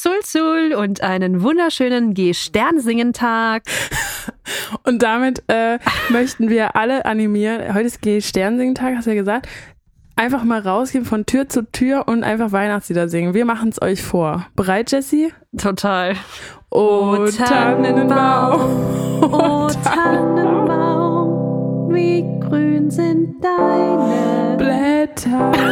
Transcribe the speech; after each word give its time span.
Sul 0.00 0.20
Sul 0.22 0.74
und 0.74 1.02
einen 1.02 1.42
wunderschönen 1.42 2.14
G-Sternsingen-Tag. 2.14 3.64
Und 4.84 5.02
damit 5.02 5.42
äh, 5.48 5.80
möchten 6.08 6.48
wir 6.48 6.76
alle 6.76 7.04
animieren. 7.04 7.74
Heute 7.74 7.86
ist 7.86 8.00
G-Sternsingen-Tag, 8.02 8.94
hast 8.94 9.06
du 9.06 9.10
ja 9.10 9.16
gesagt. 9.16 9.48
Einfach 10.14 10.44
mal 10.44 10.60
rausgehen 10.60 11.04
von 11.04 11.26
Tür 11.26 11.48
zu 11.48 11.68
Tür 11.72 12.06
und 12.06 12.22
einfach 12.22 12.52
Weihnachtslieder 12.52 13.08
singen. 13.08 13.34
Wir 13.34 13.44
machen 13.44 13.70
es 13.70 13.82
euch 13.82 14.00
vor. 14.00 14.46
Bereit, 14.54 14.92
Jessie? 14.92 15.32
Total. 15.56 16.14
Oh, 16.70 17.26
Tannenbaum. 17.36 18.60
Oh, 19.22 19.66
Tannenbaum. 19.82 21.28
Wie 21.92 22.22
grün 22.38 22.88
sind 22.88 23.42
deine 23.42 24.56
Blätter. 24.58 25.52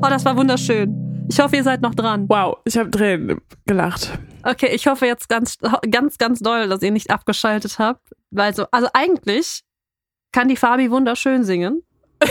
Oh, 0.00 0.06
das 0.08 0.24
war 0.24 0.36
wunderschön. 0.36 1.07
Ich 1.30 1.40
hoffe, 1.40 1.56
ihr 1.56 1.62
seid 1.62 1.82
noch 1.82 1.94
dran. 1.94 2.26
Wow, 2.28 2.58
ich 2.64 2.76
habe 2.78 2.90
Tränen 2.90 3.40
gelacht. 3.66 4.18
Okay, 4.42 4.68
ich 4.72 4.86
hoffe 4.86 5.06
jetzt 5.06 5.28
ganz, 5.28 5.58
ganz, 5.90 6.18
ganz 6.18 6.40
doll, 6.40 6.68
dass 6.68 6.82
ihr 6.82 6.90
nicht 6.90 7.10
abgeschaltet 7.10 7.78
habt. 7.78 8.14
Weil 8.30 8.54
so, 8.54 8.66
also 8.70 8.88
eigentlich 8.94 9.62
kann 10.32 10.48
die 10.48 10.56
Fabi 10.56 10.90
wunderschön 10.90 11.44
singen. 11.44 11.82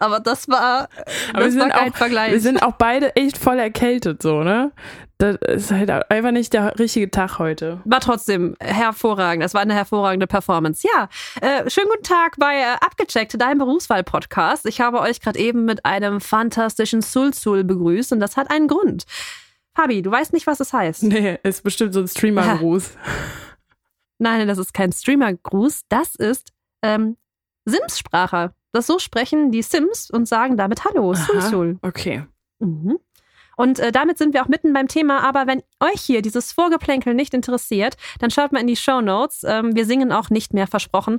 Aber 0.00 0.20
das 0.20 0.48
war, 0.48 0.88
Aber 1.32 1.44
das 1.44 1.54
wir 1.54 1.60
war 1.60 1.66
sind, 1.68 1.72
kein 1.72 1.92
auch, 1.92 1.96
Vergleich. 1.96 2.32
wir 2.32 2.40
sind 2.40 2.62
auch 2.62 2.72
beide 2.72 3.14
echt 3.16 3.36
voll 3.36 3.58
erkältet, 3.58 4.22
so, 4.22 4.42
ne? 4.42 4.72
Das 5.20 5.36
ist 5.36 5.70
halt 5.70 5.90
einfach 5.90 6.30
nicht 6.30 6.54
der 6.54 6.78
richtige 6.78 7.10
Tag 7.10 7.38
heute. 7.38 7.82
war 7.84 8.00
trotzdem 8.00 8.56
hervorragend. 8.58 9.44
Das 9.44 9.52
war 9.52 9.60
eine 9.60 9.74
hervorragende 9.74 10.26
Performance. 10.26 10.88
Ja, 10.88 11.10
äh, 11.42 11.68
schönen 11.68 11.88
guten 11.90 12.04
Tag 12.04 12.36
bei 12.38 12.56
äh, 12.56 12.76
Abgecheckt, 12.80 13.38
deinem 13.38 13.58
Berufswahl-Podcast. 13.58 14.64
Ich 14.64 14.80
habe 14.80 14.98
euch 15.00 15.20
gerade 15.20 15.38
eben 15.38 15.66
mit 15.66 15.84
einem 15.84 16.22
fantastischen 16.22 17.02
Sul-Sul 17.02 17.64
begrüßt 17.64 18.12
und 18.12 18.20
das 18.20 18.38
hat 18.38 18.50
einen 18.50 18.66
Grund. 18.66 19.04
Fabi, 19.74 20.00
du 20.00 20.10
weißt 20.10 20.32
nicht, 20.32 20.46
was 20.46 20.58
es 20.60 20.72
heißt. 20.72 21.02
Nee, 21.02 21.38
ist 21.42 21.64
bestimmt 21.64 21.92
so 21.92 22.00
ein 22.00 22.08
Streamer-Gruß. 22.08 22.92
Nein, 24.18 24.48
das 24.48 24.56
ist 24.56 24.72
kein 24.72 24.90
Streamer-Gruß. 24.90 25.82
Das 25.90 26.14
ist 26.14 26.50
ähm, 26.80 27.18
Sims-Sprache. 27.66 28.54
Das 28.72 28.86
so 28.86 28.98
sprechen 28.98 29.50
die 29.50 29.62
Sims 29.62 30.10
und 30.10 30.26
sagen 30.26 30.56
damit 30.56 30.86
Hallo, 30.86 31.12
Sul 31.12 31.38
Aha, 31.40 31.48
Sul. 31.50 31.78
Okay. 31.82 32.24
Mhm. 32.58 32.98
Und 33.60 33.78
äh, 33.78 33.92
damit 33.92 34.18
sind 34.18 34.34
wir 34.34 34.42
auch 34.42 34.48
mitten 34.48 34.72
beim 34.72 34.88
Thema. 34.88 35.20
Aber 35.22 35.46
wenn 35.46 35.62
euch 35.80 36.00
hier 36.00 36.22
dieses 36.22 36.52
Vorgeplänkel 36.52 37.14
nicht 37.14 37.34
interessiert, 37.34 37.96
dann 38.18 38.30
schaut 38.30 38.52
mal 38.52 38.60
in 38.60 38.66
die 38.66 38.76
Show 38.76 39.00
Notes. 39.00 39.44
Ähm, 39.46 39.74
wir 39.74 39.84
singen 39.84 40.12
auch 40.12 40.30
nicht 40.30 40.54
mehr, 40.54 40.66
versprochen. 40.66 41.18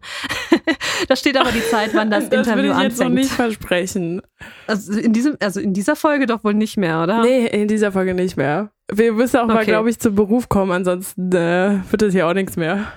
da 1.07 1.15
steht 1.15 1.37
aber 1.37 1.51
die 1.51 1.63
Zeit, 1.63 1.91
wann 1.93 2.09
das, 2.09 2.29
Das 2.29 2.47
will 2.47 2.65
Interview 2.65 2.71
ich 2.73 2.83
jetzt 2.83 2.99
noch 2.99 3.05
anfängt. 3.07 3.13
nicht 3.15 3.31
versprechen. 3.31 4.21
Also 4.67 4.93
in, 4.93 5.13
diesem, 5.13 5.37
also 5.41 5.59
in 5.59 5.73
dieser 5.73 5.95
Folge 5.95 6.25
doch 6.25 6.43
wohl 6.43 6.53
nicht 6.53 6.77
mehr, 6.77 7.03
oder? 7.03 7.21
Nee, 7.21 7.47
in 7.47 7.67
dieser 7.67 7.91
Folge 7.91 8.13
nicht 8.13 8.37
mehr. 8.37 8.71
Wir 8.91 9.13
müssen 9.13 9.37
auch 9.37 9.47
mal, 9.47 9.57
Okay. 9.57 9.65
glaube 9.67 9.89
ich, 9.89 9.99
zum 9.99 10.15
Beruf 10.15 10.49
kommen, 10.49 10.71
ansonsten 10.71 11.31
äh, 11.33 11.79
wird 11.89 12.01
das 12.01 12.13
hier 12.13 12.27
auch 12.27 12.33
nichts 12.33 12.57
mehr. 12.57 12.91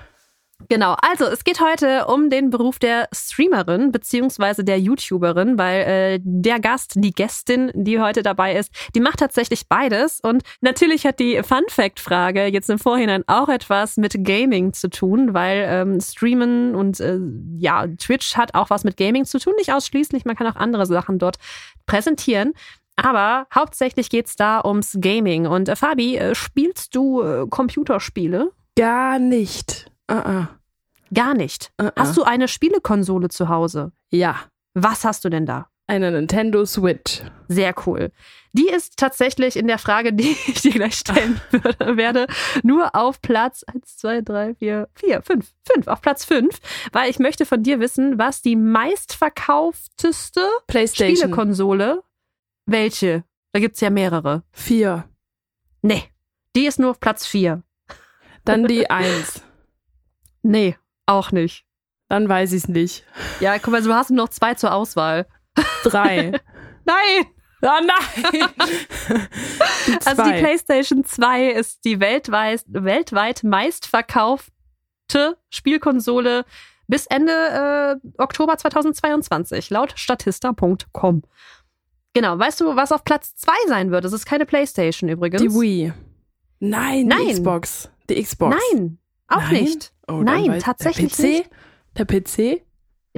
Genau, 0.69 0.95
also 1.01 1.25
es 1.25 1.43
geht 1.43 1.59
heute 1.59 2.05
um 2.07 2.29
den 2.29 2.49
Beruf 2.49 2.79
der 2.79 3.09
Streamerin 3.13 3.91
beziehungsweise 3.91 4.63
der 4.63 4.79
YouTuberin, 4.79 5.57
weil 5.57 5.81
äh, 5.81 6.19
der 6.23 6.59
Gast, 6.59 6.93
die 6.95 7.11
Gästin, 7.11 7.71
die 7.75 7.99
heute 7.99 8.23
dabei 8.23 8.55
ist, 8.55 8.71
die 8.95 9.01
macht 9.01 9.19
tatsächlich 9.19 9.67
beides. 9.67 10.21
Und 10.21 10.43
natürlich 10.61 11.05
hat 11.05 11.19
die 11.19 11.41
Fun-Fact-Frage 11.43 12.45
jetzt 12.47 12.69
im 12.69 12.79
Vorhinein 12.79 13.23
auch 13.27 13.49
etwas 13.49 13.97
mit 13.97 14.15
Gaming 14.23 14.71
zu 14.71 14.89
tun, 14.89 15.33
weil 15.33 15.65
ähm, 15.69 15.99
Streamen 15.99 16.73
und 16.73 17.01
äh, 17.01 17.19
ja, 17.57 17.85
Twitch 17.87 18.37
hat 18.37 18.55
auch 18.55 18.69
was 18.69 18.85
mit 18.85 18.95
Gaming 18.95 19.25
zu 19.25 19.39
tun, 19.39 19.53
nicht 19.57 19.73
ausschließlich, 19.73 20.23
man 20.23 20.37
kann 20.37 20.47
auch 20.47 20.55
andere 20.55 20.85
Sachen 20.85 21.19
dort 21.19 21.35
präsentieren. 21.85 22.53
Aber 22.95 23.47
hauptsächlich 23.53 24.09
geht's 24.09 24.37
da 24.37 24.63
ums 24.63 24.97
Gaming. 25.01 25.47
Und 25.47 25.67
äh, 25.67 25.75
Fabi, 25.75 26.15
äh, 26.15 26.33
spielst 26.33 26.95
du 26.95 27.21
äh, 27.21 27.45
Computerspiele? 27.49 28.51
Gar 28.77 29.19
nicht. 29.19 29.91
Uh 30.11 30.15
-uh. 30.15 30.47
Gar 31.13 31.33
nicht. 31.33 31.71
Uh. 31.81 31.89
Hast 31.95 32.17
du 32.17 32.23
eine 32.23 32.47
Spielekonsole 32.47 33.29
zu 33.29 33.49
Hause? 33.49 33.91
Ja, 34.09 34.35
Was 34.73 35.05
hast 35.05 35.23
du 35.23 35.29
denn 35.29 35.45
da? 35.45 35.69
eine 35.87 36.11
Nintendo 36.11 36.65
Switch. 36.65 37.21
Sehr 37.47 37.73
cool. 37.85 38.11
Die 38.53 38.69
ist 38.69 38.97
tatsächlich 38.97 39.55
in 39.57 39.67
der 39.67 39.77
Frage, 39.77 40.13
die 40.13 40.35
ich 40.47 40.61
dir 40.61 40.71
gleich 40.71 40.95
stellen 40.95 41.39
würde, 41.51 41.97
werde, 41.97 42.27
nur 42.63 42.95
auf 42.95 43.21
Platz 43.21 43.63
1, 43.63 43.97
2, 43.97 44.21
3, 44.21 44.55
4, 44.55 44.89
4, 44.95 45.21
5, 45.21 45.53
5, 45.73 45.87
auf 45.87 46.01
Platz 46.01 46.25
5, 46.25 46.59
weil 46.91 47.09
ich 47.09 47.19
möchte 47.19 47.45
von 47.45 47.63
dir 47.63 47.79
wissen, 47.79 48.17
was 48.17 48.41
die 48.41 48.55
meistverkaufteste 48.55 50.41
PlayStation 50.67 51.15
Spielekonsole, 51.17 52.03
welche? 52.65 53.23
Da 53.51 53.59
gibt's 53.59 53.81
ja 53.81 53.89
mehrere. 53.89 54.43
4. 54.53 55.07
Nee, 55.81 56.03
die 56.55 56.65
ist 56.65 56.79
nur 56.79 56.91
auf 56.91 56.99
Platz 56.99 57.27
4. 57.27 57.61
Dann 58.43 58.67
die 58.67 58.89
1. 58.89 59.43
Nee, 60.45 60.77
auch 61.07 61.31
nicht. 61.31 61.65
Dann 62.07 62.29
weiß 62.29 62.51
ich 62.51 62.63
es 62.63 62.67
nicht. 62.69 63.03
Ja, 63.39 63.57
guck 63.57 63.71
mal, 63.71 63.81
du 63.81 63.91
hast 63.95 64.11
nur 64.11 64.25
noch 64.25 64.29
zwei 64.29 64.53
zur 64.53 64.73
Auswahl. 64.73 65.25
3. 65.83 66.39
Nein! 66.85 67.25
oh 67.63 67.67
nein! 67.83 68.23
die 68.31 68.43
Also 70.05 70.23
die. 70.23 70.33
PlayStation 70.33 71.03
2 71.03 71.47
ist 71.47 71.83
die 71.83 71.99
weltweit, 71.99 72.63
weltweit 72.67 73.43
meistverkaufte 73.43 75.37
Spielkonsole 75.49 76.45
bis 76.87 77.07
Ende 77.07 77.99
äh, 78.03 78.21
Oktober 78.21 78.55
2022, 78.55 79.71
laut 79.71 79.93
statista.com. 79.97 81.23
Genau, 82.13 82.37
weißt 82.37 82.61
du, 82.61 82.75
was 82.75 82.91
auf 82.91 83.03
Platz 83.03 83.35
2 83.35 83.51
sein 83.67 83.89
wird? 83.89 84.05
Es 84.05 84.13
ist 84.13 84.27
keine 84.27 84.45
PlayStation 84.45 85.09
übrigens. 85.09 85.41
Die 85.41 85.49
Wii. 85.49 85.93
Nein, 86.59 87.07
Nein. 87.07 87.25
die 87.25 87.33
Xbox. 87.33 87.89
Die 88.09 88.21
Xbox. 88.21 88.55
Nein, 88.71 88.99
auch 89.27 89.41
Nein? 89.51 89.63
nicht. 89.63 89.93
Oh, 90.07 90.21
Nein, 90.23 90.59
tatsächlich 90.59 91.15
der 91.15 91.23
PC? 91.25 91.29
nicht. 91.31 91.49
Der 91.97 92.05
PC? 92.05 92.61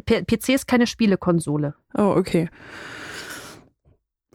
P 0.05 0.21
PC 0.23 0.49
ist 0.49 0.67
keine 0.67 0.85
Spielekonsole. 0.87 1.73
Oh, 1.97 2.13
okay. 2.17 2.49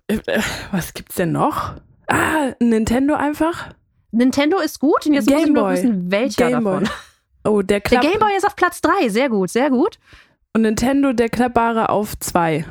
Äh, 0.09 0.19
äh, 0.27 0.43
Was 0.73 0.93
gibt's 0.95 1.15
denn 1.17 1.33
noch? 1.33 1.75
Ah, 2.09 2.53
Nintendo 2.61 3.15
einfach? 3.15 3.73
Nintendo 4.11 4.59
ist 4.59 4.81
gut 4.81 5.07
und 5.07 5.15
jetzt 5.15 5.27
muss 5.31 5.39
ich 5.39 5.45
Game 5.45 5.55
nur 5.55 5.63
Boy. 5.65 5.73
wissen, 5.77 6.11
welcher 6.11 6.49
Game 6.51 6.65
Boy. 6.65 6.81
davon. 6.81 6.91
Oh, 7.45 7.63
der 7.63 7.81
Der 7.81 7.81
Klapp 7.81 8.03
Game 8.03 8.19
Boy 8.19 8.37
ist 8.37 8.47
auf 8.47 8.57
Platz 8.57 8.81
3, 8.83 9.09
sehr 9.09 9.29
gut, 9.31 9.51
sehr 9.51 9.71
gut. 9.71 9.99
und 10.55 10.63
Nintendo 10.63 11.13
der 11.13 11.29
klappbare 11.29 11.89
auf 11.89 12.19
zwei. 12.19 12.65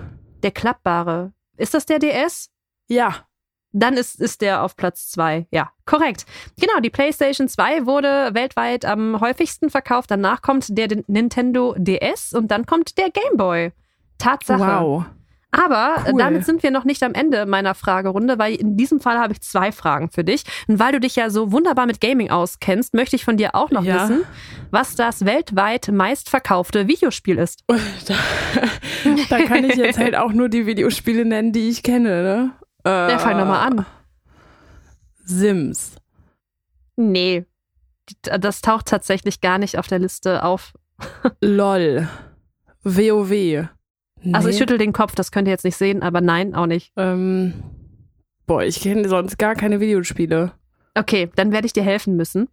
Der 0.44 0.51
klappbare. 0.51 1.34
Ist 1.57 1.73
das 1.73 1.85
der 1.85 2.00
DS? 2.00 2.50
Ja. 2.90 3.25
Dann 3.73 3.95
ist, 3.95 4.19
ist 4.19 4.41
der 4.41 4.63
auf 4.63 4.75
Platz 4.75 5.09
zwei. 5.09 5.47
Ja, 5.51 5.71
korrekt. 5.85 6.25
Genau, 6.59 6.79
die 6.81 6.89
PlayStation 6.89 7.47
2 7.47 7.85
wurde 7.85 8.31
weltweit 8.33 8.83
am 8.85 9.21
häufigsten 9.21 9.69
verkauft. 9.69 10.11
Danach 10.11 10.41
kommt 10.41 10.77
der 10.77 10.87
Nintendo 11.07 11.73
DS 11.77 12.33
und 12.33 12.49
dann 12.51 12.65
kommt 12.65 12.97
der 12.97 13.09
Game 13.11 13.37
Boy. 13.37 13.71
Tatsache. 14.17 14.59
Wow. 14.59 15.05
Aber 15.53 15.95
äh, 16.05 16.11
Cool. 16.13 16.19
damit 16.19 16.45
sind 16.45 16.63
wir 16.63 16.71
noch 16.71 16.85
nicht 16.85 17.03
am 17.03 17.13
Ende 17.13 17.45
meiner 17.45 17.75
Fragerunde, 17.75 18.39
weil 18.39 18.55
in 18.55 18.77
diesem 18.77 19.01
Fall 19.01 19.17
habe 19.19 19.33
ich 19.33 19.41
zwei 19.41 19.73
Fragen 19.73 20.09
für 20.09 20.23
dich. 20.23 20.43
Und 20.69 20.79
weil 20.79 20.93
du 20.93 20.99
dich 21.01 21.17
ja 21.17 21.29
so 21.29 21.51
wunderbar 21.51 21.87
mit 21.87 21.99
Gaming 21.99 22.29
auskennst, 22.29 22.93
möchte 22.93 23.17
ich 23.17 23.25
von 23.25 23.35
dir 23.35 23.53
auch 23.53 23.69
noch 23.69 23.83
Ja. 23.83 24.03
wissen, 24.03 24.23
was 24.69 24.95
das 24.95 25.25
weltweit 25.25 25.89
meistverkaufte 25.91 26.87
Videospiel 26.87 27.37
ist. 27.37 27.63
Da, 27.67 28.15
da 29.29 29.39
kann 29.43 29.65
ich 29.65 29.75
jetzt 29.75 29.97
halt 29.97 30.15
auch 30.15 30.31
nur 30.31 30.47
die 30.47 30.65
Videospiele 30.65 31.25
nennen, 31.25 31.51
die 31.51 31.67
ich 31.69 31.83
kenne, 31.83 32.23
ne? 32.23 32.51
Äh, 32.85 33.11
Ja, 33.11 33.19
fang 33.19 33.37
doch 33.37 33.45
mal 33.45 33.65
an. 33.65 33.85
Sims. 35.23 35.95
Nee. 36.95 37.45
Das 38.23 38.61
taucht 38.61 38.87
tatsächlich 38.87 39.41
gar 39.41 39.57
nicht 39.57 39.77
auf 39.77 39.87
der 39.87 39.99
Liste 39.99 40.43
auf. 40.43 40.73
LOL. 41.41 42.07
WoW. 42.83 43.29
Nee. 43.29 43.69
Also 44.33 44.49
ich 44.49 44.57
schüttel 44.57 44.77
den 44.77 44.93
Kopf, 44.93 45.15
das 45.15 45.31
könnt 45.31 45.47
ihr 45.47 45.51
jetzt 45.51 45.65
nicht 45.65 45.77
sehen, 45.77 46.03
aber 46.03 46.21
nein, 46.21 46.53
auch 46.55 46.65
nicht. 46.67 46.91
ähm, 46.97 47.53
Boah, 48.45 48.63
ich 48.63 48.81
kenne 48.81 49.07
sonst 49.07 49.37
gar 49.37 49.55
keine 49.55 49.79
Videospiele. 49.79 50.51
Okay, 50.95 51.31
dann 51.35 51.51
werde 51.51 51.66
ich 51.67 51.73
dir 51.73 51.84
helfen 51.84 52.17
müssen. 52.17 52.49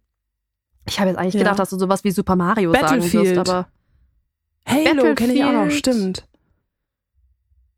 Ich 0.87 0.99
habe 0.99 1.09
jetzt 1.09 1.17
eigentlich 1.19 1.33
Ja. 1.33 1.39
gedacht, 1.41 1.59
dass 1.59 1.69
du 1.71 1.77
sowas 1.77 2.03
wie 2.03 2.11
Super 2.11 2.35
Mario 2.35 2.71
sagen 2.73 3.03
wirst, 3.11 3.37
aber 3.37 3.67
Halo 4.65 5.13
kenne 5.15 5.33
ich 5.33 5.43
auch 5.43 5.51
noch, 5.51 5.69
stimmt. 5.71 6.27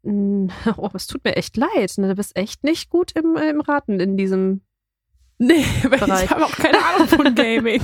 Oh, 0.78 0.90
es 0.94 1.08
tut 1.08 1.24
mir 1.24 1.36
echt 1.36 1.58
leid. 1.58 1.94
ne? 1.98 2.08
Du 2.10 2.16
bist 2.16 2.36
echt 2.36 2.64
nicht 2.64 2.90
gut 2.90 3.12
im, 3.14 3.36
im 3.38 3.62
Raten 3.62 4.00
in 4.00 4.18
diesem. 4.18 4.62
Nee, 5.38 5.66
weil 5.84 6.00
Bereich. 6.00 6.26
ich 6.26 6.30
habe 6.30 6.46
auch 6.46 6.52
keine 6.52 6.78
Ahnung 6.86 7.08
von 7.08 7.34
Gaming. 7.36 7.82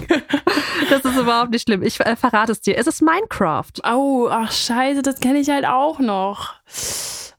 Das 0.89 1.03
ist 1.05 1.17
überhaupt 1.17 1.51
nicht 1.51 1.63
schlimm. 1.63 1.81
Ich 1.83 1.99
äh, 1.99 2.15
verrate 2.15 2.51
es 2.51 2.61
dir. 2.61 2.77
Es 2.77 2.87
ist 2.87 3.01
Minecraft. 3.01 3.71
oh, 3.91 4.27
ach 4.29 4.51
scheiße, 4.51 5.01
das 5.01 5.19
kenne 5.19 5.39
ich 5.39 5.49
halt 5.49 5.65
auch 5.65 5.99
noch. 5.99 6.53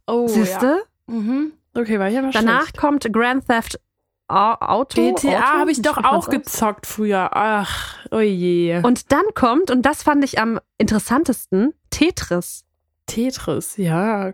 Oh, 0.06 0.26
Siehste? 0.28 0.82
ja. 1.08 1.14
Mhm. 1.14 1.52
Okay, 1.74 1.98
war 2.00 2.08
ich 2.08 2.18
aber 2.18 2.30
Danach 2.30 2.62
schlecht. 2.62 2.76
kommt 2.78 3.12
Grand 3.12 3.46
Theft 3.46 3.78
Au- 4.26 4.54
Auto. 4.60 5.14
GTA 5.14 5.58
habe 5.58 5.70
ich 5.70 5.80
doch 5.82 5.96
auch 6.04 6.28
gezockt 6.28 6.86
früher. 6.86 7.30
Ach, 7.32 7.96
oh 8.10 8.18
je. 8.18 8.80
Und 8.82 9.10
dann 9.12 9.22
kommt, 9.34 9.70
und 9.70 9.82
das 9.82 10.02
fand 10.02 10.22
ich 10.24 10.38
am 10.40 10.58
interessantesten, 10.78 11.72
Tetris. 11.90 12.64
Tetris, 13.06 13.76
ja. 13.76 14.32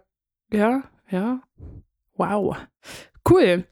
Ja, 0.55 0.83
ja. 1.11 1.41
Wow. 2.17 2.56
Cool. 3.29 3.65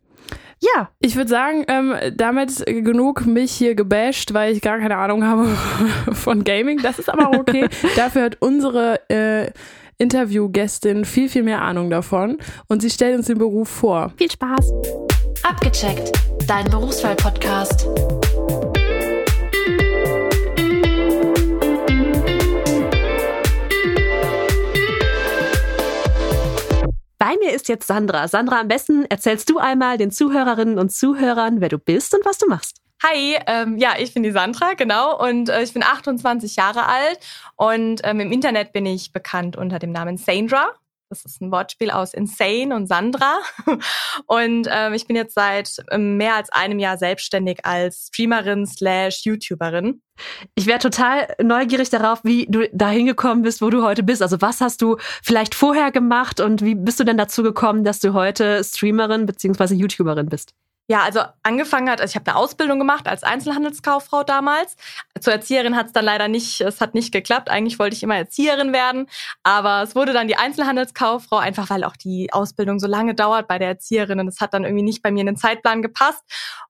Ja. 0.61 0.90
Ich 1.00 1.17
würde 1.17 1.29
sagen, 1.29 1.64
ähm, 1.69 1.94
damit 2.14 2.64
genug 2.67 3.26
mich 3.26 3.52
hier 3.52 3.75
gebasht, 3.75 4.32
weil 4.32 4.52
ich 4.52 4.62
gar 4.62 4.79
keine 4.79 4.96
Ahnung 4.96 5.25
habe 5.25 5.46
von 6.12 6.44
Gaming. 6.44 6.81
Das 6.82 6.99
ist 6.99 7.08
aber 7.11 7.38
okay. 7.38 7.69
Dafür 7.96 8.23
hat 8.23 8.37
unsere 8.40 9.00
äh, 9.08 9.50
Interviewgästin 9.99 11.05
viel, 11.05 11.29
viel 11.29 11.43
mehr 11.43 11.62
Ahnung 11.62 11.90
davon 11.90 12.38
und 12.69 12.82
sie 12.82 12.90
stellt 12.90 13.17
uns 13.17 13.26
den 13.26 13.38
Beruf 13.38 13.69
vor. 13.69 14.12
Viel 14.17 14.31
Spaß. 14.31 14.73
Abgecheckt, 15.43 16.12
dein 16.46 16.69
Berufswahl-Podcast. 16.70 17.88
Ist 27.62 27.69
jetzt 27.69 27.87
Sandra. 27.87 28.26
Sandra, 28.26 28.61
am 28.61 28.69
besten 28.69 29.05
erzählst 29.06 29.49
du 29.49 29.59
einmal 29.59 29.97
den 29.97 30.11
Zuhörerinnen 30.11 30.79
und 30.79 30.91
Zuhörern, 30.91 31.61
wer 31.61 31.69
du 31.69 31.79
bist 31.79 32.12
und 32.12 32.25
was 32.25 32.38
du 32.38 32.49
machst. 32.49 32.79
Hi, 33.05 33.37
ähm, 33.47 33.79
ja, 33.79 33.94
ich 33.99 34.14
bin 34.14 34.23
die 34.25 34.32
Sandra, 34.32 34.75
genau, 34.75 35.19
und 35.25 35.49
äh, 35.49 35.62
ich 35.62 35.73
bin 35.73 35.82
28 35.82 36.56
Jahre 36.56 36.87
alt 36.87 37.19
und 37.56 38.00
ähm, 38.05 38.20
im 38.20 38.32
Internet 38.32 38.73
bin 38.73 38.87
ich 38.87 39.12
bekannt 39.12 39.56
unter 39.56 39.79
dem 39.79 39.93
Namen 39.93 40.17
Sandra. 40.17 40.70
Das 41.12 41.26
ist 41.26 41.43
ein 41.43 41.53
Wortspiel 41.53 41.91
aus 41.91 42.14
Insane 42.14 42.75
und 42.75 42.87
Sandra. 42.87 43.38
Und 44.26 44.67
ähm, 44.70 44.94
ich 44.94 45.06
bin 45.06 45.14
jetzt 45.14 45.35
seit 45.35 45.76
ähm, 45.91 46.17
mehr 46.17 46.37
als 46.37 46.50
einem 46.50 46.79
Jahr 46.79 46.97
selbstständig 46.97 47.67
als 47.67 48.06
Streamerin 48.06 48.64
slash 48.64 49.26
YouTuberin. 49.26 50.00
Ich 50.55 50.67
wäre 50.67 50.79
total 50.79 51.35
neugierig 51.43 51.91
darauf, 51.91 52.25
wie 52.25 52.47
du 52.49 52.67
dahin 52.73 53.05
gekommen 53.05 53.43
bist, 53.43 53.61
wo 53.61 53.69
du 53.69 53.82
heute 53.82 54.03
bist. 54.03 54.23
Also 54.23 54.41
was 54.41 54.62
hast 54.62 54.81
du 54.81 54.97
vielleicht 55.23 55.55
vorher 55.55 55.93
gemacht 55.93 56.41
und 56.41 56.62
wie 56.62 56.75
bist 56.75 56.99
du 56.99 57.05
denn 57.05 57.19
dazu 57.19 57.43
gekommen, 57.43 57.85
dass 57.85 58.00
du 58.00 58.14
heute 58.14 58.64
Streamerin 58.64 59.26
beziehungsweise 59.26 59.75
YouTuberin 59.75 60.31
bist? 60.31 60.55
Ja, 60.92 61.04
also 61.04 61.20
angefangen 61.42 61.88
hat, 61.88 62.02
also 62.02 62.12
ich 62.12 62.16
habe 62.16 62.30
eine 62.30 62.36
Ausbildung 62.38 62.78
gemacht 62.78 63.08
als 63.08 63.22
Einzelhandelskauffrau 63.22 64.24
damals. 64.24 64.76
Zur 65.18 65.32
Erzieherin 65.32 65.74
hat 65.74 65.86
es 65.86 65.92
dann 65.94 66.04
leider 66.04 66.28
nicht, 66.28 66.60
es 66.60 66.82
hat 66.82 66.92
nicht 66.92 67.12
geklappt. 67.12 67.48
Eigentlich 67.48 67.78
wollte 67.78 67.96
ich 67.96 68.02
immer 68.02 68.16
Erzieherin 68.16 68.74
werden, 68.74 69.06
aber 69.42 69.80
es 69.84 69.96
wurde 69.96 70.12
dann 70.12 70.28
die 70.28 70.36
Einzelhandelskauffrau, 70.36 71.38
einfach 71.38 71.70
weil 71.70 71.84
auch 71.84 71.96
die 71.96 72.30
Ausbildung 72.34 72.78
so 72.78 72.88
lange 72.88 73.14
dauert 73.14 73.48
bei 73.48 73.58
der 73.58 73.68
Erzieherin 73.68 74.20
und 74.20 74.28
es 74.28 74.42
hat 74.42 74.52
dann 74.52 74.64
irgendwie 74.64 74.84
nicht 74.84 75.02
bei 75.02 75.10
mir 75.10 75.20
in 75.20 75.28
den 75.28 75.38
Zeitplan 75.38 75.80
gepasst 75.80 76.24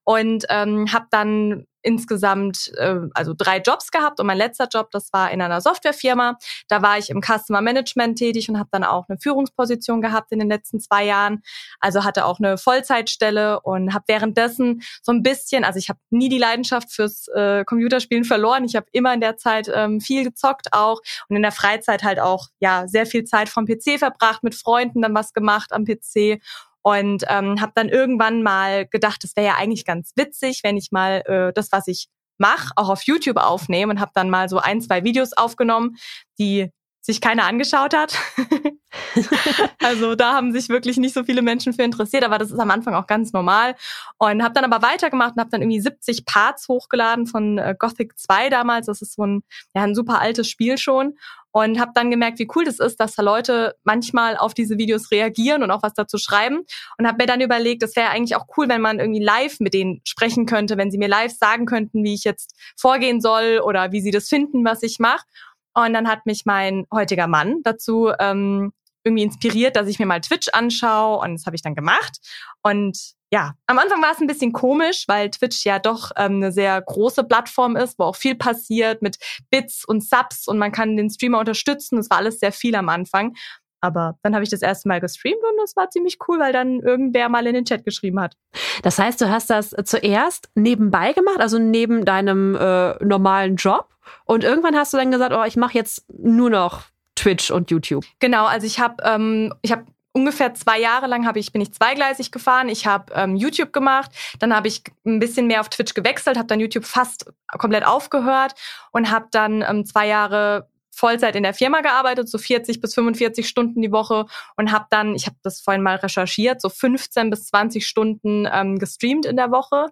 und 0.05 0.45
ähm, 0.47 0.93
habe 0.93 1.07
dann 1.11 1.67
insgesamt 1.83 2.71
äh, 2.77 2.99
also 3.13 3.33
drei 3.37 3.59
Jobs 3.59 3.91
gehabt 3.91 4.19
und 4.19 4.25
mein 4.25 4.37
letzter 4.37 4.67
Job, 4.71 4.89
das 4.91 5.11
war 5.13 5.31
in 5.31 5.41
einer 5.41 5.61
Softwarefirma. 5.61 6.37
Da 6.67 6.81
war 6.81 6.97
ich 6.97 7.09
im 7.09 7.21
Customer 7.21 7.61
Management 7.61 8.17
tätig 8.17 8.49
und 8.49 8.57
habe 8.57 8.69
dann 8.71 8.83
auch 8.83 9.07
eine 9.07 9.19
Führungsposition 9.19 10.01
gehabt 10.01 10.31
in 10.31 10.39
den 10.39 10.49
letzten 10.49 10.79
zwei 10.79 11.05
Jahren. 11.05 11.43
Also 11.79 12.03
hatte 12.03 12.25
auch 12.25 12.39
eine 12.39 12.57
Vollzeitstelle 12.57 13.59
und 13.61 13.93
habe 13.93 14.05
währenddessen 14.07 14.81
so 15.01 15.11
ein 15.11 15.21
bisschen, 15.23 15.63
also 15.63 15.77
ich 15.77 15.89
habe 15.89 15.99
nie 16.09 16.29
die 16.29 16.37
Leidenschaft 16.37 16.91
fürs 16.91 17.27
äh, 17.27 17.63
Computerspielen 17.65 18.23
verloren. 18.23 18.63
Ich 18.63 18.75
habe 18.75 18.87
immer 18.91 19.13
in 19.13 19.21
der 19.21 19.37
Zeit 19.37 19.69
ähm, 19.73 19.99
viel 19.99 20.23
gezockt 20.23 20.67
auch 20.71 21.01
und 21.27 21.35
in 21.35 21.41
der 21.41 21.51
Freizeit 21.51 22.03
halt 22.03 22.19
auch 22.19 22.47
ja 22.59 22.87
sehr 22.87 23.05
viel 23.05 23.25
Zeit 23.25 23.49
vom 23.49 23.65
PC 23.65 23.99
verbracht, 23.99 24.43
mit 24.43 24.55
Freunden 24.55 25.01
dann 25.01 25.13
was 25.13 25.33
gemacht 25.33 25.73
am 25.73 25.85
PC 25.85 26.41
und 26.83 27.23
ähm, 27.29 27.59
habe 27.61 27.71
dann 27.75 27.89
irgendwann 27.89 28.43
mal 28.43 28.85
gedacht, 28.85 29.23
es 29.23 29.35
wäre 29.35 29.47
ja 29.47 29.55
eigentlich 29.55 29.85
ganz 29.85 30.11
witzig, 30.15 30.61
wenn 30.63 30.77
ich 30.77 30.91
mal 30.91 31.23
äh, 31.25 31.53
das, 31.53 31.71
was 31.71 31.87
ich 31.87 32.09
mache, 32.37 32.73
auch 32.75 32.89
auf 32.89 33.03
YouTube 33.03 33.37
aufnehme 33.37 33.93
und 33.93 33.99
habe 33.99 34.11
dann 34.13 34.29
mal 34.29 34.49
so 34.49 34.59
ein, 34.59 34.81
zwei 34.81 35.03
Videos 35.03 35.33
aufgenommen, 35.33 35.95
die 36.37 36.71
sich 37.05 37.19
keiner 37.19 37.43
angeschaut 37.43 37.93
hat. 37.93 38.17
also 39.83 40.15
da 40.15 40.33
haben 40.33 40.53
sich 40.53 40.69
wirklich 40.69 40.95
nicht 40.95 41.13
so 41.13 41.25
viele 41.25 41.41
Menschen 41.41 41.73
für 41.73 41.83
interessiert, 41.83 42.23
aber 42.23 42.37
das 42.37 42.49
ist 42.49 42.59
am 42.59 42.71
Anfang 42.71 42.93
auch 42.93 43.07
ganz 43.07 43.33
normal. 43.33 43.75
Und 44.17 44.41
habe 44.41 44.53
dann 44.53 44.63
aber 44.63 44.81
weitergemacht 44.87 45.33
und 45.35 45.41
habe 45.41 45.49
dann 45.49 45.61
irgendwie 45.61 45.81
70 45.81 46.25
Parts 46.25 46.69
hochgeladen 46.69 47.27
von 47.27 47.57
äh, 47.57 47.75
Gothic 47.77 48.17
2 48.17 48.49
damals. 48.49 48.85
Das 48.85 49.01
ist 49.01 49.15
so 49.15 49.25
ein, 49.25 49.43
ja, 49.75 49.83
ein 49.83 49.95
super 49.95 50.21
altes 50.21 50.47
Spiel 50.47 50.77
schon 50.77 51.17
und 51.51 51.79
habe 51.79 51.91
dann 51.93 52.09
gemerkt, 52.09 52.39
wie 52.39 52.47
cool 52.55 52.63
das 52.65 52.79
ist, 52.79 52.99
dass 52.99 53.15
da 53.15 53.21
Leute 53.21 53.75
manchmal 53.83 54.37
auf 54.37 54.53
diese 54.53 54.77
Videos 54.77 55.11
reagieren 55.11 55.61
und 55.61 55.71
auch 55.71 55.83
was 55.83 55.93
dazu 55.93 56.17
schreiben 56.17 56.61
und 56.97 57.05
habe 57.05 57.17
mir 57.19 57.27
dann 57.27 57.41
überlegt, 57.41 57.83
das 57.83 57.95
wäre 57.95 58.09
eigentlich 58.09 58.35
auch 58.35 58.47
cool, 58.57 58.67
wenn 58.69 58.81
man 58.81 58.99
irgendwie 58.99 59.23
live 59.23 59.59
mit 59.59 59.73
denen 59.73 60.01
sprechen 60.03 60.47
könnte, 60.47 60.77
wenn 60.77 60.89
sie 60.89 60.97
mir 60.97 61.07
live 61.07 61.31
sagen 61.31 61.65
könnten, 61.65 62.03
wie 62.03 62.15
ich 62.15 62.23
jetzt 62.23 62.55
vorgehen 62.75 63.21
soll 63.21 63.61
oder 63.63 63.91
wie 63.91 64.01
sie 64.01 64.11
das 64.11 64.29
finden, 64.29 64.65
was 64.65 64.81
ich 64.81 64.97
mache. 64.99 65.25
Und 65.73 65.93
dann 65.93 66.07
hat 66.07 66.25
mich 66.25 66.43
mein 66.45 66.85
heutiger 66.93 67.27
Mann 67.27 67.61
dazu 67.63 68.11
ähm, 68.19 68.73
irgendwie 69.03 69.23
inspiriert, 69.23 69.75
dass 69.75 69.87
ich 69.87 69.99
mir 69.99 70.05
mal 70.05 70.21
Twitch 70.21 70.49
anschaue 70.53 71.19
und 71.19 71.33
das 71.33 71.45
habe 71.45 71.55
ich 71.55 71.61
dann 71.61 71.75
gemacht 71.75 72.19
und 72.61 73.15
ja, 73.33 73.55
am 73.65 73.79
Anfang 73.79 73.99
war 74.03 74.11
es 74.11 74.21
ein 74.21 74.27
bisschen 74.27 74.53
komisch, 74.53 75.05
weil 75.07 75.31
Twitch 75.31 75.65
ja 75.65 75.79
doch 75.79 76.11
ähm, 76.17 76.35
eine 76.35 76.51
sehr 76.51 76.79
große 76.79 77.23
Plattform 77.23 77.75
ist, 77.75 77.97
wo 77.97 78.03
auch 78.03 78.15
viel 78.15 78.35
passiert 78.35 79.01
mit 79.01 79.17
Bits 79.49 79.83
und 79.85 80.03
Subs 80.03 80.47
und 80.47 80.59
man 80.59 80.71
kann 80.71 80.95
den 80.95 81.09
Streamer 81.09 81.39
unterstützen. 81.39 81.95
Das 81.95 82.11
war 82.11 82.19
alles 82.19 82.39
sehr 82.39 82.51
viel 82.51 82.75
am 82.75 82.89
Anfang. 82.89 83.33
Aber 83.81 84.19
dann 84.21 84.35
habe 84.35 84.43
ich 84.43 84.51
das 84.51 84.61
erste 84.61 84.87
Mal 84.87 85.01
gestreamt 85.01 85.41
und 85.41 85.57
das 85.59 85.75
war 85.75 85.89
ziemlich 85.89 86.19
cool, 86.27 86.39
weil 86.39 86.53
dann 86.53 86.79
irgendwer 86.81 87.27
mal 87.27 87.47
in 87.47 87.55
den 87.55 87.65
Chat 87.65 87.83
geschrieben 87.83 88.19
hat. 88.19 88.35
Das 88.83 88.99
heißt, 88.99 89.19
du 89.19 89.29
hast 89.29 89.49
das 89.49 89.75
zuerst 89.83 90.49
nebenbei 90.53 91.13
gemacht, 91.13 91.39
also 91.39 91.57
neben 91.57 92.05
deinem 92.05 92.55
äh, 92.55 93.03
normalen 93.03 93.55
Job. 93.55 93.92
Und 94.25 94.43
irgendwann 94.43 94.75
hast 94.75 94.93
du 94.93 94.97
dann 94.97 95.11
gesagt, 95.11 95.33
oh, 95.33 95.43
ich 95.43 95.55
mache 95.55 95.73
jetzt 95.73 96.05
nur 96.09 96.49
noch 96.49 96.83
Twitch 97.15 97.51
und 97.51 97.69
YouTube. 97.71 98.05
Genau, 98.19 98.45
also 98.45 98.65
ich 98.65 98.79
habe 98.79 99.03
ähm, 99.03 99.53
ich 99.61 99.71
habe 99.71 99.85
ungefähr 100.13 100.53
zwei 100.53 100.79
Jahre 100.79 101.07
lang 101.07 101.25
habe 101.25 101.39
ich, 101.39 101.51
bin 101.51 101.61
ich 101.61 101.73
zweigleisig 101.73 102.31
gefahren. 102.31 102.69
Ich 102.69 102.85
habe 102.85 103.11
ähm, 103.15 103.35
YouTube 103.35 103.73
gemacht, 103.73 104.11
dann 104.39 104.55
habe 104.55 104.67
ich 104.67 104.83
ein 105.05 105.19
bisschen 105.19 105.47
mehr 105.47 105.59
auf 105.59 105.69
Twitch 105.69 105.93
gewechselt, 105.93 106.37
habe 106.37 106.47
dann 106.47 106.59
YouTube 106.59 106.85
fast 106.85 107.31
komplett 107.47 107.85
aufgehört 107.85 108.53
und 108.91 109.11
habe 109.11 109.27
dann 109.31 109.63
ähm, 109.67 109.85
zwei 109.85 110.07
Jahre 110.07 110.69
Vollzeit 110.91 111.35
in 111.35 111.41
der 111.41 111.55
Firma 111.55 111.81
gearbeitet, 111.81 112.29
so 112.29 112.37
40 112.37 112.79
bis 112.79 112.93
45 112.93 113.49
Stunden 113.49 113.81
die 113.81 113.91
Woche 113.91 114.27
und 114.55 114.71
habe 114.71 114.85
dann, 114.91 115.15
ich 115.15 115.25
habe 115.25 115.37
das 115.41 115.59
vorhin 115.59 115.81
mal 115.81 115.95
recherchiert, 115.95 116.61
so 116.61 116.69
15 116.69 117.31
bis 117.31 117.47
20 117.47 117.85
Stunden 117.85 118.47
ähm, 118.51 118.77
gestreamt 118.77 119.25
in 119.25 119.35
der 119.35 119.49
Woche. 119.49 119.87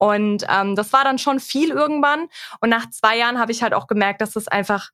Und 0.00 0.46
ähm, 0.48 0.76
das 0.76 0.92
war 0.94 1.04
dann 1.04 1.18
schon 1.18 1.40
viel 1.40 1.70
irgendwann. 1.70 2.28
Und 2.60 2.70
nach 2.70 2.88
zwei 2.90 3.18
Jahren 3.18 3.38
habe 3.38 3.52
ich 3.52 3.62
halt 3.62 3.74
auch 3.74 3.86
gemerkt, 3.86 4.22
dass 4.22 4.32
das 4.32 4.48
einfach 4.48 4.90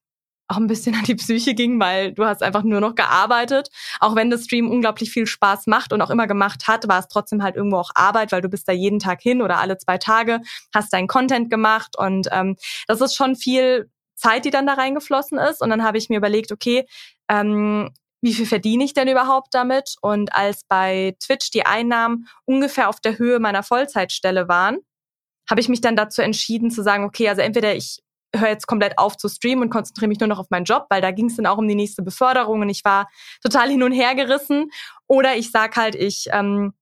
auch 0.49 0.57
ein 0.57 0.67
bisschen 0.67 0.95
an 0.97 1.05
die 1.05 1.15
Psyche 1.15 1.55
ging, 1.55 1.79
weil 1.79 2.13
du 2.13 2.25
hast 2.25 2.43
einfach 2.43 2.65
nur 2.65 2.81
noch 2.81 2.97
gearbeitet. 2.97 3.69
Auch 4.01 4.17
wenn 4.17 4.31
das 4.31 4.45
Stream 4.45 4.69
unglaublich 4.69 5.11
viel 5.11 5.27
Spaß 5.27 5.69
macht 5.69 5.93
und 5.93 6.03
auch 6.03 6.11
immer 6.11 6.27
gemacht 6.27 6.67
hat, 6.67 6.89
war 6.89 6.99
es 6.99 7.09
trotzdem 7.09 7.43
halt 7.43 7.55
irgendwo 7.55 7.79
auch 7.79 7.91
Arbeit, 7.95 8.33
weil 8.33 8.43
du 8.43 8.49
bist 8.49 8.69
da 8.69 8.73
jeden 8.73 8.99
Tag 8.99 9.23
hin 9.23 9.43
oder 9.43 9.59
alle 9.59 9.79
zwei 9.79 9.97
Tage, 9.97 10.41
hast 10.75 10.93
deinen 10.93 11.07
Content 11.07 11.51
gemacht 11.51 11.97
und 11.97 12.29
ähm, 12.33 12.57
das 12.89 13.01
ist 13.01 13.15
schon 13.15 13.37
viel 13.37 13.89
Zeit, 14.17 14.45
die 14.45 14.51
dann 14.51 14.67
da 14.67 14.75
reingeflossen 14.75 15.39
ist. 15.39 15.63
Und 15.63 15.71
dann 15.71 15.85
habe 15.85 15.99
ich 15.99 16.09
mir 16.09 16.17
überlegt, 16.17 16.51
okay, 16.51 16.85
ähm, 17.29 17.91
wie 18.23 18.35
viel 18.35 18.47
verdiene 18.47 18.83
ich 18.83 18.95
denn 18.95 19.09
überhaupt 19.09 19.55
damit? 19.55 19.95
Und 20.01 20.35
als 20.35 20.63
bei 20.69 21.15
Twitch 21.25 21.51
die 21.51 21.67
Einnahmen 21.67 22.27
ungefähr 22.45 22.89
auf 22.89 22.99
der 22.99 23.19
Höhe 23.19 23.39
meiner 23.39 23.63
Vollzeitstelle 23.63 24.49
waren, 24.49 24.79
habe 25.49 25.61
ich 25.61 25.69
mich 25.69 25.81
dann 25.81 25.97
dazu 25.97 26.23
entschieden 26.23 26.71
zu 26.71 26.83
sagen, 26.83 27.05
okay, 27.05 27.29
also 27.29 27.43
entweder 27.43 27.75
ich 27.75 28.03
höre 28.35 28.49
jetzt 28.49 28.67
komplett 28.67 28.99
auf 28.99 29.17
zu 29.17 29.29
streamen 29.29 29.65
und 29.65 29.71
konzentriere 29.71 30.09
mich 30.09 30.21
nur 30.21 30.29
noch 30.29 30.39
auf 30.39 30.51
meinen 30.51 30.65
Job, 30.65 30.87
weil 30.91 31.01
da 31.01 31.11
ging 31.11 31.27
es 31.27 31.37
dann 31.37 31.47
auch 31.47 31.59
um 31.59 31.69
die 31.69 31.75
nächste 31.75 32.03
Beförderung 32.03 32.61
und 32.61 32.69
ich 32.69 32.85
war 32.85 33.09
total 33.43 33.71
hin 33.71 33.83
und 33.83 33.93
her 33.93 34.15
gerissen. 34.15 34.71
Oder 35.07 35.37
ich 35.37 35.51
sag 35.51 35.77
halt, 35.77 35.95
ich 35.95 36.27
ähm, 36.33 36.75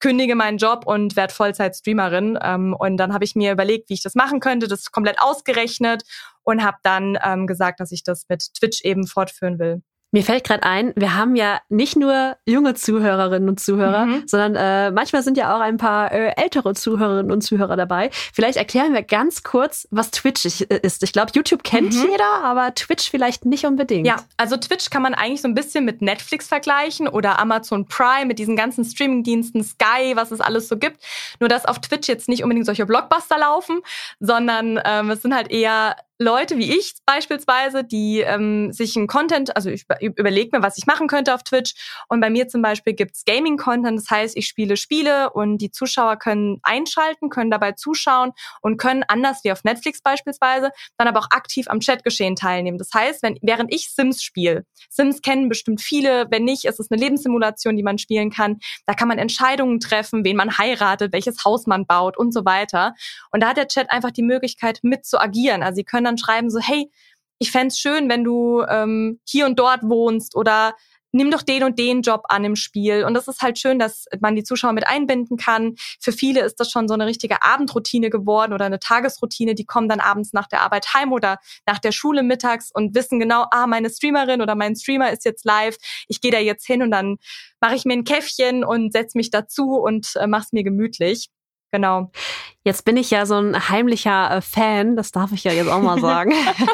kündige 0.00 0.34
meinen 0.34 0.58
Job 0.58 0.86
und 0.86 1.16
werde 1.16 1.34
Vollzeit-Streamerin. 1.34 2.38
Ähm, 2.42 2.74
und 2.78 2.96
dann 2.96 3.12
habe 3.12 3.24
ich 3.24 3.34
mir 3.34 3.52
überlegt, 3.52 3.90
wie 3.90 3.94
ich 3.94 4.02
das 4.02 4.14
machen 4.14 4.40
könnte, 4.40 4.68
das 4.68 4.90
komplett 4.90 5.20
ausgerechnet 5.20 6.02
und 6.42 6.64
habe 6.64 6.78
dann 6.82 7.18
ähm, 7.22 7.46
gesagt, 7.46 7.80
dass 7.80 7.92
ich 7.92 8.02
das 8.04 8.24
mit 8.28 8.54
Twitch 8.54 8.82
eben 8.82 9.06
fortführen 9.06 9.58
will. 9.58 9.82
Mir 10.10 10.22
fällt 10.22 10.44
gerade 10.44 10.62
ein, 10.62 10.94
wir 10.96 11.16
haben 11.16 11.36
ja 11.36 11.60
nicht 11.68 11.96
nur 11.96 12.36
junge 12.46 12.74
Zuhörerinnen 12.74 13.48
und 13.48 13.60
Zuhörer, 13.60 14.06
mhm. 14.06 14.22
sondern 14.26 14.56
äh, 14.56 14.90
manchmal 14.90 15.22
sind 15.22 15.36
ja 15.36 15.54
auch 15.54 15.60
ein 15.60 15.76
paar 15.76 16.10
äh, 16.12 16.32
ältere 16.36 16.72
Zuhörerinnen 16.74 17.30
und 17.30 17.42
Zuhörer 17.42 17.76
dabei. 17.76 18.10
Vielleicht 18.32 18.56
erklären 18.56 18.94
wir 18.94 19.02
ganz 19.02 19.42
kurz, 19.42 19.86
was 19.90 20.10
Twitch 20.10 20.46
ist. 20.46 21.02
Ich 21.02 21.12
glaube, 21.12 21.32
YouTube 21.34 21.62
kennt 21.62 21.94
mhm. 21.94 22.08
jeder, 22.10 22.42
aber 22.42 22.74
Twitch 22.74 23.10
vielleicht 23.10 23.44
nicht 23.44 23.66
unbedingt. 23.66 24.06
Ja, 24.06 24.16
also 24.38 24.56
Twitch 24.56 24.88
kann 24.88 25.02
man 25.02 25.12
eigentlich 25.12 25.42
so 25.42 25.48
ein 25.48 25.54
bisschen 25.54 25.84
mit 25.84 26.00
Netflix 26.00 26.48
vergleichen 26.48 27.06
oder 27.06 27.38
Amazon 27.38 27.86
Prime 27.86 28.26
mit 28.26 28.38
diesen 28.38 28.56
ganzen 28.56 28.84
Streamingdiensten, 28.84 29.62
Sky, 29.62 30.12
was 30.14 30.30
es 30.30 30.40
alles 30.40 30.68
so 30.68 30.78
gibt. 30.78 31.02
Nur 31.38 31.50
dass 31.50 31.66
auf 31.66 31.80
Twitch 31.80 32.08
jetzt 32.08 32.28
nicht 32.28 32.42
unbedingt 32.42 32.64
solche 32.66 32.86
Blockbuster 32.86 33.38
laufen, 33.38 33.80
sondern 34.20 34.80
ähm, 34.84 35.10
es 35.10 35.20
sind 35.20 35.34
halt 35.34 35.50
eher 35.50 35.96
Leute 36.20 36.58
wie 36.58 36.76
ich 36.76 36.94
beispielsweise, 37.06 37.84
die 37.84 38.20
ähm, 38.20 38.72
sich 38.72 38.96
ein 38.96 39.06
Content, 39.06 39.54
also 39.54 39.70
ich 39.70 39.86
überlege 40.00 40.56
mir, 40.56 40.64
was 40.64 40.76
ich 40.76 40.86
machen 40.86 41.06
könnte 41.06 41.32
auf 41.32 41.44
Twitch. 41.44 41.74
Und 42.08 42.20
bei 42.20 42.28
mir 42.28 42.48
zum 42.48 42.60
Beispiel 42.60 42.94
gibt's 42.94 43.24
Gaming-Content, 43.24 43.96
das 43.96 44.10
heißt, 44.10 44.36
ich 44.36 44.48
spiele 44.48 44.76
Spiele 44.76 45.30
und 45.30 45.58
die 45.58 45.70
Zuschauer 45.70 46.16
können 46.16 46.58
einschalten, 46.64 47.30
können 47.30 47.52
dabei 47.52 47.72
zuschauen 47.72 48.32
und 48.62 48.78
können 48.78 49.04
anders 49.06 49.44
wie 49.44 49.52
auf 49.52 49.62
Netflix 49.62 50.02
beispielsweise 50.02 50.70
dann 50.96 51.06
aber 51.06 51.20
auch 51.20 51.30
aktiv 51.30 51.66
am 51.68 51.78
Chatgeschehen 51.78 52.34
teilnehmen. 52.34 52.78
Das 52.78 52.90
heißt, 52.92 53.22
wenn, 53.22 53.38
während 53.40 53.72
ich 53.72 53.94
Sims 53.94 54.20
spiele, 54.20 54.64
Sims 54.90 55.22
kennen 55.22 55.48
bestimmt 55.48 55.80
viele, 55.80 56.26
wenn 56.30 56.44
nicht, 56.44 56.64
ist 56.64 56.80
es 56.80 56.90
eine 56.90 57.00
Lebenssimulation, 57.00 57.76
die 57.76 57.84
man 57.84 57.98
spielen 57.98 58.30
kann. 58.30 58.58
Da 58.86 58.94
kann 58.94 59.06
man 59.06 59.18
Entscheidungen 59.18 59.78
treffen, 59.78 60.24
wen 60.24 60.36
man 60.36 60.58
heiratet, 60.58 61.12
welches 61.12 61.44
Haus 61.44 61.68
man 61.68 61.86
baut 61.86 62.18
und 62.18 62.34
so 62.34 62.44
weiter. 62.44 62.94
Und 63.30 63.40
da 63.40 63.50
hat 63.50 63.56
der 63.56 63.68
Chat 63.68 63.90
einfach 63.92 64.10
die 64.10 64.22
Möglichkeit 64.22 64.80
mit 64.82 65.06
zu 65.06 65.20
agieren. 65.20 65.62
Also 65.62 65.76
sie 65.76 65.84
können 65.84 66.07
dann 66.08 66.18
schreiben 66.18 66.50
so, 66.50 66.58
hey, 66.60 66.90
ich 67.38 67.50
fände 67.50 67.74
schön, 67.74 68.08
wenn 68.08 68.24
du 68.24 68.62
ähm, 68.68 69.20
hier 69.24 69.46
und 69.46 69.58
dort 69.58 69.82
wohnst 69.82 70.34
oder 70.34 70.74
nimm 71.12 71.30
doch 71.30 71.42
den 71.42 71.64
und 71.64 71.78
den 71.78 72.02
Job 72.02 72.24
an 72.28 72.44
im 72.44 72.56
Spiel. 72.56 73.04
Und 73.04 73.14
das 73.14 73.28
ist 73.28 73.40
halt 73.40 73.58
schön, 73.58 73.78
dass 73.78 74.04
man 74.20 74.36
die 74.36 74.44
Zuschauer 74.44 74.72
mit 74.72 74.86
einbinden 74.86 75.36
kann. 75.36 75.74
Für 76.00 76.12
viele 76.12 76.40
ist 76.42 76.56
das 76.56 76.70
schon 76.70 76.88
so 76.88 76.94
eine 76.94 77.06
richtige 77.06 77.42
Abendroutine 77.42 78.10
geworden 78.10 78.52
oder 78.52 78.66
eine 78.66 78.78
Tagesroutine. 78.78 79.54
Die 79.54 79.64
kommen 79.64 79.88
dann 79.88 80.00
abends 80.00 80.32
nach 80.32 80.48
der 80.48 80.62
Arbeit 80.62 80.94
heim 80.94 81.12
oder 81.12 81.38
nach 81.66 81.78
der 81.78 81.92
Schule 81.92 82.22
mittags 82.22 82.70
und 82.72 82.94
wissen 82.94 83.18
genau, 83.18 83.46
ah, 83.50 83.66
meine 83.66 83.90
Streamerin 83.90 84.42
oder 84.42 84.54
mein 84.54 84.76
Streamer 84.76 85.10
ist 85.10 85.24
jetzt 85.24 85.44
live. 85.44 85.76
Ich 86.08 86.20
gehe 86.20 86.30
da 86.30 86.38
jetzt 86.38 86.66
hin 86.66 86.82
und 86.82 86.90
dann 86.90 87.16
mache 87.60 87.74
ich 87.74 87.84
mir 87.84 87.94
ein 87.94 88.04
Käffchen 88.04 88.64
und 88.64 88.92
setze 88.92 89.16
mich 89.16 89.30
dazu 89.30 89.76
und 89.76 90.14
äh, 90.16 90.26
mache 90.26 90.44
es 90.44 90.52
mir 90.52 90.62
gemütlich. 90.62 91.28
Genau. 91.70 92.10
Jetzt 92.64 92.84
bin 92.84 92.96
ich 92.96 93.10
ja 93.10 93.24
so 93.26 93.36
ein 93.36 93.68
heimlicher 93.68 94.30
äh, 94.30 94.40
Fan, 94.40 94.96
das 94.96 95.12
darf 95.12 95.32
ich 95.32 95.44
ja 95.44 95.52
jetzt 95.52 95.68
auch 95.68 95.80
mal 95.80 96.00
sagen. 96.02 96.32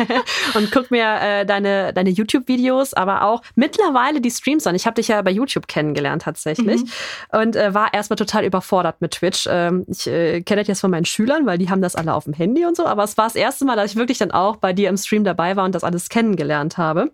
und 0.55 0.71
guck 0.73 0.91
mir 0.91 1.05
äh, 1.21 1.47
deine, 1.47 1.93
deine 1.93 2.11
YouTube-Videos, 2.11 2.95
aber 2.95 3.23
auch 3.23 3.43
mittlerweile 3.55 4.21
die 4.21 4.31
Streams 4.31 4.67
an. 4.67 4.75
Ich 4.75 4.87
habe 4.87 4.95
dich 4.95 5.09
ja 5.09 5.21
bei 5.23 5.31
YouTube 5.31 5.67
kennengelernt 5.67 6.23
tatsächlich 6.23 6.83
mhm. 6.83 7.41
und 7.41 7.57
äh, 7.57 7.75
war 7.75 7.93
erstmal 7.93 8.17
total 8.17 8.45
überfordert 8.45 9.01
mit 9.01 9.13
Twitch. 9.13 9.49
Ähm, 9.51 9.85
ich 9.89 10.07
äh, 10.07 10.43
kenne 10.43 10.63
das 10.63 10.69
jetzt 10.69 10.81
von 10.81 10.91
meinen 10.91 11.07
Schülern, 11.07 11.47
weil 11.47 11.59
die 11.59 11.71
haben 11.71 11.83
das 11.83 11.97
alle 11.97 12.15
auf 12.15 12.25
dem 12.25 12.35
Handy 12.35 12.65
und 12.65 12.77
so, 12.77 12.87
aber 12.87 13.05
es 13.05 13.17
war 13.17 13.27
das 13.27 13.37
erste 13.37 13.65
Mal, 13.65 13.77
dass 13.77 13.91
ich 13.91 13.97
wirklich 13.97 14.19
dann 14.19 14.31
auch 14.31 14.57
bei 14.57 14.73
dir 14.73 14.89
im 14.89 14.97
Stream 14.97 15.25
dabei 15.25 15.57
war 15.57 15.65
und 15.65 15.75
das 15.75 15.85
alles 15.85 16.09
kennengelernt 16.09 16.79
habe. 16.79 17.11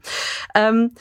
Ähm, 0.54 0.92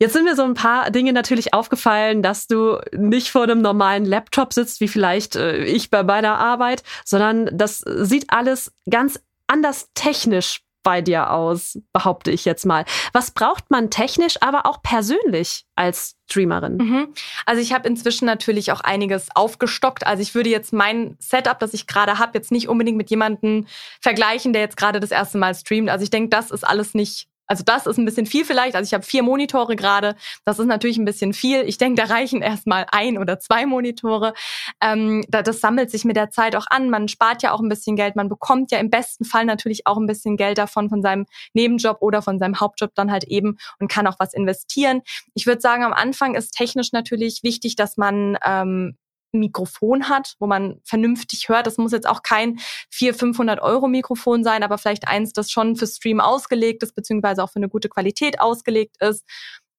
Jetzt 0.00 0.14
sind 0.14 0.24
mir 0.24 0.34
so 0.34 0.44
ein 0.44 0.54
paar 0.54 0.90
Dinge 0.90 1.12
natürlich 1.12 1.52
aufgefallen, 1.52 2.22
dass 2.22 2.46
du 2.46 2.80
nicht 2.96 3.30
vor 3.30 3.42
einem 3.42 3.60
normalen 3.60 4.06
Laptop 4.06 4.54
sitzt, 4.54 4.80
wie 4.80 4.88
vielleicht 4.88 5.36
äh, 5.36 5.62
ich 5.64 5.90
bei 5.90 6.02
meiner 6.02 6.38
Arbeit, 6.38 6.82
sondern 7.04 7.50
das 7.52 7.84
sieht 7.86 8.32
alles 8.32 8.72
ganz 8.88 9.20
anders 9.46 9.90
technisch 9.94 10.62
bei 10.82 11.02
dir 11.02 11.30
aus, 11.30 11.78
behaupte 11.92 12.30
ich 12.30 12.46
jetzt 12.46 12.64
mal. 12.64 12.86
Was 13.12 13.32
braucht 13.32 13.70
man 13.70 13.90
technisch, 13.90 14.36
aber 14.40 14.64
auch 14.64 14.80
persönlich 14.80 15.66
als 15.76 16.16
Streamerin? 16.30 16.76
Mhm. 16.78 17.08
Also 17.44 17.60
ich 17.60 17.74
habe 17.74 17.86
inzwischen 17.86 18.24
natürlich 18.24 18.72
auch 18.72 18.80
einiges 18.80 19.28
aufgestockt. 19.34 20.06
Also 20.06 20.22
ich 20.22 20.34
würde 20.34 20.48
jetzt 20.48 20.72
mein 20.72 21.16
Setup, 21.18 21.58
das 21.58 21.74
ich 21.74 21.86
gerade 21.86 22.18
habe, 22.18 22.32
jetzt 22.34 22.50
nicht 22.50 22.68
unbedingt 22.68 22.96
mit 22.96 23.10
jemandem 23.10 23.66
vergleichen, 24.00 24.54
der 24.54 24.62
jetzt 24.62 24.78
gerade 24.78 25.00
das 25.00 25.10
erste 25.10 25.36
Mal 25.36 25.54
streamt. 25.54 25.90
Also 25.90 26.04
ich 26.04 26.10
denke, 26.10 26.30
das 26.30 26.50
ist 26.50 26.66
alles 26.66 26.94
nicht 26.94 27.28
also 27.50 27.64
das 27.64 27.86
ist 27.86 27.98
ein 27.98 28.04
bisschen 28.04 28.26
viel 28.26 28.44
vielleicht. 28.44 28.76
Also 28.76 28.86
ich 28.86 28.94
habe 28.94 29.04
vier 29.04 29.24
Monitore 29.24 29.74
gerade. 29.74 30.14
Das 30.44 30.60
ist 30.60 30.66
natürlich 30.66 30.98
ein 30.98 31.04
bisschen 31.04 31.32
viel. 31.32 31.62
Ich 31.62 31.78
denke, 31.78 32.00
da 32.00 32.08
reichen 32.08 32.42
erstmal 32.42 32.86
ein 32.92 33.18
oder 33.18 33.40
zwei 33.40 33.66
Monitore. 33.66 34.34
Ähm, 34.80 35.24
das 35.28 35.60
sammelt 35.60 35.90
sich 35.90 36.04
mit 36.04 36.14
der 36.14 36.30
Zeit 36.30 36.54
auch 36.54 36.66
an. 36.70 36.90
Man 36.90 37.08
spart 37.08 37.42
ja 37.42 37.50
auch 37.50 37.58
ein 37.58 37.68
bisschen 37.68 37.96
Geld. 37.96 38.14
Man 38.14 38.28
bekommt 38.28 38.70
ja 38.70 38.78
im 38.78 38.88
besten 38.88 39.24
Fall 39.24 39.46
natürlich 39.46 39.88
auch 39.88 39.96
ein 39.96 40.06
bisschen 40.06 40.36
Geld 40.36 40.58
davon 40.58 40.88
von 40.88 41.02
seinem 41.02 41.26
Nebenjob 41.52 41.96
oder 42.00 42.22
von 42.22 42.38
seinem 42.38 42.60
Hauptjob 42.60 42.94
dann 42.94 43.10
halt 43.10 43.24
eben 43.24 43.58
und 43.80 43.90
kann 43.90 44.06
auch 44.06 44.20
was 44.20 44.32
investieren. 44.32 45.02
Ich 45.34 45.46
würde 45.46 45.60
sagen, 45.60 45.82
am 45.82 45.92
Anfang 45.92 46.36
ist 46.36 46.52
technisch 46.52 46.92
natürlich 46.92 47.42
wichtig, 47.42 47.74
dass 47.74 47.96
man 47.96 48.38
ähm, 48.46 48.96
Mikrofon 49.32 50.08
hat, 50.08 50.34
wo 50.38 50.46
man 50.46 50.80
vernünftig 50.84 51.48
hört. 51.48 51.66
Das 51.66 51.78
muss 51.78 51.92
jetzt 51.92 52.08
auch 52.08 52.22
kein 52.22 52.58
400, 52.90 53.20
500 53.20 53.60
Euro 53.60 53.88
Mikrofon 53.88 54.44
sein, 54.44 54.62
aber 54.62 54.78
vielleicht 54.78 55.08
eins, 55.08 55.32
das 55.32 55.50
schon 55.50 55.76
für 55.76 55.86
Stream 55.86 56.20
ausgelegt 56.20 56.82
ist, 56.82 56.94
beziehungsweise 56.94 57.42
auch 57.42 57.50
für 57.50 57.56
eine 57.56 57.68
gute 57.68 57.88
Qualität 57.88 58.40
ausgelegt 58.40 58.96
ist. 59.00 59.24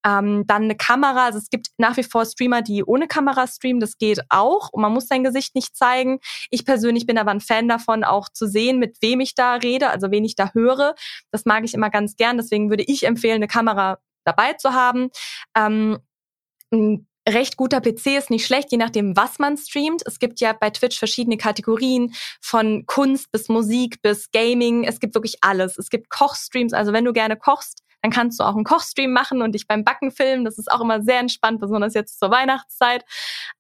Ähm, 0.03 0.46
dann 0.48 0.63
eine 0.63 0.75
Kamera. 0.75 1.25
Also 1.25 1.38
es 1.38 1.50
gibt 1.50 1.67
nach 1.77 1.96
wie 1.98 2.03
vor 2.03 2.25
Streamer, 2.25 2.62
die 2.62 2.84
ohne 2.84 3.08
Kamera 3.08 3.46
streamen. 3.46 3.79
Das 3.79 3.98
geht 3.98 4.20
auch. 4.29 4.70
Und 4.72 4.81
man 4.81 4.93
muss 4.93 5.08
sein 5.08 5.24
Gesicht 5.24 5.53
nicht 5.53 5.75
zeigen. 5.75 6.20
Ich 6.50 6.65
persönlich 6.65 7.05
bin 7.05 7.17
aber 7.20 7.31
ein 7.31 7.41
Fan 7.41 7.67
davon, 7.67 8.03
auch 8.03 8.29
zu 8.29 8.48
sehen, 8.48 8.79
mit 8.79 8.98
wem 9.01 9.20
ich 9.20 9.36
da 9.36 9.55
rede, 9.55 9.89
also 9.89 10.10
wen 10.10 10.25
ich 10.25 10.36
da 10.36 10.51
höre. 10.53 10.96
Das 11.31 11.46
mag 11.46 11.63
ich 11.65 11.74
immer 11.74 11.91
ganz 11.91 12.15
gern. 12.15 12.38
Deswegen 12.38 12.70
würde 12.70 12.84
ich 12.84 13.05
empfehlen, 13.05 13.36
eine 13.36 13.48
Kamera 13.48 14.00
dabei 14.24 14.53
zu 14.53 14.74
haben. 14.74 15.10
Ähm, 15.55 16.00
recht 17.28 17.58
guter 17.58 17.82
PC 17.82 18.18
ist 18.18 18.30
nicht 18.30 18.46
schlecht, 18.46 18.72
je 18.72 18.78
nachdem, 18.78 19.16
was 19.16 19.40
man 19.40 19.58
streamt. 19.58 20.01
Es 20.06 20.20
gibt 20.20 20.40
ja 20.40 20.54
bei 20.54 20.70
Twitch 20.70 20.98
verschiedene 20.98 21.38
Kategorien 21.38 22.13
von 22.42 22.86
Kunst 22.86 23.32
bis 23.32 23.48
Musik 23.50 24.01
bis 24.01 24.32
Gaming. 24.32 24.84
Es 24.84 25.00
gibt 25.00 25.13
wirklich 25.13 25.38
alles. 25.42 25.78
Es 25.78 25.90
gibt 25.90 26.10
Kochstreams. 26.10 26.74
Also 26.74 26.94
wenn 26.94 27.06
du 27.06 27.13
gerne 27.13 27.38
kochst, 27.38 27.84
dann 28.01 28.12
kannst 28.12 28.40
du 28.40 28.44
auch 28.44 28.56
einen 28.56 28.63
Kochstream 28.63 29.12
machen 29.12 29.42
und 29.42 29.54
dich 29.54 29.68
beim 29.68 29.84
Backen 29.84 30.12
filmen. 30.12 30.46
Das 30.46 30.58
ist 30.58 30.72
auch 30.72 30.82
immer 30.82 31.04
sehr 31.04 31.20
entspannt, 31.20 31.60
besonders 31.60 31.94
jetzt 31.94 32.20
zur 32.20 32.32
Weihnachtszeit. 32.32 33.04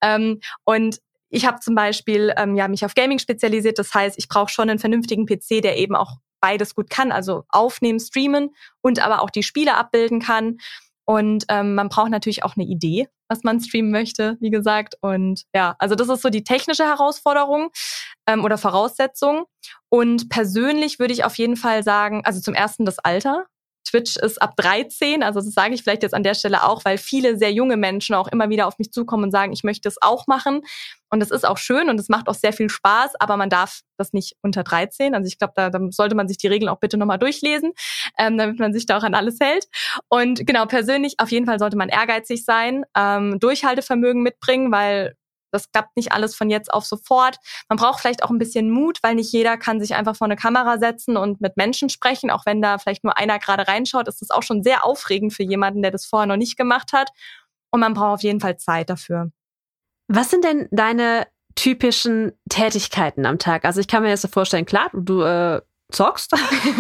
Ähm, 0.01 0.39
und 0.65 0.99
ich 1.29 1.45
habe 1.45 1.59
zum 1.59 1.75
Beispiel 1.75 2.33
ähm, 2.37 2.55
ja 2.55 2.67
mich 2.67 2.83
auf 2.83 2.95
Gaming 2.95 3.19
spezialisiert. 3.19 3.77
Das 3.77 3.93
heißt, 3.93 4.17
ich 4.17 4.27
brauche 4.27 4.49
schon 4.49 4.69
einen 4.69 4.79
vernünftigen 4.79 5.25
PC, 5.25 5.61
der 5.61 5.77
eben 5.77 5.95
auch 5.95 6.17
beides 6.41 6.73
gut 6.73 6.89
kann, 6.89 7.11
also 7.11 7.43
aufnehmen, 7.49 7.99
streamen 7.99 8.49
und 8.81 8.99
aber 8.99 9.21
auch 9.21 9.29
die 9.29 9.43
Spiele 9.43 9.77
abbilden 9.77 10.19
kann. 10.19 10.57
Und 11.05 11.45
ähm, 11.49 11.75
man 11.75 11.89
braucht 11.89 12.09
natürlich 12.09 12.43
auch 12.43 12.55
eine 12.55 12.65
Idee, 12.65 13.07
was 13.31 13.43
man 13.43 13.61
streamen 13.61 13.91
möchte, 13.91 14.37
wie 14.41 14.49
gesagt. 14.49 14.95
Und 15.01 15.43
ja, 15.55 15.75
also 15.79 15.95
das 15.95 16.09
ist 16.09 16.21
so 16.21 16.29
die 16.29 16.43
technische 16.43 16.83
Herausforderung 16.83 17.69
ähm, 18.27 18.43
oder 18.43 18.57
Voraussetzung. 18.57 19.45
Und 19.89 20.29
persönlich 20.29 20.99
würde 20.99 21.13
ich 21.13 21.23
auf 21.23 21.35
jeden 21.37 21.55
Fall 21.55 21.81
sagen, 21.83 22.23
also 22.25 22.41
zum 22.41 22.53
ersten 22.53 22.85
das 22.85 22.99
Alter. 22.99 23.45
Twitch 23.83 24.17
ist 24.17 24.41
ab 24.41 24.55
13, 24.57 25.23
also 25.23 25.39
das 25.39 25.53
sage 25.53 25.73
ich 25.73 25.83
vielleicht 25.83 26.03
jetzt 26.03 26.13
an 26.13 26.23
der 26.23 26.33
Stelle 26.33 26.63
auch, 26.63 26.85
weil 26.85 26.97
viele 26.97 27.37
sehr 27.37 27.51
junge 27.51 27.77
Menschen 27.77 28.15
auch 28.15 28.27
immer 28.27 28.49
wieder 28.49 28.67
auf 28.67 28.77
mich 28.79 28.91
zukommen 28.91 29.25
und 29.25 29.31
sagen, 29.31 29.53
ich 29.53 29.63
möchte 29.63 29.87
es 29.87 30.01
auch 30.01 30.27
machen. 30.27 30.61
Und 31.09 31.19
das 31.19 31.29
ist 31.29 31.45
auch 31.45 31.57
schön 31.57 31.89
und 31.89 31.99
es 31.99 32.07
macht 32.07 32.29
auch 32.29 32.35
sehr 32.35 32.53
viel 32.53 32.69
Spaß, 32.69 33.15
aber 33.19 33.35
man 33.35 33.49
darf 33.49 33.81
das 33.97 34.13
nicht 34.13 34.35
unter 34.41 34.63
13. 34.63 35.13
Also 35.13 35.27
ich 35.27 35.37
glaube, 35.37 35.53
da, 35.55 35.69
da 35.69 35.79
sollte 35.89 36.15
man 36.15 36.29
sich 36.29 36.37
die 36.37 36.47
Regeln 36.47 36.69
auch 36.69 36.79
bitte 36.79 36.97
nochmal 36.97 37.19
durchlesen, 37.19 37.73
ähm, 38.17 38.37
damit 38.37 38.59
man 38.59 38.71
sich 38.73 38.85
da 38.85 38.97
auch 38.97 39.03
an 39.03 39.13
alles 39.13 39.37
hält. 39.41 39.67
Und 40.07 40.45
genau, 40.47 40.65
persönlich, 40.65 41.15
auf 41.17 41.31
jeden 41.31 41.45
Fall 41.45 41.59
sollte 41.59 41.75
man 41.75 41.89
ehrgeizig 41.89 42.45
sein, 42.45 42.83
ähm, 42.97 43.39
Durchhaltevermögen 43.39 44.23
mitbringen, 44.23 44.71
weil 44.71 45.15
das 45.51 45.71
klappt 45.71 45.95
nicht 45.95 46.11
alles 46.11 46.35
von 46.35 46.49
jetzt 46.49 46.73
auf 46.73 46.85
sofort. 46.85 47.37
Man 47.69 47.77
braucht 47.77 47.99
vielleicht 47.99 48.23
auch 48.23 48.29
ein 48.29 48.37
bisschen 48.37 48.69
Mut, 48.69 48.99
weil 49.03 49.15
nicht 49.15 49.31
jeder 49.31 49.57
kann 49.57 49.79
sich 49.79 49.95
einfach 49.95 50.15
vor 50.15 50.25
eine 50.25 50.35
Kamera 50.35 50.77
setzen 50.77 51.17
und 51.17 51.41
mit 51.41 51.57
Menschen 51.57 51.89
sprechen. 51.89 52.31
Auch 52.31 52.45
wenn 52.45 52.61
da 52.61 52.77
vielleicht 52.77 53.03
nur 53.03 53.17
einer 53.17 53.39
gerade 53.39 53.67
reinschaut, 53.67 54.07
ist 54.07 54.21
das 54.21 54.31
auch 54.31 54.43
schon 54.43 54.63
sehr 54.63 54.85
aufregend 54.85 55.33
für 55.33 55.43
jemanden, 55.43 55.81
der 55.81 55.91
das 55.91 56.05
vorher 56.05 56.27
noch 56.27 56.37
nicht 56.37 56.57
gemacht 56.57 56.93
hat. 56.93 57.09
Und 57.71 57.79
man 57.79 57.93
braucht 57.93 58.15
auf 58.15 58.23
jeden 58.23 58.39
Fall 58.39 58.57
Zeit 58.57 58.89
dafür. 58.89 59.31
Was 60.07 60.29
sind 60.29 60.43
denn 60.43 60.67
deine 60.71 61.27
typischen 61.55 62.33
Tätigkeiten 62.49 63.25
am 63.25 63.39
Tag? 63.39 63.65
Also 63.65 63.79
ich 63.79 63.87
kann 63.87 64.03
mir 64.03 64.09
jetzt 64.09 64.21
so 64.21 64.27
vorstellen, 64.27 64.65
klar, 64.65 64.89
du 64.93 65.21
äh, 65.21 65.61
zockst 65.91 66.33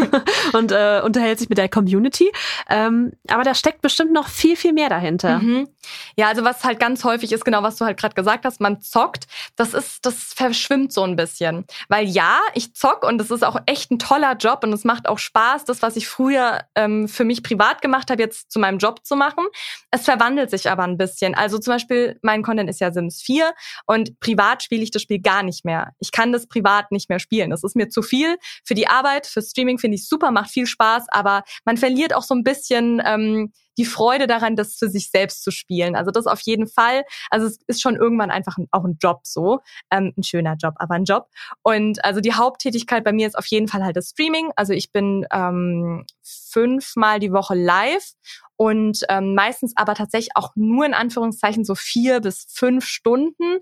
und 0.53 0.71
äh, 0.71 1.01
unterhältst 1.03 1.41
dich 1.41 1.49
mit 1.49 1.57
der 1.57 1.69
Community. 1.69 2.31
Ähm, 2.69 3.13
aber 3.29 3.43
da 3.43 3.53
steckt 3.53 3.81
bestimmt 3.81 4.11
noch 4.11 4.27
viel, 4.27 4.55
viel 4.55 4.73
mehr 4.73 4.89
dahinter. 4.89 5.39
Mhm. 5.39 5.67
Ja, 6.15 6.27
also 6.27 6.43
was 6.43 6.63
halt 6.63 6.79
ganz 6.79 7.03
häufig 7.03 7.31
ist, 7.31 7.45
genau 7.45 7.63
was 7.63 7.77
du 7.77 7.85
halt 7.85 7.99
gerade 7.99 8.15
gesagt 8.15 8.45
hast, 8.45 8.61
man 8.61 8.81
zockt, 8.81 9.27
das 9.55 9.73
ist, 9.73 10.05
das 10.05 10.33
verschwimmt 10.33 10.93
so 10.93 11.03
ein 11.03 11.15
bisschen. 11.15 11.65
Weil 11.89 12.07
ja, 12.07 12.39
ich 12.53 12.73
zock 12.75 13.03
und 13.03 13.19
es 13.21 13.31
ist 13.31 13.43
auch 13.43 13.57
echt 13.65 13.91
ein 13.91 13.99
toller 13.99 14.35
Job 14.35 14.63
und 14.63 14.73
es 14.73 14.83
macht 14.83 15.07
auch 15.07 15.17
Spaß, 15.19 15.65
das, 15.65 15.81
was 15.81 15.95
ich 15.95 16.07
früher 16.07 16.61
ähm, 16.75 17.07
für 17.07 17.23
mich 17.23 17.43
privat 17.43 17.81
gemacht 17.81 18.09
habe, 18.11 18.21
jetzt 18.21 18.51
zu 18.51 18.59
meinem 18.59 18.77
Job 18.77 19.05
zu 19.05 19.15
machen. 19.15 19.45
Es 19.91 20.03
verwandelt 20.03 20.49
sich 20.49 20.69
aber 20.69 20.83
ein 20.83 20.97
bisschen. 20.97 21.35
Also 21.35 21.57
zum 21.57 21.73
Beispiel, 21.73 22.19
mein 22.21 22.43
Content 22.43 22.69
ist 22.69 22.79
ja 22.79 22.91
Sims 22.91 23.21
4 23.21 23.53
und 23.85 24.19
privat 24.19 24.63
spiele 24.63 24.83
ich 24.83 24.91
das 24.91 25.01
Spiel 25.01 25.19
gar 25.19 25.43
nicht 25.43 25.65
mehr. 25.65 25.93
Ich 25.99 26.11
kann 26.11 26.31
das 26.31 26.47
privat 26.47 26.91
nicht 26.91 27.09
mehr 27.09 27.19
spielen. 27.19 27.49
Das 27.49 27.63
ist 27.63 27.75
mir 27.75 27.89
zu 27.89 28.01
viel 28.01 28.37
für 28.63 28.73
die 28.73 28.87
Arbeit 28.87 29.00
Arbeit. 29.01 29.25
Für 29.25 29.41
Streaming 29.41 29.79
finde 29.79 29.95
ich 29.95 30.07
super, 30.07 30.31
macht 30.31 30.51
viel 30.51 30.67
Spaß, 30.67 31.07
aber 31.09 31.43
man 31.65 31.77
verliert 31.77 32.13
auch 32.13 32.21
so 32.21 32.35
ein 32.35 32.43
bisschen 32.43 33.01
ähm, 33.03 33.51
die 33.77 33.85
Freude 33.85 34.27
daran, 34.27 34.55
das 34.55 34.75
für 34.75 34.89
sich 34.89 35.09
selbst 35.09 35.43
zu 35.43 35.49
spielen. 35.49 35.95
Also 35.95 36.11
das 36.11 36.27
auf 36.27 36.41
jeden 36.41 36.67
Fall. 36.67 37.03
Also 37.29 37.47
es 37.47 37.59
ist 37.67 37.81
schon 37.81 37.95
irgendwann 37.95 38.29
einfach 38.29 38.57
ein, 38.57 38.67
auch 38.71 38.83
ein 38.83 38.97
Job 39.01 39.21
so. 39.23 39.59
Ähm, 39.89 40.13
ein 40.17 40.23
schöner 40.23 40.55
Job, 40.61 40.75
aber 40.77 40.95
ein 40.95 41.05
Job. 41.05 41.29
Und 41.63 42.03
also 42.05 42.21
die 42.21 42.33
Haupttätigkeit 42.33 43.03
bei 43.03 43.13
mir 43.13 43.27
ist 43.27 43.37
auf 43.37 43.47
jeden 43.47 43.67
Fall 43.67 43.83
halt 43.83 43.95
das 43.95 44.09
Streaming. 44.09 44.51
Also 44.55 44.73
ich 44.73 44.91
bin 44.91 45.25
ähm, 45.33 46.05
fünfmal 46.21 47.19
die 47.19 47.31
Woche 47.31 47.55
live 47.55 48.11
und 48.55 48.99
ähm, 49.09 49.33
meistens 49.33 49.73
aber 49.75 49.95
tatsächlich 49.95 50.35
auch 50.35 50.51
nur 50.55 50.85
in 50.85 50.93
Anführungszeichen 50.93 51.65
so 51.65 51.73
vier 51.73 52.19
bis 52.19 52.45
fünf 52.53 52.85
Stunden 52.85 53.61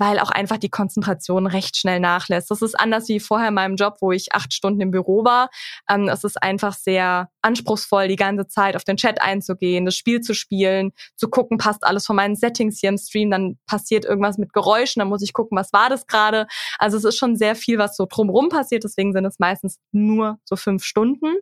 weil 0.00 0.18
auch 0.18 0.30
einfach 0.30 0.56
die 0.56 0.70
Konzentration 0.70 1.46
recht 1.46 1.76
schnell 1.76 2.00
nachlässt. 2.00 2.50
Das 2.50 2.62
ist 2.62 2.74
anders 2.74 3.08
wie 3.08 3.20
vorher 3.20 3.48
in 3.48 3.54
meinem 3.54 3.76
Job, 3.76 3.98
wo 4.00 4.12
ich 4.12 4.32
acht 4.34 4.54
Stunden 4.54 4.80
im 4.80 4.90
Büro 4.90 5.24
war. 5.24 5.50
Ähm, 5.90 6.08
es 6.08 6.24
ist 6.24 6.42
einfach 6.42 6.72
sehr 6.72 7.28
anspruchsvoll, 7.42 8.08
die 8.08 8.16
ganze 8.16 8.46
Zeit 8.46 8.76
auf 8.76 8.84
den 8.84 8.96
Chat 8.96 9.20
einzugehen, 9.20 9.84
das 9.84 9.94
Spiel 9.94 10.22
zu 10.22 10.32
spielen, 10.34 10.92
zu 11.16 11.28
gucken, 11.28 11.58
passt 11.58 11.84
alles 11.84 12.06
von 12.06 12.16
meinen 12.16 12.34
Settings 12.34 12.80
hier 12.80 12.88
im 12.88 12.96
Stream, 12.96 13.30
dann 13.30 13.58
passiert 13.66 14.06
irgendwas 14.06 14.38
mit 14.38 14.54
Geräuschen, 14.54 15.00
dann 15.00 15.08
muss 15.08 15.22
ich 15.22 15.34
gucken, 15.34 15.58
was 15.58 15.72
war 15.74 15.90
das 15.90 16.06
gerade. 16.06 16.46
Also 16.78 16.96
es 16.96 17.04
ist 17.04 17.18
schon 17.18 17.36
sehr 17.36 17.54
viel, 17.54 17.76
was 17.76 17.94
so 17.94 18.06
drumherum 18.08 18.48
passiert, 18.48 18.84
deswegen 18.84 19.12
sind 19.12 19.26
es 19.26 19.38
meistens 19.38 19.78
nur 19.92 20.38
so 20.44 20.56
fünf 20.56 20.82
Stunden. 20.82 21.36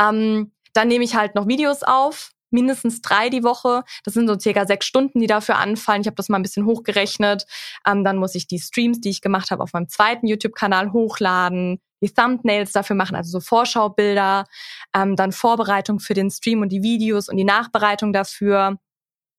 Ähm, 0.00 0.52
dann 0.72 0.88
nehme 0.88 1.04
ich 1.04 1.14
halt 1.14 1.36
noch 1.36 1.46
Videos 1.46 1.84
auf, 1.84 2.32
mindestens 2.52 3.00
drei 3.00 3.28
die 3.28 3.42
Woche. 3.42 3.82
Das 4.04 4.14
sind 4.14 4.28
so 4.28 4.38
circa 4.38 4.66
sechs 4.66 4.86
Stunden, 4.86 5.20
die 5.20 5.26
dafür 5.26 5.56
anfallen. 5.58 6.02
Ich 6.02 6.06
habe 6.06 6.16
das 6.16 6.28
mal 6.28 6.38
ein 6.38 6.42
bisschen 6.42 6.66
hochgerechnet. 6.66 7.46
Ähm, 7.86 8.04
dann 8.04 8.16
muss 8.16 8.34
ich 8.34 8.46
die 8.46 8.58
Streams, 8.58 9.00
die 9.00 9.10
ich 9.10 9.20
gemacht 9.20 9.50
habe, 9.50 9.62
auf 9.62 9.72
meinem 9.72 9.88
zweiten 9.88 10.26
YouTube-Kanal 10.26 10.92
hochladen, 10.92 11.80
die 12.02 12.12
Thumbnails 12.12 12.72
dafür 12.72 12.96
machen, 12.96 13.16
also 13.16 13.30
so 13.30 13.40
Vorschaubilder, 13.40 14.46
ähm, 14.94 15.16
dann 15.16 15.32
Vorbereitung 15.32 16.00
für 16.00 16.14
den 16.14 16.30
Stream 16.30 16.62
und 16.62 16.70
die 16.70 16.82
Videos 16.82 17.28
und 17.28 17.36
die 17.36 17.44
Nachbereitung 17.44 18.12
dafür. 18.12 18.78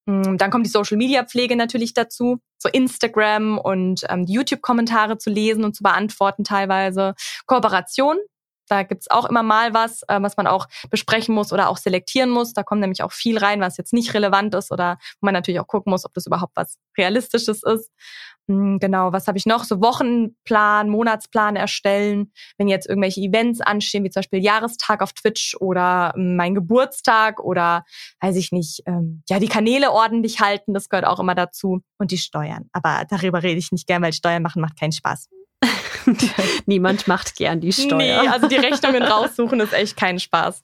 Mm, 0.06 0.38
dann 0.38 0.51
kommt 0.51 0.65
die 0.65 0.72
Social-Media-Pflege 0.72 1.56
natürlich 1.56 1.94
dazu, 1.94 2.39
so 2.58 2.70
Instagram 2.70 3.58
und 3.58 4.03
ähm, 4.10 4.25
die 4.25 4.34
YouTube-Kommentare 4.34 5.18
zu 5.18 5.30
lesen 5.30 5.63
und 5.63 5.75
zu 5.75 5.84
beantworten 5.84 6.44
teilweise. 6.44 7.15
Kooperation, 7.46 8.18
da 8.68 8.84
gibt's 8.84 9.10
auch 9.10 9.25
immer 9.25 9.44
mal 9.44 9.74
was, 9.74 10.03
äh, 10.08 10.22
was 10.22 10.38
man 10.38 10.48
auch 10.48 10.68
besprechen 10.89 11.36
muss 11.36 11.51
oder 11.51 11.70
auch 11.70 11.77
selektieren 11.77 12.30
muss. 12.30 12.53
Da 12.53 12.63
kommt 12.63 12.82
nämlich 12.82 13.03
auch 13.03 13.12
viel 13.12 13.38
rein, 13.38 13.62
was 13.62 13.77
jetzt 13.77 13.94
nicht 13.94 14.13
relevant 14.13 14.56
ist 14.56 14.72
oder 14.72 14.98
wo 15.20 15.25
man 15.25 15.34
natürlich 15.34 15.60
auch 15.60 15.68
gucken 15.68 15.91
muss, 15.91 16.06
ob 16.06 16.13
das 16.13 16.25
überhaupt 16.25 16.56
was 16.56 16.77
Realistisches 16.98 17.63
ist. 17.63 17.91
Hm, 18.48 18.80
genau, 18.80 19.13
was 19.13 19.27
habe 19.27 19.38
ich 19.38 19.46
noch? 19.46 19.63
So 19.63 19.82
Wochenplan, 19.82 20.89
Monatsplan 20.89 21.56
erstellen. 21.56 22.32
Wenn 22.58 22.68
jetzt 22.68 22.88
irgendwelche 22.88 23.22
Events 23.22 23.62
anstehen, 23.62 24.03
wie 24.03 24.10
zum 24.10 24.22
Beispiel 24.22 24.44
Jahrestag 24.44 25.01
auf 25.01 25.13
Twitch 25.13 25.56
oder 25.60 26.12
hm, 26.15 26.36
mein 26.36 26.56
Geburtstag 26.56 27.39
oder 27.39 27.84
weiß 28.20 28.36
ich 28.36 28.51
nicht, 28.51 28.84
ähm, 28.86 29.24
ja, 29.30 29.39
die 29.39 29.48
Kanäle 29.48 29.91
ordentlich 29.91 30.39
halten, 30.41 30.74
das 30.74 30.89
gehört 30.89 31.06
auch 31.06 31.20
immer 31.20 31.36
dazu. 31.36 31.82
Und 31.98 32.12
die 32.12 32.18
Steuern. 32.18 32.68
Aber 32.72 33.06
darüber 33.10 33.44
rede 33.44 33.60
ich 33.60 33.72
nicht 33.72 33.88
gern, 33.88 34.01
weil 34.01 34.13
Steuern 34.13 34.41
machen 34.41 34.62
macht 34.62 34.80
keinen 34.80 34.91
Spaß. 34.91 35.30
Niemand 36.65 37.08
macht 37.08 37.36
gern 37.36 37.62
die 37.62 37.74
Steuer. 37.74 37.98
Nee, 37.98 38.27
also 38.27 38.48
die 38.48 38.56
Rechnungen 38.56 39.03
raussuchen 39.03 39.60
ist 39.60 39.74
echt 39.74 39.98
kein 39.98 40.20
Spaß. 40.20 40.63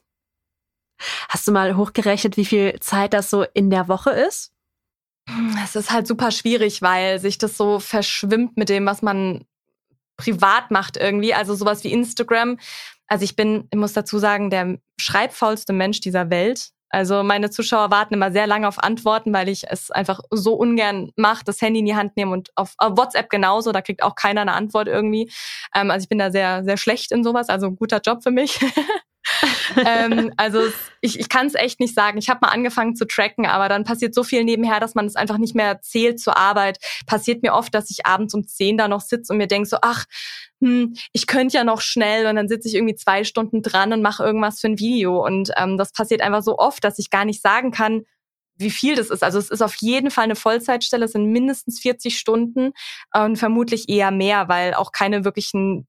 Hast 1.29 1.47
du 1.47 1.51
mal 1.51 1.75
hochgerechnet, 1.77 2.37
wie 2.37 2.45
viel 2.45 2.79
Zeit 2.79 3.13
das 3.13 3.29
so 3.29 3.43
in 3.53 3.69
der 3.69 3.87
Woche 3.87 4.11
ist? 4.11 4.51
Es 5.63 5.75
ist 5.75 5.91
halt 5.91 6.07
super 6.07 6.31
schwierig, 6.31 6.81
weil 6.81 7.19
sich 7.19 7.37
das 7.37 7.57
so 7.57 7.79
verschwimmt 7.79 8.57
mit 8.57 8.69
dem, 8.69 8.85
was 8.85 9.01
man 9.01 9.45
privat 10.15 10.71
macht 10.71 10.97
irgendwie. 10.97 11.33
Also 11.33 11.53
sowas 11.53 11.83
wie 11.83 11.91
Instagram. 11.91 12.57
Also 13.07 13.23
ich 13.23 13.35
bin, 13.35 13.67
ich 13.71 13.77
muss 13.77 13.93
dazu 13.93 14.19
sagen, 14.19 14.49
der 14.49 14.79
schreibfaulste 14.99 15.73
Mensch 15.73 15.99
dieser 15.99 16.29
Welt. 16.29 16.71
Also 16.89 17.23
meine 17.23 17.49
Zuschauer 17.49 17.91
warten 17.91 18.13
immer 18.13 18.31
sehr 18.31 18.47
lange 18.47 18.67
auf 18.67 18.81
Antworten, 18.81 19.33
weil 19.33 19.49
ich 19.49 19.63
es 19.69 19.91
einfach 19.91 20.21
so 20.31 20.53
ungern 20.53 21.11
mache, 21.15 21.43
das 21.43 21.61
Handy 21.61 21.79
in 21.79 21.85
die 21.85 21.95
Hand 21.95 22.15
nehmen 22.15 22.31
und 22.31 22.49
auf, 22.55 22.73
auf 22.77 22.97
WhatsApp 22.97 23.29
genauso, 23.29 23.71
da 23.71 23.81
kriegt 23.81 24.03
auch 24.03 24.15
keiner 24.15 24.41
eine 24.41 24.53
Antwort 24.53 24.87
irgendwie. 24.87 25.31
Ähm, 25.75 25.91
also 25.91 26.03
ich 26.05 26.09
bin 26.09 26.19
da 26.19 26.31
sehr, 26.31 26.63
sehr 26.63 26.77
schlecht 26.77 27.11
in 27.11 27.23
sowas, 27.23 27.49
also 27.49 27.71
guter 27.71 28.01
Job 28.03 28.23
für 28.23 28.31
mich. 28.31 28.59
ähm, 29.85 30.31
also 30.37 30.61
ich, 31.01 31.19
ich 31.19 31.29
kann 31.29 31.47
es 31.47 31.55
echt 31.55 31.79
nicht 31.79 31.93
sagen. 31.93 32.17
Ich 32.17 32.29
habe 32.29 32.39
mal 32.41 32.51
angefangen 32.51 32.95
zu 32.95 33.05
tracken, 33.05 33.45
aber 33.45 33.69
dann 33.69 33.83
passiert 33.83 34.13
so 34.13 34.23
viel 34.23 34.43
nebenher, 34.43 34.79
dass 34.79 34.95
man 34.95 35.05
es 35.05 35.15
einfach 35.15 35.37
nicht 35.37 35.55
mehr 35.55 35.81
zählt 35.81 36.19
zur 36.19 36.37
Arbeit. 36.37 36.77
Passiert 37.05 37.43
mir 37.43 37.53
oft, 37.53 37.73
dass 37.73 37.89
ich 37.89 38.05
abends 38.05 38.33
um 38.33 38.47
zehn 38.47 38.77
da 38.77 38.87
noch 38.87 39.01
sitze 39.01 39.33
und 39.33 39.37
mir 39.37 39.47
denke 39.47 39.67
so, 39.67 39.77
ach, 39.81 40.05
hm, 40.61 40.95
ich 41.13 41.27
könnte 41.27 41.57
ja 41.57 41.63
noch 41.63 41.81
schnell 41.81 42.27
und 42.27 42.35
dann 42.35 42.47
sitze 42.47 42.67
ich 42.67 42.75
irgendwie 42.75 42.95
zwei 42.95 43.23
Stunden 43.23 43.61
dran 43.61 43.93
und 43.93 44.01
mache 44.01 44.23
irgendwas 44.23 44.59
für 44.59 44.67
ein 44.67 44.79
Video. 44.79 45.23
Und 45.25 45.51
ähm, 45.57 45.77
das 45.77 45.91
passiert 45.91 46.21
einfach 46.21 46.41
so 46.41 46.57
oft, 46.57 46.83
dass 46.83 46.99
ich 46.99 47.09
gar 47.09 47.25
nicht 47.25 47.41
sagen 47.41 47.71
kann, 47.71 48.03
wie 48.57 48.71
viel 48.71 48.95
das 48.95 49.09
ist. 49.09 49.23
Also 49.23 49.37
es 49.39 49.49
ist 49.49 49.61
auf 49.61 49.75
jeden 49.75 50.11
Fall 50.11 50.25
eine 50.25 50.35
Vollzeitstelle, 50.35 51.05
es 51.05 51.11
sind 51.11 51.31
mindestens 51.31 51.79
40 51.79 52.17
Stunden 52.17 52.71
und 53.13 53.37
vermutlich 53.37 53.87
eher 53.89 54.11
mehr, 54.11 54.49
weil 54.49 54.73
auch 54.73 54.91
keine 54.91 55.23
wirklichen 55.23 55.87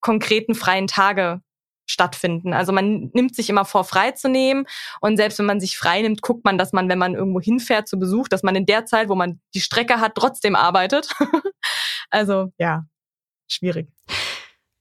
konkreten 0.00 0.54
freien 0.54 0.86
Tage 0.86 1.40
stattfinden. 1.88 2.52
Also 2.52 2.72
man 2.72 3.10
nimmt 3.14 3.34
sich 3.34 3.50
immer 3.50 3.64
vor, 3.64 3.84
frei 3.84 4.12
zu 4.12 4.28
nehmen. 4.28 4.66
Und 5.00 5.16
selbst 5.16 5.38
wenn 5.38 5.46
man 5.46 5.60
sich 5.60 5.76
frei 5.76 6.02
nimmt, 6.02 6.22
guckt 6.22 6.44
man, 6.44 6.58
dass 6.58 6.72
man, 6.72 6.88
wenn 6.88 6.98
man 6.98 7.14
irgendwo 7.14 7.40
hinfährt 7.40 7.88
zu 7.88 7.98
Besuch, 7.98 8.28
dass 8.28 8.42
man 8.42 8.54
in 8.54 8.66
der 8.66 8.86
Zeit, 8.86 9.08
wo 9.08 9.14
man 9.14 9.40
die 9.54 9.60
Strecke 9.60 10.00
hat, 10.00 10.14
trotzdem 10.14 10.54
arbeitet. 10.54 11.08
also 12.10 12.52
ja, 12.58 12.84
schwierig. 13.48 13.88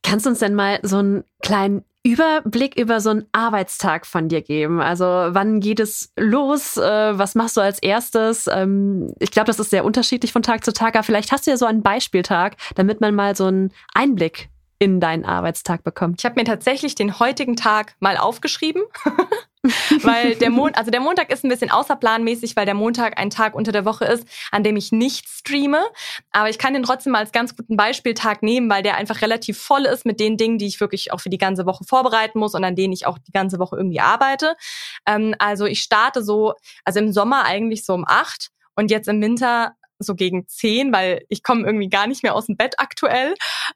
Kannst 0.04 0.26
du 0.26 0.30
uns 0.30 0.40
denn 0.40 0.56
mal 0.56 0.80
so 0.84 0.98
einen 0.98 1.24
kleinen 1.42 1.84
Überblick 2.04 2.78
über 2.78 3.02
so 3.02 3.10
einen 3.10 3.26
Arbeitstag 3.34 4.06
von 4.06 4.30
dir 4.30 4.42
geben? 4.42 4.80
Also 4.80 5.06
wann 5.06 5.60
geht 5.60 5.82
es 5.82 6.14
los? 6.18 6.78
Äh, 6.78 7.18
was 7.18 7.36
machst 7.36 7.58
du 7.58 7.62
als 7.62 7.80
erstes? 7.80 8.48
Ähm, 8.48 9.14
ich 9.20 9.32
glaube, 9.32 9.48
das 9.48 9.60
ist 9.60 9.72
sehr 9.72 9.84
unterschiedlich 9.84 10.32
von 10.32 10.44
Tag 10.44 10.64
zu 10.64 10.72
Tag, 10.72 10.96
aber 10.96 11.04
vielleicht 11.04 11.34
hast 11.34 11.48
du 11.48 11.52
ja 11.52 11.58
so 11.58 11.66
einen 11.66 11.84
Beispieltag, 11.84 12.56
damit 12.76 13.02
man 13.02 13.14
mal 13.16 13.36
so 13.36 13.46
einen 13.46 13.74
Einblick 13.94 14.50
in 14.80 15.00
deinen 15.00 15.26
Arbeitstag 15.26 15.84
bekommt? 15.84 16.20
Ich 16.20 16.26
habe 16.26 16.36
mir 16.40 16.46
tatsächlich 16.46 16.96
den 16.96 17.20
heutigen 17.20 17.56
Tag 17.56 17.96
mal 18.00 18.18
aufgeschrieben, 18.18 18.84
weil 20.02 20.36
der 20.36 20.50
Mond, 20.50 20.78
also 20.78 20.92
der 20.92 21.00
Montag 21.00 21.32
ist 21.32 21.44
ein 21.44 21.50
bisschen 21.50 21.72
außerplanmäßig, 21.72 22.56
weil 22.56 22.66
der 22.66 22.76
Montag 22.76 23.20
ein 23.20 23.30
Tag 23.30 23.56
unter 23.56 23.72
der 23.72 23.86
Woche 23.86 24.06
ist, 24.06 24.28
an 24.52 24.64
dem 24.64 24.78
ich 24.78 24.92
nicht 24.92 25.28
streame. 25.28 25.82
Aber 26.32 26.50
ich 26.50 26.58
kann 26.58 26.74
den 26.74 26.84
trotzdem 26.84 27.14
mal 27.14 27.20
als 27.20 27.32
ganz 27.32 27.56
guten 27.56 27.76
Beispieltag 27.76 28.44
nehmen, 28.44 28.70
weil 28.70 28.84
der 28.84 28.96
einfach 28.98 29.22
relativ 29.22 29.58
voll 29.58 29.86
ist 29.86 30.06
mit 30.06 30.20
den 30.20 30.38
Dingen, 30.38 30.58
die 30.58 30.68
ich 30.68 30.80
wirklich 30.80 31.12
auch 31.12 31.20
für 31.20 31.30
die 31.30 31.38
ganze 31.38 31.66
Woche 31.66 31.84
vorbereiten 31.84 32.40
muss 32.40 32.54
und 32.54 32.64
an 32.64 32.76
denen 32.76 32.94
ich 32.94 33.06
auch 33.06 33.18
die 33.18 33.32
ganze 33.32 33.60
Woche 33.60 33.76
irgendwie 33.76 34.00
arbeite. 34.00 34.56
Ähm, 35.06 35.36
also 35.40 35.66
ich 35.66 35.82
starte 35.82 36.24
so, 36.24 36.54
also 36.86 37.00
im 37.00 37.12
Sommer 37.12 37.46
eigentlich 37.46 37.86
so 37.86 37.94
um 37.94 38.06
acht 38.08 38.50
und 38.76 38.92
jetzt 38.92 39.08
im 39.08 39.22
Winter 39.22 39.74
so 40.00 40.16
gegen 40.16 40.48
zehn, 40.48 40.94
weil 40.94 41.24
ich 41.30 41.44
komme 41.44 41.66
irgendwie 41.66 41.90
gar 41.90 42.08
nicht 42.08 42.24
mehr 42.24 42.36
aus 42.36 42.48
dem 42.48 42.58
Bett 42.58 42.76
aktuell. 42.78 43.34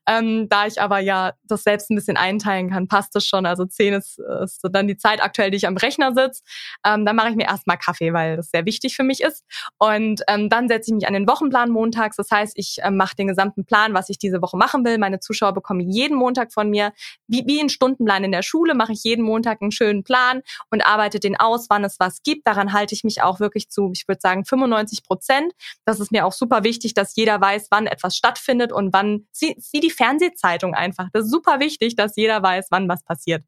Ähm, 0.07 0.47
da 0.49 0.67
ich 0.67 0.81
aber 0.81 0.99
ja 0.99 1.33
das 1.43 1.63
selbst 1.63 1.89
ein 1.89 1.95
bisschen 1.95 2.17
einteilen 2.17 2.69
kann, 2.69 2.87
passt 2.87 3.15
es 3.15 3.25
schon. 3.25 3.45
Also 3.45 3.65
zehn 3.65 3.93
ist, 3.93 4.19
ist 4.43 4.61
dann 4.71 4.87
die 4.87 4.97
Zeit 4.97 5.21
aktuell, 5.21 5.51
die 5.51 5.57
ich 5.57 5.67
am 5.67 5.77
Rechner 5.77 6.13
sitze. 6.13 6.41
Ähm, 6.85 7.05
dann 7.05 7.15
mache 7.15 7.29
ich 7.29 7.35
mir 7.35 7.45
erstmal 7.45 7.77
Kaffee, 7.77 8.13
weil 8.13 8.37
das 8.37 8.49
sehr 8.49 8.65
wichtig 8.65 8.95
für 8.95 9.03
mich 9.03 9.21
ist. 9.21 9.43
Und 9.77 10.21
ähm, 10.27 10.49
dann 10.49 10.67
setze 10.67 10.91
ich 10.91 10.95
mich 10.95 11.07
an 11.07 11.13
den 11.13 11.27
Wochenplan 11.27 11.69
montags. 11.69 12.15
Das 12.15 12.29
heißt, 12.31 12.53
ich 12.55 12.77
ähm, 12.83 12.97
mache 12.97 13.15
den 13.15 13.27
gesamten 13.27 13.65
Plan, 13.65 13.93
was 13.93 14.09
ich 14.09 14.17
diese 14.17 14.41
Woche 14.41 14.57
machen 14.57 14.85
will. 14.85 14.97
Meine 14.97 15.19
Zuschauer 15.19 15.53
bekommen 15.53 15.81
jeden 15.81 16.17
Montag 16.17 16.53
von 16.53 16.69
mir, 16.69 16.93
wie, 17.27 17.43
wie 17.45 17.59
ein 17.59 17.69
Stundenplan 17.69 18.23
in 18.23 18.31
der 18.31 18.43
Schule, 18.43 18.75
mache 18.75 18.93
ich 18.93 19.03
jeden 19.03 19.23
Montag 19.23 19.61
einen 19.61 19.71
schönen 19.71 20.03
Plan 20.03 20.41
und 20.69 20.85
arbeite 20.85 21.19
den 21.19 21.39
aus, 21.39 21.67
wann 21.69 21.83
es 21.83 21.99
was 21.99 22.21
gibt. 22.23 22.47
Daran 22.47 22.73
halte 22.73 22.93
ich 22.95 23.03
mich 23.03 23.21
auch 23.21 23.39
wirklich 23.39 23.69
zu, 23.69 23.91
ich 23.93 24.07
würde 24.07 24.21
sagen, 24.21 24.45
95 24.45 25.03
Prozent. 25.03 25.53
Das 25.85 25.99
ist 25.99 26.10
mir 26.11 26.25
auch 26.25 26.33
super 26.33 26.63
wichtig, 26.63 26.93
dass 26.93 27.15
jeder 27.15 27.39
weiß, 27.39 27.67
wann 27.71 27.87
etwas 27.87 28.15
stattfindet 28.15 28.71
und 28.71 28.93
wann, 28.93 29.27
sieh, 29.31 29.55
sieh 29.57 29.79
die 29.79 29.89
Fernsehzeitung 29.89 30.73
einfach. 30.73 31.07
Das 31.13 31.25
ist 31.25 31.31
super 31.31 31.59
wichtig, 31.59 31.95
dass 31.95 32.15
jeder 32.15 32.41
weiß, 32.41 32.67
wann 32.69 32.89
was 32.89 33.03
passiert. 33.03 33.43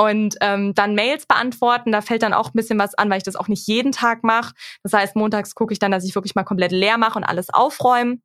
Und 0.00 0.36
ähm, 0.40 0.74
dann 0.74 0.94
Mails 0.94 1.26
beantworten, 1.26 1.90
da 1.90 2.00
fällt 2.02 2.22
dann 2.22 2.32
auch 2.32 2.48
ein 2.48 2.52
bisschen 2.54 2.78
was 2.78 2.94
an, 2.94 3.10
weil 3.10 3.18
ich 3.18 3.24
das 3.24 3.34
auch 3.34 3.48
nicht 3.48 3.66
jeden 3.66 3.90
Tag 3.90 4.22
mache. 4.22 4.54
Das 4.84 4.92
heißt, 4.92 5.16
montags 5.16 5.56
gucke 5.56 5.72
ich 5.72 5.80
dann, 5.80 5.90
dass 5.90 6.04
ich 6.04 6.14
wirklich 6.14 6.36
mal 6.36 6.44
komplett 6.44 6.70
leer 6.70 6.98
mache 6.98 7.18
und 7.18 7.24
alles 7.24 7.50
aufräume. 7.52 8.18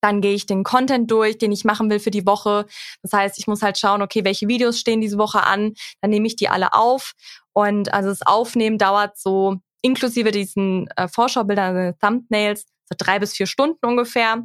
Dann 0.00 0.20
gehe 0.20 0.34
ich 0.34 0.46
den 0.46 0.62
Content 0.62 1.10
durch, 1.10 1.38
den 1.38 1.50
ich 1.50 1.64
machen 1.64 1.90
will 1.90 1.98
für 1.98 2.12
die 2.12 2.26
Woche. 2.26 2.66
Das 3.02 3.12
heißt, 3.12 3.38
ich 3.38 3.48
muss 3.48 3.62
halt 3.62 3.78
schauen, 3.78 4.02
okay, 4.02 4.24
welche 4.24 4.46
Videos 4.46 4.78
stehen 4.78 5.00
diese 5.00 5.18
Woche 5.18 5.42
an. 5.42 5.74
Dann 6.00 6.10
nehme 6.10 6.28
ich 6.28 6.36
die 6.36 6.48
alle 6.48 6.72
auf. 6.74 7.14
Und 7.52 7.92
also 7.92 8.10
das 8.10 8.22
Aufnehmen 8.22 8.78
dauert 8.78 9.18
so 9.18 9.56
inklusive 9.82 10.30
diesen 10.30 10.88
äh, 10.96 11.08
Vorschaubildern, 11.08 11.76
also 11.76 11.98
Thumbnails, 12.00 12.66
so 12.88 12.94
drei 12.96 13.18
bis 13.18 13.34
vier 13.34 13.46
Stunden 13.46 13.84
ungefähr. 13.84 14.44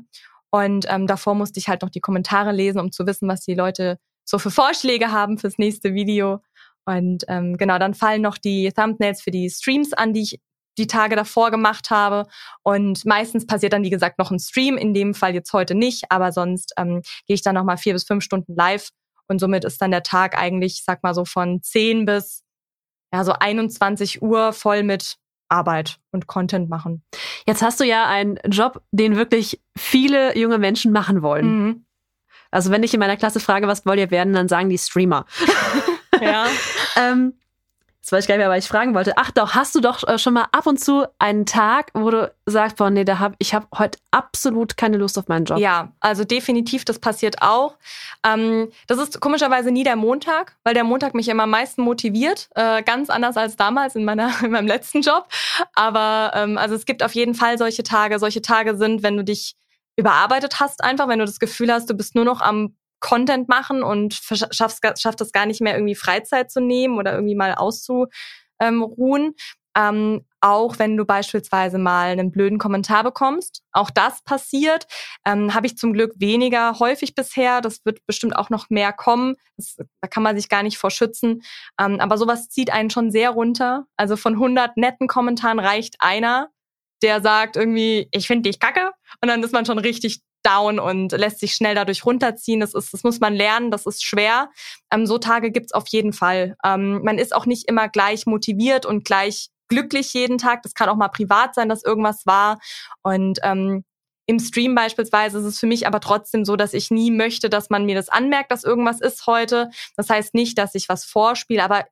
Und 0.49 0.85
ähm, 0.89 1.07
davor 1.07 1.35
musste 1.35 1.59
ich 1.59 1.69
halt 1.69 1.81
noch 1.81 1.89
die 1.89 2.01
Kommentare 2.01 2.51
lesen, 2.51 2.79
um 2.79 2.91
zu 2.91 3.07
wissen, 3.07 3.27
was 3.27 3.41
die 3.41 3.55
Leute 3.55 3.97
so 4.25 4.37
für 4.37 4.51
Vorschläge 4.51 5.11
haben 5.11 5.37
fürs 5.37 5.57
nächste 5.57 5.93
Video. 5.93 6.39
Und 6.85 7.23
ähm, 7.27 7.57
genau, 7.57 7.77
dann 7.77 7.93
fallen 7.93 8.21
noch 8.21 8.37
die 8.37 8.71
Thumbnails 8.71 9.21
für 9.21 9.31
die 9.31 9.49
Streams 9.49 9.93
an, 9.93 10.13
die 10.13 10.23
ich 10.23 10.39
die 10.77 10.87
Tage 10.87 11.15
davor 11.15 11.51
gemacht 11.51 11.89
habe. 11.89 12.27
Und 12.63 13.05
meistens 13.05 13.45
passiert 13.45 13.73
dann, 13.73 13.83
wie 13.83 13.89
gesagt, 13.89 14.19
noch 14.19 14.31
ein 14.31 14.39
Stream, 14.39 14.77
in 14.77 14.93
dem 14.93 15.13
Fall 15.13 15.33
jetzt 15.33 15.53
heute 15.53 15.75
nicht, 15.75 16.05
aber 16.09 16.31
sonst 16.31 16.73
ähm, 16.77 17.01
gehe 17.27 17.35
ich 17.35 17.41
dann 17.41 17.55
nochmal 17.55 17.77
vier 17.77 17.93
bis 17.93 18.05
fünf 18.05 18.23
Stunden 18.23 18.55
live. 18.55 18.89
Und 19.27 19.39
somit 19.39 19.63
ist 19.63 19.81
dann 19.81 19.91
der 19.91 20.03
Tag 20.03 20.37
eigentlich, 20.37 20.79
ich 20.79 20.83
sag 20.83 21.03
mal 21.03 21.13
so, 21.13 21.23
von 21.25 21.61
zehn 21.61 22.05
bis 22.05 22.43
ja, 23.13 23.23
so 23.23 23.33
21 23.33 24.21
Uhr 24.21 24.53
voll 24.53 24.83
mit 24.83 25.17
Arbeit 25.51 25.99
und 26.11 26.27
Content 26.27 26.69
machen. 26.69 27.03
Jetzt 27.45 27.61
hast 27.61 27.79
du 27.79 27.83
ja 27.83 28.07
einen 28.07 28.39
Job, 28.47 28.81
den 28.91 29.15
wirklich 29.15 29.61
viele 29.77 30.37
junge 30.37 30.57
Menschen 30.57 30.91
machen 30.91 31.21
wollen. 31.21 31.45
Mhm. 31.45 31.85
Also 32.51 32.69
wenn 32.71 32.83
ich 32.83 32.93
in 32.93 32.99
meiner 32.99 33.17
Klasse 33.17 33.39
frage, 33.39 33.67
was 33.67 33.85
wollt 33.85 33.99
ihr 33.99 34.11
werden, 34.11 34.33
dann 34.33 34.47
sagen 34.47 34.69
die 34.69 34.77
Streamer. 34.77 35.25
ja. 36.21 36.47
ähm, 36.97 37.33
Jetzt 38.01 38.11
weiß 38.11 38.23
ich 38.23 38.27
gar 38.27 38.35
nicht 38.35 38.41
mehr, 38.41 38.49
was 38.49 38.63
ich 38.63 38.69
fragen 38.69 38.95
wollte. 38.95 39.13
Ach 39.17 39.29
doch, 39.29 39.53
hast 39.53 39.75
du 39.75 39.79
doch 39.79 40.07
äh, 40.07 40.17
schon 40.17 40.33
mal 40.33 40.47
ab 40.51 40.65
und 40.65 40.79
zu 40.79 41.05
einen 41.19 41.45
Tag, 41.45 41.91
wo 41.93 42.09
du 42.09 42.33
sagst, 42.47 42.77
boah, 42.77 42.89
nee, 42.89 43.03
da 43.03 43.19
hab, 43.19 43.35
ich 43.37 43.53
habe 43.53 43.67
heute 43.77 43.99
absolut 44.09 44.75
keine 44.75 44.97
Lust 44.97 45.19
auf 45.19 45.27
meinen 45.27 45.45
Job. 45.45 45.59
Ja, 45.59 45.91
also 45.99 46.23
definitiv, 46.23 46.83
das 46.83 46.97
passiert 46.97 47.43
auch. 47.43 47.77
Ähm, 48.25 48.71
das 48.87 48.97
ist 48.97 49.21
komischerweise 49.21 49.69
nie 49.69 49.83
der 49.83 49.97
Montag, 49.97 50.57
weil 50.63 50.73
der 50.73 50.83
Montag 50.83 51.13
mich 51.13 51.29
immer 51.29 51.43
am 51.43 51.51
meisten 51.51 51.83
motiviert. 51.83 52.49
Äh, 52.55 52.81
ganz 52.81 53.11
anders 53.11 53.37
als 53.37 53.55
damals 53.55 53.95
in, 53.95 54.03
meiner, 54.03 54.31
in 54.43 54.49
meinem 54.49 54.67
letzten 54.67 55.01
Job. 55.01 55.27
Aber 55.73 56.31
ähm, 56.33 56.57
also 56.57 56.73
es 56.73 56.87
gibt 56.87 57.03
auf 57.03 57.13
jeden 57.13 57.35
Fall 57.35 57.59
solche 57.59 57.83
Tage. 57.83 58.17
Solche 58.17 58.41
Tage 58.41 58.77
sind, 58.77 59.03
wenn 59.03 59.15
du 59.15 59.23
dich 59.23 59.55
überarbeitet 59.95 60.59
hast, 60.59 60.83
einfach, 60.83 61.07
wenn 61.07 61.19
du 61.19 61.25
das 61.25 61.39
Gefühl 61.39 61.71
hast, 61.71 61.87
du 61.87 61.93
bist 61.93 62.15
nur 62.15 62.25
noch 62.25 62.41
am 62.41 62.75
Content 63.01 63.49
machen 63.49 63.83
und 63.83 64.13
schaffst, 64.13 64.81
schafft 64.97 65.21
es 65.21 65.31
gar 65.31 65.45
nicht 65.45 65.59
mehr 65.59 65.73
irgendwie 65.75 65.95
Freizeit 65.95 66.49
zu 66.49 66.61
nehmen 66.61 66.97
oder 66.97 67.13
irgendwie 67.13 67.35
mal 67.35 67.55
auszuruhen. 67.55 69.33
Ähm, 69.75 70.25
auch 70.41 70.79
wenn 70.79 70.97
du 70.97 71.05
beispielsweise 71.05 71.77
mal 71.77 72.09
einen 72.09 72.31
blöden 72.31 72.57
Kommentar 72.57 73.03
bekommst. 73.03 73.63
Auch 73.71 73.89
das 73.89 74.21
passiert. 74.23 74.85
Ähm, 75.25 75.53
Habe 75.53 75.67
ich 75.67 75.77
zum 75.77 75.93
Glück 75.93 76.13
weniger 76.17 76.79
häufig 76.79 77.15
bisher. 77.15 77.61
Das 77.61 77.85
wird 77.85 78.05
bestimmt 78.05 78.35
auch 78.35 78.49
noch 78.49 78.69
mehr 78.69 78.91
kommen. 78.91 79.35
Das, 79.55 79.77
da 80.01 80.07
kann 80.07 80.23
man 80.23 80.35
sich 80.35 80.49
gar 80.49 80.63
nicht 80.63 80.77
vor 80.77 80.91
schützen. 80.91 81.43
Ähm, 81.79 81.99
aber 81.99 82.17
sowas 82.17 82.49
zieht 82.49 82.71
einen 82.71 82.89
schon 82.89 83.11
sehr 83.11 83.29
runter. 83.29 83.85
Also 83.97 84.17
von 84.17 84.33
100 84.33 84.77
netten 84.77 85.07
Kommentaren 85.07 85.59
reicht 85.59 85.95
einer, 85.99 86.49
der 87.01 87.21
sagt 87.21 87.55
irgendwie, 87.55 88.09
ich 88.11 88.27
finde 88.27 88.49
dich 88.49 88.59
kacke. 88.59 88.91
Und 89.21 89.29
dann 89.29 89.43
ist 89.43 89.53
man 89.53 89.65
schon 89.65 89.79
richtig 89.79 90.21
down 90.43 90.79
und 90.79 91.11
lässt 91.11 91.39
sich 91.39 91.53
schnell 91.53 91.75
dadurch 91.75 92.05
runterziehen. 92.05 92.59
Das 92.59 92.73
ist, 92.73 92.93
das 92.93 93.03
muss 93.03 93.19
man 93.19 93.33
lernen, 93.33 93.71
das 93.71 93.85
ist 93.85 94.03
schwer. 94.03 94.49
Ähm, 94.91 95.05
so 95.05 95.17
Tage 95.17 95.51
gibt's 95.51 95.73
auf 95.73 95.87
jeden 95.89 96.13
Fall. 96.13 96.55
Ähm, 96.63 97.01
man 97.03 97.17
ist 97.17 97.35
auch 97.35 97.45
nicht 97.45 97.67
immer 97.67 97.89
gleich 97.89 98.25
motiviert 98.25 98.85
und 98.85 99.05
gleich 99.05 99.49
glücklich 99.67 100.13
jeden 100.13 100.37
Tag. 100.37 100.63
Das 100.63 100.73
kann 100.73 100.89
auch 100.89 100.95
mal 100.95 101.07
privat 101.09 101.55
sein, 101.55 101.69
dass 101.69 101.83
irgendwas 101.83 102.25
war. 102.25 102.59
Und 103.01 103.39
ähm, 103.43 103.83
im 104.27 104.39
Stream 104.39 104.75
beispielsweise 104.75 105.39
ist 105.39 105.45
es 105.45 105.59
für 105.59 105.65
mich 105.65 105.87
aber 105.87 105.99
trotzdem 105.99 106.45
so, 106.45 106.55
dass 106.55 106.73
ich 106.73 106.91
nie 106.91 107.11
möchte, 107.11 107.49
dass 107.49 107.69
man 107.69 107.85
mir 107.85 107.95
das 107.95 108.09
anmerkt, 108.09 108.51
dass 108.51 108.63
irgendwas 108.63 109.01
ist 109.01 109.27
heute. 109.27 109.69
Das 109.95 110.09
heißt 110.09 110.33
nicht, 110.33 110.57
dass 110.57 110.75
ich 110.75 110.89
was 110.89 111.05
vorspiele, 111.05 111.63
aber 111.63 111.85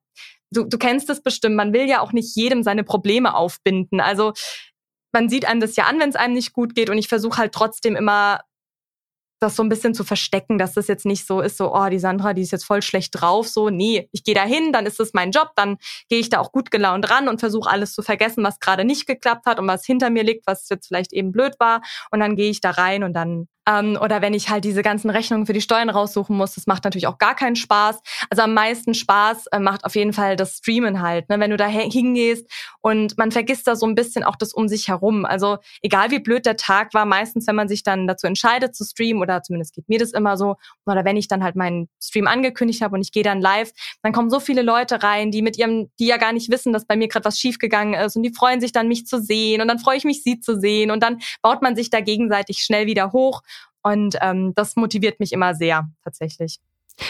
du, 0.51 0.63
du 0.63 0.77
kennst 0.77 1.09
es 1.09 1.21
bestimmt. 1.21 1.55
Man 1.55 1.73
will 1.73 1.87
ja 1.87 2.01
auch 2.01 2.11
nicht 2.11 2.35
jedem 2.35 2.63
seine 2.63 2.83
Probleme 2.83 3.33
aufbinden. 3.35 3.99
Also 3.99 4.33
man 5.11 5.29
sieht 5.29 5.47
einem 5.47 5.59
das 5.59 5.75
ja 5.75 5.85
an, 5.85 5.99
wenn 5.99 6.09
es 6.09 6.15
einem 6.15 6.33
nicht 6.33 6.53
gut 6.53 6.75
geht. 6.75 6.89
Und 6.89 6.97
ich 6.97 7.07
versuche 7.07 7.37
halt 7.37 7.53
trotzdem 7.53 7.95
immer 7.95 8.41
das 9.39 9.55
so 9.55 9.63
ein 9.63 9.69
bisschen 9.69 9.93
zu 9.93 10.03
verstecken, 10.03 10.57
dass 10.57 10.73
das 10.73 10.87
jetzt 10.87 11.05
nicht 11.05 11.25
so 11.25 11.41
ist, 11.41 11.57
so, 11.57 11.73
oh, 11.73 11.89
die 11.89 11.99
Sandra, 11.99 12.33
die 12.33 12.41
ist 12.41 12.51
jetzt 12.51 12.65
voll 12.65 12.81
schlecht 12.81 13.19
drauf, 13.19 13.47
so, 13.47 13.69
nee, 13.69 14.09
ich 14.11 14.23
gehe 14.23 14.35
da 14.35 14.43
hin, 14.43 14.73
dann 14.73 14.85
ist 14.85 14.99
es 14.99 15.13
mein 15.13 15.31
Job, 15.31 15.51
dann 15.55 15.77
gehe 16.09 16.19
ich 16.19 16.29
da 16.29 16.39
auch 16.39 16.51
gut 16.51 16.71
gelaunt 16.71 17.09
ran 17.09 17.29
und 17.29 17.39
versuche 17.39 17.69
alles 17.69 17.93
zu 17.93 18.01
vergessen, 18.01 18.43
was 18.43 18.59
gerade 18.59 18.83
nicht 18.83 19.07
geklappt 19.07 19.45
hat 19.45 19.59
und 19.59 19.67
was 19.67 19.85
hinter 19.85 20.09
mir 20.09 20.23
liegt, 20.23 20.45
was 20.45 20.67
jetzt 20.69 20.87
vielleicht 20.87 21.13
eben 21.13 21.31
blöd 21.31 21.53
war 21.59 21.81
und 22.11 22.19
dann 22.19 22.35
gehe 22.35 22.49
ich 22.49 22.59
da 22.59 22.71
rein 22.71 23.03
und 23.03 23.13
dann 23.13 23.47
ähm, 23.69 23.97
oder 24.01 24.21
wenn 24.21 24.33
ich 24.33 24.49
halt 24.49 24.63
diese 24.63 24.81
ganzen 24.81 25.09
Rechnungen 25.09 25.45
für 25.45 25.53
die 25.53 25.61
Steuern 25.61 25.89
raussuchen 25.89 26.35
muss, 26.35 26.55
das 26.55 26.65
macht 26.65 26.83
natürlich 26.85 27.07
auch 27.07 27.17
gar 27.17 27.35
keinen 27.35 27.55
Spaß. 27.55 27.99
Also 28.29 28.43
am 28.43 28.53
meisten 28.53 28.93
Spaß 28.93 29.47
äh, 29.47 29.59
macht 29.59 29.85
auf 29.85 29.95
jeden 29.95 30.13
Fall 30.13 30.35
das 30.35 30.57
Streamen 30.57 31.01
halt, 31.01 31.29
ne? 31.29 31.39
wenn 31.39 31.51
du 31.51 31.57
da 31.57 31.67
hingehst 31.67 32.49
und 32.81 33.17
man 33.17 33.31
vergisst 33.31 33.67
da 33.67 33.75
so 33.75 33.85
ein 33.85 33.95
bisschen 33.95 34.23
auch 34.23 34.35
das 34.35 34.53
um 34.53 34.67
sich 34.67 34.87
herum. 34.87 35.25
Also 35.25 35.57
egal 35.81 36.09
wie 36.11 36.19
blöd 36.19 36.45
der 36.45 36.55
Tag 36.55 36.93
war, 36.93 37.05
meistens 37.05 37.45
wenn 37.47 37.55
man 37.55 37.67
sich 37.67 37.83
dann 37.83 38.07
dazu 38.07 38.25
entscheidet 38.25 38.75
zu 38.75 38.83
streamen 38.83 39.21
oder 39.21 39.43
zumindest 39.43 39.75
geht 39.75 39.87
mir 39.87 39.99
das 39.99 40.11
immer 40.11 40.37
so, 40.37 40.55
oder 40.85 41.05
wenn 41.05 41.17
ich 41.17 41.27
dann 41.27 41.43
halt 41.43 41.55
meinen 41.55 41.89
Stream 42.01 42.27
angekündigt 42.27 42.81
habe 42.81 42.95
und 42.95 43.01
ich 43.01 43.11
gehe 43.11 43.23
dann 43.23 43.41
live, 43.41 43.71
dann 44.01 44.13
kommen 44.13 44.29
so 44.29 44.39
viele 44.39 44.63
Leute 44.63 45.03
rein, 45.03 45.31
die 45.31 45.41
mit 45.41 45.57
ihrem, 45.57 45.91
die 45.99 46.07
ja 46.07 46.17
gar 46.17 46.33
nicht 46.33 46.49
wissen, 46.49 46.73
dass 46.73 46.85
bei 46.85 46.95
mir 46.95 47.07
gerade 47.07 47.25
was 47.25 47.37
schiefgegangen 47.37 47.93
ist 47.93 48.15
und 48.15 48.23
die 48.23 48.33
freuen 48.33 48.61
sich 48.61 48.71
dann 48.71 48.87
mich 48.87 49.05
zu 49.05 49.21
sehen 49.21 49.61
und 49.61 49.67
dann 49.67 49.79
freue 49.79 49.97
ich 49.97 50.05
mich 50.05 50.23
sie 50.23 50.39
zu 50.39 50.59
sehen 50.59 50.89
und 50.89 51.03
dann 51.03 51.19
baut 51.41 51.61
man 51.61 51.75
sich 51.75 51.89
da 51.89 52.01
gegenseitig 52.01 52.59
schnell 52.59 52.87
wieder 52.87 53.11
hoch 53.11 53.41
und 53.83 54.17
ähm, 54.21 54.53
das 54.55 54.75
motiviert 54.75 55.19
mich 55.19 55.31
immer 55.31 55.55
sehr, 55.55 55.89
tatsächlich. 56.03 56.59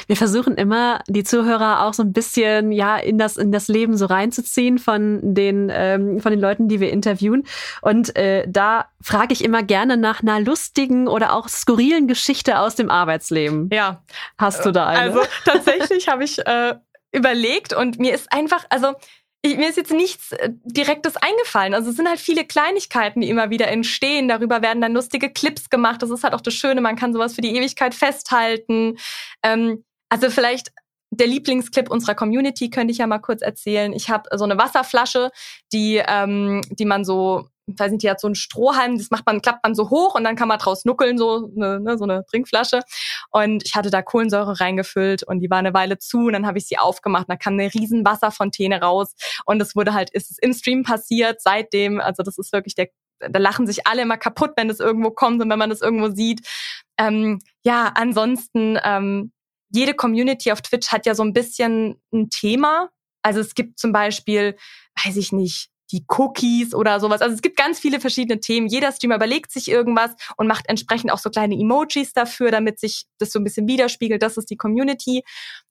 Wir 0.08 0.16
versuchen 0.16 0.56
immer, 0.56 1.02
die 1.08 1.24
Zuhörer 1.24 1.84
auch 1.84 1.94
so 1.94 2.04
ein 2.04 2.14
bisschen 2.14 2.72
ja 2.72 2.98
in 2.98 3.18
das 3.18 3.38
in 3.38 3.52
das 3.52 3.68
Leben 3.68 3.98
so 3.98 4.06
reinzuziehen 4.06 4.78
von 4.78 5.34
den 5.34 5.72
ähm, 5.74 6.20
von 6.20 6.32
den 6.32 6.40
Leuten, 6.40 6.68
die 6.68 6.80
wir 6.80 6.92
interviewen. 6.92 7.46
Und 7.82 8.16
äh, 8.16 8.46
da 8.48 8.86
frage 9.02 9.34
ich 9.34 9.44
immer 9.44 9.64
gerne 9.64 9.98
nach 9.98 10.22
einer 10.22 10.40
lustigen 10.40 11.08
oder 11.08 11.34
auch 11.34 11.48
skurrilen 11.48 12.08
Geschichte 12.08 12.60
aus 12.60 12.76
dem 12.76 12.90
Arbeitsleben. 12.90 13.70
Ja, 13.74 14.04
hast 14.38 14.66
du 14.66 14.72
da 14.72 14.88
eine? 14.88 15.00
Also 15.00 15.22
tatsächlich 15.46 16.08
habe 16.08 16.24
ich 16.24 16.40
äh, 16.46 16.76
überlegt 17.12 17.74
und 17.74 18.00
mir 18.00 18.14
ist 18.14 18.32
einfach, 18.32 18.66
also 18.70 18.94
ich, 19.42 19.58
mir 19.58 19.70
ist 19.70 19.78
jetzt 19.78 19.92
nichts 19.92 20.32
äh, 20.34 20.50
Direktes 20.64 21.16
eingefallen. 21.16 21.74
Also 21.74 21.90
es 21.92 21.96
sind 21.96 22.08
halt 22.08 22.20
viele 22.20 22.46
Kleinigkeiten, 22.46 23.22
die 23.22 23.30
immer 23.30 23.50
wieder 23.50 23.68
entstehen. 23.70 24.28
Darüber 24.28 24.62
werden 24.62 24.82
dann 24.82 24.94
lustige 24.94 25.32
Clips 25.32 25.70
gemacht. 25.70 26.02
Das 26.02 26.10
ist 26.10 26.24
halt 26.24 26.34
auch 26.34 26.42
das 26.42 26.54
Schöne, 26.54 26.82
man 26.82 26.96
kann 26.96 27.14
sowas 27.14 27.36
für 27.36 27.42
die 27.42 27.56
Ewigkeit 27.56 27.96
festhalten. 27.96 28.98
Ähm, 29.44 29.86
also 30.10 30.30
vielleicht 30.30 30.72
der 31.12 31.28
Lieblingsclip 31.28 31.90
unserer 31.90 32.16
Community 32.16 32.70
könnte 32.70 32.92
ich 32.92 33.00
ja 33.00 33.08
mal 33.08 33.20
kurz 33.20 33.42
erzählen. 33.42 33.94
Ich 33.94 34.10
habe 34.10 34.30
so 34.38 34.44
eine 34.44 34.58
Wasserflasche, 34.58 35.32
die, 35.74 36.02
ähm, 36.06 36.62
die 36.70 36.86
man 36.86 37.06
so 37.06 37.48
weiß 37.78 37.92
nicht, 37.92 38.04
die 38.04 38.10
hat 38.10 38.20
so 38.20 38.28
einen 38.28 38.36
Strohhalm, 38.36 38.98
das 38.98 39.12
macht 39.12 39.26
man, 39.26 39.42
klappt 39.42 39.64
man 39.64 39.76
so 39.76 39.90
hoch 39.90 40.16
und 40.16 40.24
dann 40.24 40.36
kann 40.36 40.48
man 40.48 40.60
draus 40.60 40.86
nuckeln, 40.86 41.18
so 41.18 41.52
eine, 41.56 41.80
ne, 41.80 41.98
so 41.98 42.04
eine 42.04 42.26
Trinkflasche. 42.26 42.82
Und 43.32 43.64
ich 43.66 43.76
hatte 43.76 43.90
da 43.90 44.02
Kohlensäure 44.02 44.60
reingefüllt 44.60 45.24
und 45.24 45.40
die 45.40 45.50
war 45.50 45.58
eine 45.58 45.74
Weile 45.74 45.98
zu 45.98 46.28
und 46.28 46.34
dann 46.34 46.46
habe 46.46 46.58
ich 46.58 46.68
sie 46.68 46.78
aufgemacht 46.78 47.28
und 47.28 47.34
da 47.34 47.38
kam 47.38 47.54
eine 47.54 47.74
riesen 47.74 48.06
Wasserfontäne 48.06 48.82
raus 48.82 49.14
und 49.46 49.62
es 49.62 49.76
wurde 49.76 49.94
halt, 49.94 50.10
ist 50.12 50.32
es 50.32 50.38
im 50.40 50.54
Stream 50.54 50.84
passiert 50.84 51.42
seitdem, 51.42 52.00
also 52.00 52.24
das 52.24 52.38
ist 52.38 52.54
wirklich 52.54 52.76
der, 52.76 52.90
da 53.20 53.40
lachen 53.40 53.68
sich 53.68 53.86
alle 53.86 54.02
immer 54.04 54.18
kaputt, 54.18 54.52
wenn 54.56 54.70
das 54.70 54.80
irgendwo 54.80 55.12
kommt 55.12 55.42
und 55.42 55.50
wenn 55.50 55.60
man 55.60 55.70
das 55.70 55.82
irgendwo 55.82 56.10
sieht. 56.10 56.48
Ähm, 56.98 57.40
ja, 57.64 57.92
ansonsten, 57.96 58.78
ähm, 58.84 59.32
jede 59.72 59.94
Community 59.94 60.52
auf 60.52 60.62
Twitch 60.62 60.92
hat 60.92 61.06
ja 61.06 61.16
so 61.16 61.24
ein 61.24 61.34
bisschen 61.34 62.02
ein 62.12 62.30
Thema. 62.30 62.90
Also 63.22 63.40
es 63.40 63.56
gibt 63.56 63.80
zum 63.80 63.92
Beispiel, 63.92 64.56
weiß 65.04 65.18
ich 65.18 65.32
nicht, 65.32 65.70
die 65.92 66.06
Cookies 66.08 66.76
oder 66.76 67.00
sowas. 67.00 67.22
Also 67.22 67.36
es 67.36 67.42
gibt 67.42 67.58
ganz 67.58 67.80
viele 67.80 68.00
verschiedene 68.00 68.40
Themen. 68.40 68.68
Jeder 68.68 68.92
Streamer 68.92 69.16
überlegt 69.16 69.52
sich 69.52 69.70
irgendwas 69.70 70.12
und 70.38 70.48
macht 70.48 70.68
entsprechend 70.68 71.12
auch 71.12 71.18
so 71.18 71.30
kleine 71.30 71.56
Emojis 71.56 72.14
dafür, 72.14 72.52
damit 72.52 72.80
sich 72.80 73.06
das 73.18 73.32
so 73.32 73.40
ein 73.40 73.44
bisschen 73.44 73.68
widerspiegelt. 73.68 74.22
Das 74.22 74.38
ist 74.38 74.50
die 74.50 74.58
Community. 74.58 75.24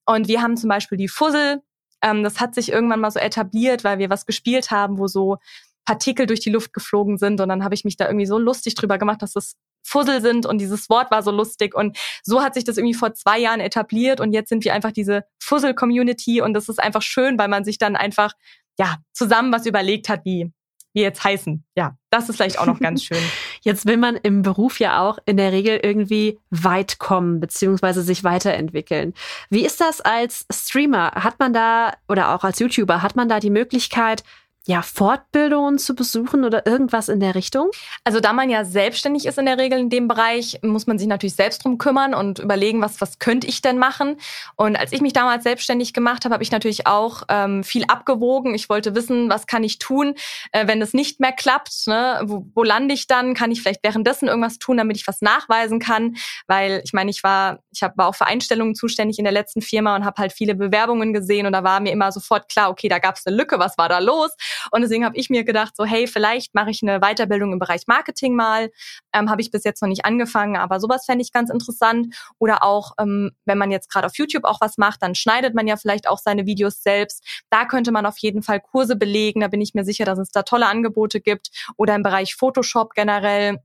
Und 0.07 0.28
wir 0.28 0.42
haben 0.42 0.57
zum 0.57 0.68
Beispiel 0.68 0.98
die 0.98 1.09
Fuzzle. 1.09 1.62
Ähm, 2.02 2.22
das 2.22 2.40
hat 2.40 2.54
sich 2.54 2.70
irgendwann 2.70 3.00
mal 3.00 3.11
so 3.11 3.20
etabliert, 3.20 3.85
weil 3.85 3.98
wir 3.98 4.11
was 4.11 4.26
gespielt 4.26 4.70
haben, 4.70 4.98
wo 4.98 5.07
so 5.07 5.37
Partikel 5.85 6.26
durch 6.26 6.40
die 6.40 6.50
Luft 6.50 6.72
geflogen 6.72 7.16
sind. 7.16 7.40
Und 7.40 7.48
dann 7.48 7.64
habe 7.64 7.74
ich 7.74 7.85
mich 7.85 7.96
da 7.96 8.07
irgendwie 8.07 8.26
so 8.26 8.38
lustig 8.38 8.74
drüber 8.74 8.98
gemacht, 8.98 9.22
dass 9.22 9.33
das 9.33 9.57
Fuzzle 9.85 10.20
sind 10.20 10.44
und 10.44 10.59
dieses 10.59 10.90
Wort 10.90 11.11
war 11.11 11.22
so 11.22 11.31
lustig. 11.31 11.74
Und 11.74 11.96
so 12.22 12.42
hat 12.42 12.54
sich 12.54 12.64
das 12.64 12.76
irgendwie 12.76 12.94
vor 12.94 13.14
zwei 13.14 13.38
Jahren 13.38 13.61
etabliert 13.61 14.20
und 14.20 14.33
jetzt 14.33 14.50
sind 14.50 14.64
wir 14.64 14.74
einfach 14.74 14.92
diese 14.92 15.24
Fuzzle-Community 15.42 16.42
und 16.42 16.52
das 16.52 16.68
ist 16.68 16.78
einfach 16.78 17.02
schön, 17.02 17.38
weil 17.38 17.48
man 17.48 17.64
sich 17.64 17.78
dann 17.78 17.96
einfach 17.96 18.35
ja, 18.79 18.97
zusammen 19.12 19.53
was 19.53 19.67
überlegt 19.67 20.09
hat, 20.09 20.25
wie 20.25 20.53
wir 20.95 21.03
jetzt 21.03 21.23
heißen. 21.23 21.64
Ja, 21.77 21.97
das 22.11 22.29
ist 22.29 22.37
vielleicht 22.37 22.59
auch 22.59 22.67
noch 22.67 22.81
ganz 22.81 23.05
schön. 23.05 23.23
Jetzt 23.61 23.87
will 23.87 23.97
man 23.97 24.17
im 24.17 24.43
Beruf 24.43 24.81
ja 24.81 25.01
auch 25.01 25.19
in 25.27 25.37
der 25.37 25.53
Regel 25.53 25.81
irgendwie 25.83 26.38
weit 26.51 26.99
kommen, 26.99 27.41
beziehungsweise 27.41 28.03
sich 28.03 28.25
weiterentwickeln. 28.25 29.14
Wie 29.51 29.64
ist 29.64 29.81
das 29.81 30.01
als 30.01 30.47
Streamer? 30.53 31.12
Hat 31.12 31.38
man 31.38 31.53
da, 31.53 31.93
oder 32.09 32.35
auch 32.35 32.45
als 32.45 32.59
YouTuber, 32.59 33.03
hat 33.03 33.17
man 33.17 33.29
da 33.29 33.41
die 33.41 33.51
Möglichkeit, 33.51 34.25
ja, 34.68 34.83
Fortbildungen 34.83 35.78
zu 35.78 35.94
besuchen 35.94 36.44
oder 36.44 36.66
irgendwas 36.66 37.09
in 37.09 37.20
der 37.20 37.35
Richtung? 37.35 37.70
Also 38.04 38.20
da 38.20 38.35
man 38.35 38.50
ja 38.50 38.66
selbstständig 38.66 39.24
ist 39.24 39.38
in 39.38 39.46
der 39.46 39.57
Regel 39.57 39.78
in 39.78 39.88
dem 39.88 40.09
Bereich, 40.09 40.59
muss 40.62 40.87
man 40.87 40.98
sich 40.98 41.09
natürlich 41.09 41.37
selbst 41.37 41.64
drum 41.64 41.78
kümmern 41.78 42.12
und 42.12 42.38
überlegen, 42.38 42.83
was, 42.83 43.00
was 43.00 43.18
könnte 43.18 43.46
ich 43.46 43.62
denn 43.62 43.78
machen. 43.78 44.18
Und 44.57 44.76
als 44.76 44.92
ich 44.92 45.00
mich 45.00 45.14
damals 45.14 45.44
selbstständig 45.44 45.94
gemacht 45.94 46.26
habe, 46.26 46.35
habe 46.35 46.42
ich 46.42 46.50
natürlich 46.50 46.87
auch 46.87 47.22
ähm, 47.31 47.64
viel 47.64 47.85
abgewogen. 47.85 48.54
Ich 48.54 48.68
wollte 48.68 48.94
wissen, 48.94 49.31
was 49.31 49.46
kann 49.46 49.64
ich 49.64 49.78
tun, 49.78 50.14
äh, 50.52 50.66
wenn 50.66 50.83
es 50.83 50.92
nicht 50.92 51.18
mehr 51.18 51.33
klappt. 51.33 51.87
Ne? 51.87 52.20
Wo, 52.24 52.44
wo 52.54 52.62
lande 52.62 52.92
ich 52.92 53.07
dann? 53.07 53.33
Kann 53.33 53.50
ich 53.50 53.62
vielleicht 53.62 53.83
währenddessen 53.83 54.28
irgendwas 54.28 54.59
tun, 54.59 54.76
damit 54.76 54.98
ich 54.98 55.07
was 55.09 55.22
nachweisen 55.22 55.78
kann? 55.78 56.16
Weil 56.46 56.83
ich 56.85 56.92
meine, 56.92 57.11
ich 57.11 57.22
war, 57.22 57.61
ich 57.72 57.83
hab, 57.83 57.96
war 57.96 58.07
auch 58.07 58.14
für 58.14 58.26
Einstellungen 58.26 58.74
zuständig 58.74 59.18
in 59.18 59.24
der 59.24 59.33
letzten 59.33 59.62
Firma 59.62 59.96
und 59.96 60.04
habe 60.04 60.20
halt 60.20 60.35
viele 60.35 60.54
Bewerbungen 60.54 61.14
gesehen 61.14 61.46
und 61.46 61.54
da 61.54 61.64
war 61.64 61.81
mir 61.81 61.90
immer 61.90 62.12
sofort 62.12 62.50
klar, 62.50 62.68
okay, 62.68 62.90
da 62.90 62.98
gab 62.98 63.16
es 63.16 63.26
eine 63.26 63.35
Lücke, 63.35 63.59
was 63.59 63.78
war 63.78 63.88
da 63.88 63.98
los? 63.98 64.33
Und 64.71 64.83
deswegen 64.83 65.05
habe 65.05 65.16
ich 65.16 65.31
mir 65.31 65.44
gedacht, 65.44 65.77
so 65.77 65.85
hey, 65.85 66.07
vielleicht 66.07 66.55
mache 66.55 66.71
ich 66.71 66.83
eine 66.83 67.01
Weiterbildung 67.01 67.53
im 67.53 67.59
Bereich 67.59 67.83
Marketing 67.87 68.35
mal. 68.35 68.71
Ähm, 69.12 69.31
habe 69.31 69.40
ich 69.40 69.51
bis 69.51 69.64
jetzt 69.64 69.83
noch 69.83 69.88
nicht 69.88 70.05
angefangen, 70.05 70.57
aber 70.57 70.81
sowas 70.81 71.05
fände 71.07 71.23
ich 71.23 71.33
ganz 71.33 71.51
interessant. 71.51 72.14
Oder 72.38 72.62
auch, 72.62 72.92
ähm, 73.01 73.33
wenn 73.44 73.59
man 73.59 73.71
jetzt 73.71 73.90
gerade 73.90 74.07
auf 74.07 74.16
YouTube 74.16 74.44
auch 74.44 74.61
was 74.61 74.79
macht, 74.79 75.03
dann 75.03 75.14
schneidet 75.14 75.55
man 75.55 75.66
ja 75.66 75.77
vielleicht 75.77 76.09
auch 76.09 76.18
seine 76.18 76.47
Videos 76.47 76.83
selbst. 76.83 77.25
Da 77.51 77.64
könnte 77.64 77.92
man 77.92 78.07
auf 78.07 78.18
jeden 78.18 78.42
Fall 78.42 78.61
Kurse 78.61 78.97
belegen. 78.97 79.40
Da 79.40 79.49
bin 79.49 79.61
ich 79.61 79.75
mir 79.75 79.85
sicher, 79.85 80.05
dass 80.05 80.18
es 80.18 80.31
da 80.31 80.42
tolle 80.42 80.66
Angebote 80.66 81.21
gibt. 81.21 81.49
Oder 81.77 81.94
im 81.94 82.03
Bereich 82.03 82.35
Photoshop 82.35 82.94
generell 82.94 83.59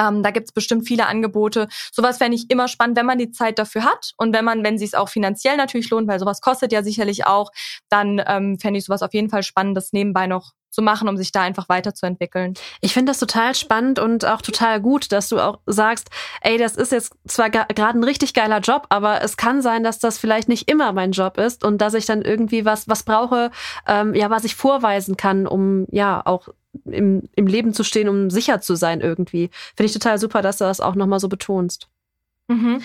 Ähm, 0.00 0.22
da 0.22 0.30
gibt's 0.30 0.52
bestimmt 0.52 0.86
viele 0.86 1.06
Angebote. 1.06 1.68
Sowas 1.92 2.18
fände 2.18 2.36
ich 2.36 2.50
immer 2.50 2.68
spannend, 2.68 2.96
wenn 2.96 3.06
man 3.06 3.18
die 3.18 3.30
Zeit 3.30 3.58
dafür 3.58 3.84
hat 3.84 4.12
und 4.16 4.34
wenn 4.34 4.44
man, 4.44 4.64
wenn 4.64 4.78
sie 4.78 4.86
es 4.86 4.94
auch 4.94 5.08
finanziell 5.08 5.56
natürlich 5.56 5.90
lohnt, 5.90 6.08
weil 6.08 6.18
sowas 6.18 6.40
kostet 6.40 6.72
ja 6.72 6.82
sicherlich 6.82 7.26
auch, 7.26 7.50
dann 7.88 8.22
ähm, 8.26 8.58
fände 8.58 8.78
ich 8.78 8.84
sowas 8.84 9.02
auf 9.02 9.12
jeden 9.12 9.30
Fall 9.30 9.42
spannend, 9.42 9.76
das 9.76 9.92
nebenbei 9.92 10.26
noch 10.26 10.52
zu 10.70 10.82
machen, 10.82 11.08
um 11.08 11.16
sich 11.16 11.32
da 11.32 11.42
einfach 11.42 11.68
weiterzuentwickeln. 11.68 12.54
Ich 12.80 12.94
finde 12.94 13.10
das 13.10 13.18
total 13.18 13.54
spannend 13.54 13.98
und 13.98 14.24
auch 14.24 14.40
total 14.40 14.80
gut, 14.80 15.12
dass 15.12 15.28
du 15.28 15.40
auch 15.40 15.58
sagst, 15.66 16.08
ey, 16.42 16.58
das 16.58 16.76
ist 16.76 16.92
jetzt 16.92 17.12
zwar 17.26 17.50
gerade 17.50 17.98
ein 17.98 18.04
richtig 18.04 18.34
geiler 18.34 18.60
Job, 18.60 18.86
aber 18.88 19.22
es 19.22 19.36
kann 19.36 19.62
sein, 19.62 19.82
dass 19.82 19.98
das 19.98 20.18
vielleicht 20.18 20.48
nicht 20.48 20.70
immer 20.70 20.92
mein 20.92 21.12
Job 21.12 21.38
ist 21.38 21.64
und 21.64 21.78
dass 21.78 21.94
ich 21.94 22.06
dann 22.06 22.22
irgendwie 22.22 22.64
was 22.64 22.88
was 22.88 23.02
brauche, 23.02 23.50
ähm, 23.86 24.14
ja, 24.14 24.30
was 24.30 24.44
ich 24.44 24.54
vorweisen 24.54 25.16
kann, 25.16 25.46
um 25.46 25.86
ja 25.90 26.22
auch 26.24 26.48
im, 26.84 27.28
im 27.34 27.46
Leben 27.46 27.74
zu 27.74 27.84
stehen, 27.84 28.08
um 28.08 28.30
sicher 28.30 28.60
zu 28.60 28.74
sein 28.74 29.00
irgendwie. 29.00 29.50
Finde 29.76 29.86
ich 29.86 29.92
total 29.92 30.18
super, 30.18 30.42
dass 30.42 30.58
du 30.58 30.64
das 30.64 30.80
auch 30.80 30.94
nochmal 30.94 31.20
so 31.20 31.28
betonst. 31.28 31.88
Mhm. 32.48 32.82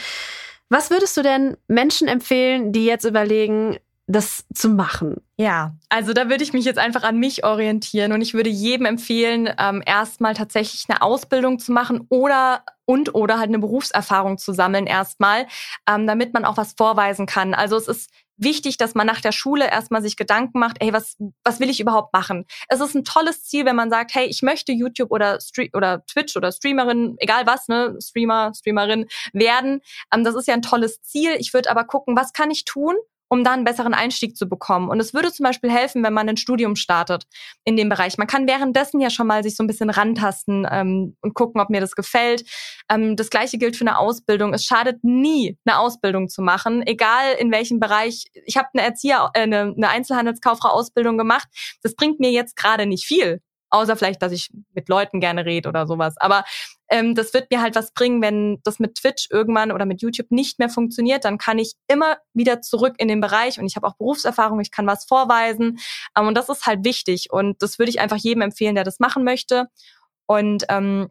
Was 0.69 0.89
würdest 0.89 1.15
du 1.17 1.21
denn 1.21 1.57
Menschen 1.67 2.07
empfehlen, 2.07 2.71
die 2.71 2.85
jetzt 2.85 3.05
überlegen, 3.05 3.77
das 4.07 4.45
zu 4.53 4.69
machen? 4.69 5.21
Ja, 5.37 5.75
also 5.89 6.13
da 6.13 6.29
würde 6.29 6.43
ich 6.43 6.53
mich 6.53 6.65
jetzt 6.65 6.79
einfach 6.79 7.03
an 7.03 7.19
mich 7.19 7.43
orientieren 7.43 8.11
und 8.11 8.21
ich 8.21 8.33
würde 8.33 8.49
jedem 8.49 8.85
empfehlen, 8.85 9.49
ähm, 9.59 9.83
erstmal 9.85 10.33
tatsächlich 10.33 10.85
eine 10.87 11.01
Ausbildung 11.01 11.59
zu 11.59 11.71
machen 11.71 12.05
oder 12.09 12.63
und 12.85 13.15
oder 13.15 13.39
halt 13.39 13.49
eine 13.49 13.59
Berufserfahrung 13.59 14.37
zu 14.37 14.53
sammeln 14.53 14.85
erstmal, 14.85 15.47
ähm, 15.89 16.05
damit 16.07 16.33
man 16.33 16.45
auch 16.45 16.57
was 16.57 16.73
vorweisen 16.73 17.25
kann. 17.25 17.53
Also 17.53 17.75
es 17.77 17.87
ist 17.87 18.11
wichtig, 18.37 18.77
dass 18.77 18.95
man 18.95 19.07
nach 19.07 19.21
der 19.21 19.31
Schule 19.31 19.69
erstmal 19.69 20.01
sich 20.01 20.17
Gedanken 20.17 20.59
macht, 20.59 20.77
ey, 20.79 20.93
was, 20.93 21.17
was 21.43 21.59
will 21.59 21.69
ich 21.69 21.79
überhaupt 21.79 22.13
machen? 22.13 22.45
Es 22.67 22.79
ist 22.79 22.95
ein 22.95 23.03
tolles 23.03 23.43
Ziel, 23.43 23.65
wenn 23.65 23.75
man 23.75 23.89
sagt, 23.89 24.13
hey, 24.15 24.25
ich 24.25 24.41
möchte 24.41 24.71
YouTube 24.71 25.11
oder, 25.11 25.39
Stre 25.41 25.69
oder 25.73 26.05
Twitch 26.05 26.35
oder 26.35 26.51
Streamerin, 26.51 27.15
egal 27.19 27.45
was, 27.45 27.67
ne, 27.67 27.97
Streamer, 28.01 28.51
Streamerin 28.55 29.07
werden. 29.33 29.81
Ähm, 30.13 30.23
das 30.23 30.35
ist 30.35 30.47
ja 30.47 30.53
ein 30.53 30.61
tolles 30.61 31.01
Ziel. 31.01 31.35
Ich 31.39 31.53
würde 31.53 31.69
aber 31.69 31.85
gucken, 31.85 32.15
was 32.15 32.33
kann 32.33 32.51
ich 32.51 32.65
tun, 32.65 32.95
um 33.35 33.43
da 33.43 33.51
einen 33.51 33.65
besseren 33.65 33.93
Einstieg 33.93 34.37
zu 34.37 34.47
bekommen. 34.47 34.89
Und 34.89 34.99
es 34.99 35.13
würde 35.13 35.31
zum 35.31 35.43
Beispiel 35.43 35.69
helfen, 35.69 36.03
wenn 36.03 36.13
man 36.13 36.29
ein 36.29 36.37
Studium 36.37 36.75
startet 36.75 37.25
in 37.65 37.75
dem 37.75 37.89
Bereich. 37.89 38.17
Man 38.17 38.27
kann 38.27 38.47
währenddessen 38.47 39.01
ja 39.01 39.09
schon 39.09 39.27
mal 39.27 39.43
sich 39.43 39.57
so 39.57 39.63
ein 39.63 39.67
bisschen 39.67 39.89
rantasten 39.89 40.65
ähm, 40.71 41.17
und 41.21 41.33
gucken, 41.33 41.59
ob 41.59 41.69
mir 41.69 41.81
das 41.81 41.95
gefällt. 41.95 42.45
Ähm, 42.89 43.17
das 43.17 43.29
gleiche 43.29 43.57
gilt 43.57 43.75
für 43.75 43.85
eine 43.85 43.97
Ausbildung. 43.97 44.53
Es 44.53 44.63
schadet 44.63 45.03
nie, 45.03 45.57
eine 45.65 45.79
Ausbildung 45.79 46.29
zu 46.29 46.41
machen, 46.41 46.81
egal 46.87 47.35
in 47.37 47.51
welchem 47.51 47.79
Bereich. 47.81 48.23
Ich 48.45 48.55
habe 48.55 48.69
eine 48.73 48.83
Erzieher, 48.83 49.29
äh, 49.33 49.41
eine, 49.41 49.73
eine 49.75 49.89
Einzelhandelskauffrau-Ausbildung 49.89 51.17
gemacht. 51.17 51.49
Das 51.83 51.93
bringt 51.93 52.21
mir 52.21 52.31
jetzt 52.31 52.55
gerade 52.55 52.85
nicht 52.85 53.05
viel 53.05 53.41
außer 53.69 53.97
vielleicht, 53.97 54.21
dass 54.21 54.31
ich 54.31 54.49
mit 54.73 54.87
Leuten 54.87 55.19
gerne 55.19 55.45
rede 55.45 55.67
oder 55.67 55.85
sowas. 55.85 56.15
Aber 56.17 56.45
ähm, 56.89 57.15
das 57.15 57.33
wird 57.33 57.51
mir 57.51 57.61
halt 57.61 57.75
was 57.75 57.91
bringen, 57.93 58.21
wenn 58.21 58.59
das 58.63 58.79
mit 58.79 58.95
Twitch 58.95 59.27
irgendwann 59.31 59.71
oder 59.71 59.85
mit 59.85 60.01
YouTube 60.01 60.31
nicht 60.31 60.59
mehr 60.59 60.69
funktioniert, 60.69 61.25
dann 61.25 61.37
kann 61.37 61.59
ich 61.59 61.73
immer 61.87 62.17
wieder 62.33 62.61
zurück 62.61 62.95
in 62.97 63.07
den 63.07 63.21
Bereich 63.21 63.59
und 63.59 63.65
ich 63.65 63.75
habe 63.75 63.87
auch 63.87 63.95
Berufserfahrung, 63.95 64.59
ich 64.59 64.71
kann 64.71 64.87
was 64.87 65.05
vorweisen 65.05 65.79
ähm, 66.17 66.27
und 66.27 66.35
das 66.35 66.49
ist 66.49 66.65
halt 66.65 66.85
wichtig 66.85 67.31
und 67.31 67.61
das 67.61 67.79
würde 67.79 67.89
ich 67.89 67.99
einfach 67.99 68.17
jedem 68.17 68.41
empfehlen, 68.41 68.75
der 68.75 68.83
das 68.83 68.99
machen 68.99 69.23
möchte. 69.23 69.67
Und 70.27 70.65
ähm, 70.69 71.09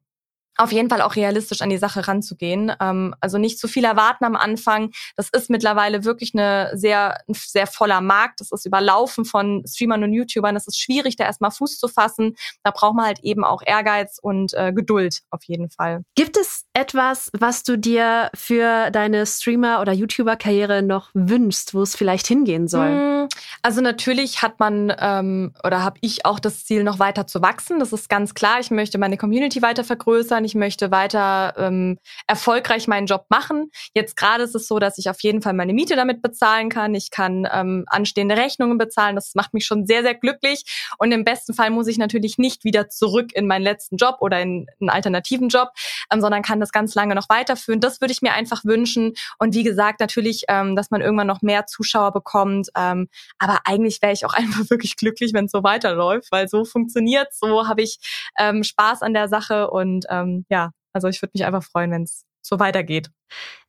auf 0.56 0.72
jeden 0.72 0.88
Fall 0.88 1.02
auch 1.02 1.16
realistisch 1.16 1.62
an 1.62 1.70
die 1.70 1.78
Sache 1.78 2.06
ranzugehen. 2.06 2.72
Ähm, 2.80 3.14
also 3.20 3.38
nicht 3.38 3.58
zu 3.58 3.68
viel 3.68 3.84
erwarten 3.84 4.24
am 4.24 4.36
Anfang. 4.36 4.92
Das 5.16 5.28
ist 5.30 5.50
mittlerweile 5.50 6.04
wirklich 6.04 6.34
eine 6.34 6.70
sehr, 6.74 7.18
ein 7.28 7.34
sehr 7.34 7.66
voller 7.66 8.00
Markt. 8.00 8.40
Das 8.40 8.52
ist 8.52 8.66
überlaufen 8.66 9.24
von 9.24 9.64
Streamern 9.66 10.04
und 10.04 10.12
YouTubern. 10.12 10.54
Das 10.54 10.66
ist 10.66 10.80
schwierig, 10.80 11.16
da 11.16 11.24
erstmal 11.24 11.50
Fuß 11.50 11.78
zu 11.78 11.88
fassen. 11.88 12.36
Da 12.62 12.70
braucht 12.70 12.94
man 12.94 13.06
halt 13.06 13.20
eben 13.20 13.44
auch 13.44 13.62
Ehrgeiz 13.64 14.18
und 14.20 14.54
äh, 14.54 14.72
Geduld 14.72 15.22
auf 15.30 15.42
jeden 15.44 15.70
Fall. 15.70 16.02
Gibt 16.14 16.36
es 16.36 16.64
etwas, 16.72 17.30
was 17.38 17.62
du 17.62 17.76
dir 17.76 18.30
für 18.34 18.90
deine 18.90 19.26
Streamer- 19.26 19.80
oder 19.80 19.92
YouTuber-Karriere 19.92 20.82
noch 20.82 21.10
wünschst, 21.14 21.74
wo 21.74 21.82
es 21.82 21.96
vielleicht 21.96 22.26
hingehen 22.26 22.68
soll? 22.68 22.88
Hm, 22.88 23.28
also 23.62 23.80
natürlich 23.80 24.42
hat 24.42 24.60
man 24.60 24.92
ähm, 24.98 25.52
oder 25.64 25.82
habe 25.82 25.98
ich 26.00 26.24
auch 26.24 26.38
das 26.38 26.64
Ziel, 26.64 26.84
noch 26.84 26.98
weiter 26.98 27.26
zu 27.26 27.42
wachsen. 27.42 27.78
Das 27.80 27.92
ist 27.92 28.08
ganz 28.08 28.34
klar. 28.34 28.60
Ich 28.60 28.70
möchte 28.70 28.98
meine 28.98 29.16
Community 29.16 29.62
weiter 29.62 29.84
vergrößern 29.84 30.43
kann, 30.44 30.46
ich 30.46 30.54
möchte 30.54 30.90
weiter 30.90 31.54
ähm, 31.56 31.98
erfolgreich 32.26 32.86
meinen 32.88 33.06
Job 33.06 33.26
machen. 33.28 33.70
Jetzt 33.94 34.16
gerade 34.16 34.44
ist 34.44 34.54
es 34.54 34.68
so, 34.68 34.78
dass 34.78 34.98
ich 34.98 35.08
auf 35.08 35.22
jeden 35.22 35.42
Fall 35.42 35.54
meine 35.54 35.72
Miete 35.72 35.96
damit 35.96 36.22
bezahlen 36.22 36.68
kann. 36.68 36.94
Ich 36.94 37.10
kann 37.10 37.48
ähm, 37.50 37.84
anstehende 37.86 38.36
Rechnungen 38.36 38.78
bezahlen. 38.78 39.14
Das 39.14 39.34
macht 39.34 39.54
mich 39.54 39.64
schon 39.66 39.86
sehr, 39.86 40.02
sehr 40.02 40.14
glücklich. 40.14 40.64
Und 40.98 41.12
im 41.12 41.24
besten 41.24 41.54
Fall 41.54 41.70
muss 41.70 41.86
ich 41.86 41.98
natürlich 41.98 42.38
nicht 42.38 42.64
wieder 42.64 42.88
zurück 42.88 43.32
in 43.34 43.46
meinen 43.46 43.62
letzten 43.62 43.96
Job 43.96 44.16
oder 44.20 44.40
in 44.40 44.66
einen 44.80 44.90
alternativen 44.90 45.48
Job, 45.48 45.70
ähm, 46.12 46.20
sondern 46.20 46.42
kann 46.42 46.60
das 46.60 46.72
ganz 46.72 46.94
lange 46.94 47.14
noch 47.14 47.28
weiterführen. 47.28 47.80
Das 47.80 48.00
würde 48.00 48.12
ich 48.12 48.22
mir 48.22 48.32
einfach 48.32 48.64
wünschen. 48.64 49.14
Und 49.38 49.54
wie 49.54 49.64
gesagt, 49.64 50.00
natürlich, 50.00 50.44
ähm, 50.48 50.76
dass 50.76 50.90
man 50.90 51.00
irgendwann 51.00 51.26
noch 51.26 51.42
mehr 51.42 51.66
Zuschauer 51.66 52.12
bekommt. 52.12 52.68
Ähm, 52.76 53.08
aber 53.38 53.60
eigentlich 53.64 54.02
wäre 54.02 54.12
ich 54.12 54.26
auch 54.26 54.34
einfach 54.34 54.68
wirklich 54.70 54.96
glücklich, 54.96 55.32
wenn 55.32 55.46
es 55.46 55.52
so 55.52 55.62
weiterläuft, 55.62 56.30
weil 56.30 56.48
so 56.48 56.64
funktioniert, 56.64 57.28
so 57.32 57.66
habe 57.68 57.82
ich 57.82 57.98
ähm, 58.38 58.64
Spaß 58.64 59.02
an 59.02 59.14
der 59.14 59.28
Sache 59.28 59.70
und 59.70 60.06
ähm, 60.10 60.33
ja, 60.50 60.70
also 60.92 61.08
ich 61.08 61.20
würde 61.22 61.32
mich 61.34 61.44
einfach 61.44 61.64
freuen, 61.64 61.90
wenn 61.90 62.02
es 62.04 62.24
so 62.44 62.58
weitergeht. 62.58 63.10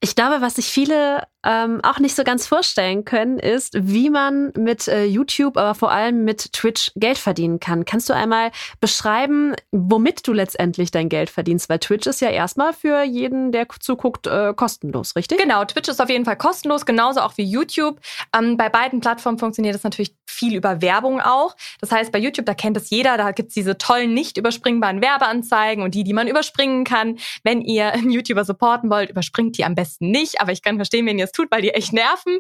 Ich 0.02 0.16
glaube, 0.16 0.42
was 0.42 0.56
sich 0.56 0.68
viele 0.68 1.24
ähm, 1.44 1.80
auch 1.84 2.00
nicht 2.00 2.16
so 2.16 2.24
ganz 2.24 2.46
vorstellen 2.46 3.06
können, 3.06 3.40
ist, 3.40 3.74
wie 3.80 4.10
man 4.10 4.52
mit 4.56 4.88
äh, 4.88 5.06
YouTube, 5.06 5.58
aber 5.58 5.74
vor 5.74 5.92
allem 5.92 6.26
mit 6.26 6.54
Twitch 6.54 6.92
Geld 6.96 7.18
verdienen 7.18 7.60
kann. 7.60 7.86
Kannst 7.86 8.10
du 8.10 8.14
einmal 8.14 8.52
beschreiben, 8.80 9.56
womit 9.72 10.28
du 10.28 10.34
letztendlich 10.34 10.92
dein 10.92 11.10
Geld 11.10 11.30
verdienst? 11.30 11.70
Weil 11.70 11.80
Twitch 11.80 12.08
ist 12.08 12.22
ja 12.22 12.30
erstmal 12.30 12.74
für 12.74 13.04
jeden, 13.04 13.52
der 13.52 13.68
zuguckt, 13.80 14.28
äh, 14.28 14.54
kostenlos, 14.56 15.16
richtig? 15.16 15.40
Genau, 15.40 15.64
Twitch 15.66 15.90
ist 15.90 16.02
auf 16.02 16.10
jeden 16.10 16.26
Fall 16.26 16.38
kostenlos, 16.38 16.86
genauso 16.86 17.22
auch 17.22 17.38
wie 17.38 17.46
YouTube. 17.46 18.00
Ähm, 18.38 18.58
bei 18.58 18.70
beiden 18.70 19.00
Plattformen 19.00 19.40
funktioniert 19.40 19.76
das 19.76 19.84
natürlich 19.84 20.16
viel 20.26 20.56
über 20.56 20.82
Werbung 20.82 21.22
auch. 21.22 21.56
Das 21.80 21.92
heißt, 21.92 22.12
bei 22.12 22.20
YouTube, 22.20 22.46
da 22.46 22.54
kennt 22.54 22.78
es 22.78 22.90
jeder, 22.90 23.18
da 23.18 23.32
gibt's 23.32 23.54
diese 23.54 23.78
tollen, 23.78 24.14
nicht 24.14 24.38
überspringbaren 24.38 25.02
Werbeanzeigen 25.02 25.84
und 25.84 25.96
die, 25.96 26.04
die 26.04 26.14
man 26.14 26.28
überspringen 26.28 26.84
kann. 26.84 27.18
Wenn 27.44 27.62
ihr 27.62 27.92
einen 27.94 28.12
YouTuber 28.12 28.46
supporten 28.66 28.90
wollt, 28.90 29.10
überspringt 29.12 29.58
die 29.58 29.64
am 29.64 29.76
besten 29.76 30.10
nicht, 30.10 30.42
aber 30.42 30.52
ich 30.52 30.64
kann 30.64 30.78
verstehen, 30.78 31.06
wenn 31.06 31.20
ihr 31.20 31.26
es 31.26 31.32
tut, 31.32 31.52
weil 31.52 31.62
die 31.62 31.70
echt 31.70 31.94
nerven. 31.94 32.40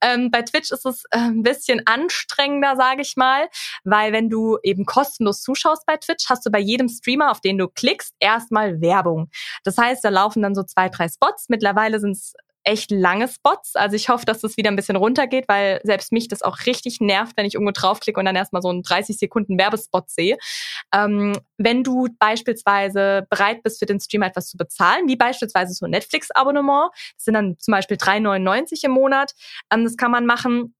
Ähm, 0.00 0.30
bei 0.30 0.42
Twitch 0.42 0.70
ist 0.72 0.86
es 0.86 1.04
äh, 1.10 1.18
ein 1.18 1.42
bisschen 1.42 1.82
anstrengender, 1.86 2.76
sage 2.76 3.02
ich 3.02 3.16
mal, 3.16 3.48
weil 3.84 4.12
wenn 4.12 4.30
du 4.30 4.58
eben 4.62 4.86
kostenlos 4.86 5.42
zuschaust 5.42 5.84
bei 5.86 5.96
Twitch, 5.98 6.30
hast 6.30 6.46
du 6.46 6.50
bei 6.50 6.60
jedem 6.60 6.88
Streamer, 6.88 7.30
auf 7.30 7.40
den 7.40 7.58
du 7.58 7.68
klickst, 7.68 8.14
erstmal 8.20 8.80
Werbung. 8.80 9.28
Das 9.64 9.76
heißt, 9.76 10.02
da 10.02 10.08
laufen 10.08 10.42
dann 10.42 10.54
so 10.54 10.62
zwei, 10.62 10.88
drei 10.88 11.08
Spots. 11.08 11.46
Mittlerweile 11.48 12.00
sind 12.00 12.12
es 12.12 12.32
echt 12.66 12.90
lange 12.90 13.28
Spots. 13.28 13.76
Also 13.76 13.96
ich 13.96 14.08
hoffe, 14.08 14.26
dass 14.26 14.40
das 14.40 14.56
wieder 14.56 14.70
ein 14.70 14.76
bisschen 14.76 14.96
runtergeht, 14.96 15.46
weil 15.48 15.80
selbst 15.84 16.12
mich 16.12 16.28
das 16.28 16.42
auch 16.42 16.66
richtig 16.66 17.00
nervt, 17.00 17.36
wenn 17.36 17.46
ich 17.46 17.54
irgendwo 17.54 17.72
draufklicke 17.72 18.18
und 18.18 18.26
dann 18.26 18.36
erstmal 18.36 18.62
so 18.62 18.68
einen 18.68 18.82
30 18.82 19.16
Sekunden 19.16 19.58
Werbespot 19.58 20.10
sehe. 20.10 20.36
Ähm, 20.92 21.38
wenn 21.58 21.84
du 21.84 22.08
beispielsweise 22.18 23.26
bereit 23.30 23.62
bist, 23.62 23.78
für 23.78 23.86
den 23.86 24.00
Stream 24.00 24.22
etwas 24.22 24.48
zu 24.48 24.56
bezahlen, 24.56 25.08
wie 25.08 25.16
beispielsweise 25.16 25.74
so 25.74 25.86
ein 25.86 25.92
Netflix-Abonnement, 25.92 26.90
das 27.16 27.24
sind 27.24 27.34
dann 27.34 27.56
zum 27.58 27.72
Beispiel 27.72 27.96
3,99 27.96 28.84
im 28.84 28.92
Monat, 28.92 29.32
ähm, 29.72 29.84
das 29.84 29.96
kann 29.96 30.10
man 30.10 30.26
machen 30.26 30.74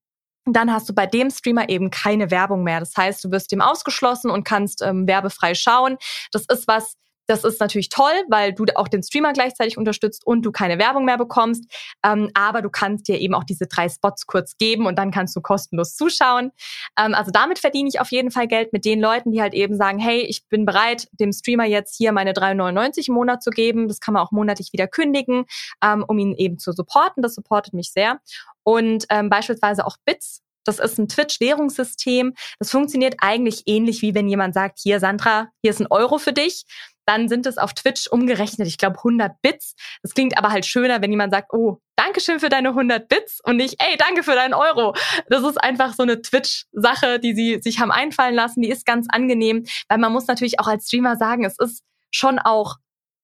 dann 0.49 0.73
hast 0.73 0.89
du 0.89 0.95
bei 0.95 1.07
dem 1.07 1.29
Streamer 1.31 1.69
eben 1.69 1.91
keine 1.91 2.31
Werbung 2.31 2.63
mehr. 2.63 2.79
Das 2.79 2.97
heißt, 2.97 3.25
du 3.25 3.33
wirst 3.33 3.51
dem 3.51 3.61
ausgeschlossen 3.61 4.31
und 4.31 4.45
kannst 4.45 4.81
ähm, 4.81 5.09
werbefrei 5.09 5.57
schauen. 5.57 5.97
Das 6.31 6.45
ist 6.49 6.69
was, 6.69 6.95
das 7.27 7.45
ist 7.45 7.61
natürlich 7.61 7.89
toll, 7.89 8.13
weil 8.29 8.53
du 8.53 8.65
auch 8.75 8.89
den 8.89 9.03
Streamer 9.03 9.33
gleichzeitig 9.33 9.77
unterstützt 9.77 10.27
und 10.27 10.43
du 10.43 10.53
keine 10.53 10.79
Werbung 10.79 11.05
mehr 11.05 11.19
bekommst. 11.19 11.65
Ähm, 12.05 12.31
aber 12.35 12.63
du 12.63 12.71
kannst 12.71 13.09
dir 13.09 13.21
eben 13.21 13.35
auch 13.35 13.45
diese 13.45 13.67
drei 13.67 13.89
Spots 13.89 14.27
kurz 14.27 14.57
geben 14.57 14.87
und 14.87 14.97
dann 14.99 15.11
kannst 15.11 15.35
du 15.37 15.41
kostenlos 15.41 15.97
zuschauen. 15.97 16.53
Ähm, 16.99 17.15
also 17.15 17.31
damit 17.31 17.59
verdiene 17.59 17.89
ich 17.89 18.01
auf 18.01 18.11
jeden 18.11 18.31
Fall 18.31 18.47
Geld 18.47 18.73
mit 18.73 18.85
den 18.85 19.01
Leuten, 19.01 19.33
die 19.33 19.43
halt 19.43 19.55
eben 19.55 19.77
sagen, 19.77 19.99
hey, 19.99 20.21
ich 20.21 20.47
bin 20.49 20.65
bereit, 20.65 21.09
dem 21.13 21.33
Streamer 21.33 21.65
jetzt 21.65 21.97
hier 21.97 22.13
meine 22.13 22.33
3,99 22.33 23.09
im 23.09 23.15
Monat 23.15 23.43
zu 23.43 23.51
geben. 23.51 23.89
Das 23.89 24.01
kann 24.01 24.15
man 24.15 24.23
auch 24.23 24.33
monatlich 24.33 24.73
wieder 24.73 24.87
kündigen, 24.87 25.47
ähm, 25.83 26.05
um 26.07 26.19
ihn 26.19 26.35
eben 26.35 26.59
zu 26.59 26.73
supporten. 26.73 27.23
Das 27.23 27.35
supportet 27.35 27.75
mich 27.75 27.93
sehr. 27.93 28.21
Und 28.63 29.07
ähm, 29.11 29.31
beispielsweise 29.31 29.87
auch 29.87 29.97
Bits 30.05 30.43
das 30.67 30.81
ist 30.81 30.99
ein 30.99 31.07
Twitch-Währungssystem. 31.07 32.35
Das 32.59 32.73
funktioniert 32.73 33.15
eigentlich 33.19 33.63
ähnlich 33.67 34.03
wie 34.03 34.17
wenn 34.17 34.29
jemand 34.29 34.53
sagt, 34.53 34.81
hier 34.83 34.99
Sandra, 34.99 35.49
hier 35.63 35.71
ist 35.71 35.81
ein 35.81 35.87
Euro 35.91 36.19
für 36.19 36.33
dich 36.33 36.65
dann 37.07 37.29
sind 37.29 37.47
es 37.47 37.59
auf 37.59 37.73
Twitch 37.73 38.09
umgerechnet, 38.09 38.67
ich 38.69 38.79
glaube 38.79 38.99
100 38.99 39.41
Bits. 39.41 39.75
Das 40.03 40.15
klingt 40.15 40.37
aber 40.37 40.51
halt 40.51 40.67
schöner, 40.67 41.01
wenn 41.01 41.11
jemand 41.11 41.33
sagt, 41.33 41.53
oh, 41.53 41.79
Dankeschön 41.97 42.41
für 42.41 42.51
deine 42.51 42.71
100 42.71 43.09
Bits 43.09 43.41
und 43.43 43.57
nicht, 43.57 43.77
ey, 43.79 43.97
danke 43.97 44.23
für 44.23 44.35
deinen 44.35 44.55
Euro. 44.55 44.95
Das 45.29 45.43
ist 45.43 45.57
einfach 45.57 45.95
so 45.95 46.03
eine 46.03 46.21
Twitch-Sache, 46.21 47.19
die 47.19 47.35
sie 47.35 47.61
sich 47.63 47.81
haben 47.81 47.91
einfallen 47.91 48.35
lassen. 48.35 48.61
Die 48.61 48.69
ist 48.69 48.85
ganz 48.85 49.07
angenehm, 49.09 49.65
weil 49.89 49.99
man 49.99 50.13
muss 50.13 50.27
natürlich 50.27 50.61
auch 50.61 50.67
als 50.67 50.87
Streamer 50.87 51.17
sagen, 51.17 51.45
es 51.45 51.59
ist 51.59 51.83
schon 52.11 52.39
auch 52.39 52.77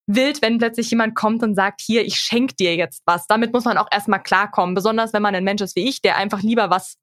wild, 0.06 0.42
wenn 0.42 0.58
plötzlich 0.58 0.90
jemand 0.90 1.14
kommt 1.14 1.42
und 1.42 1.54
sagt, 1.54 1.80
hier, 1.80 2.04
ich 2.04 2.16
schenk 2.16 2.56
dir 2.56 2.74
jetzt 2.76 3.02
was. 3.04 3.26
Damit 3.26 3.52
muss 3.52 3.64
man 3.64 3.78
auch 3.78 3.88
erstmal 3.90 4.22
klarkommen, 4.22 4.74
besonders 4.74 5.12
wenn 5.12 5.22
man 5.22 5.34
ein 5.34 5.44
Mensch 5.44 5.62
ist 5.62 5.76
wie 5.76 5.88
ich, 5.88 6.00
der 6.00 6.16
einfach 6.16 6.42
lieber 6.42 6.70
was 6.70 6.96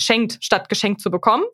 schenkt, 0.00 0.38
statt 0.42 0.68
geschenkt 0.68 1.00
zu 1.00 1.10
bekommen. 1.10 1.44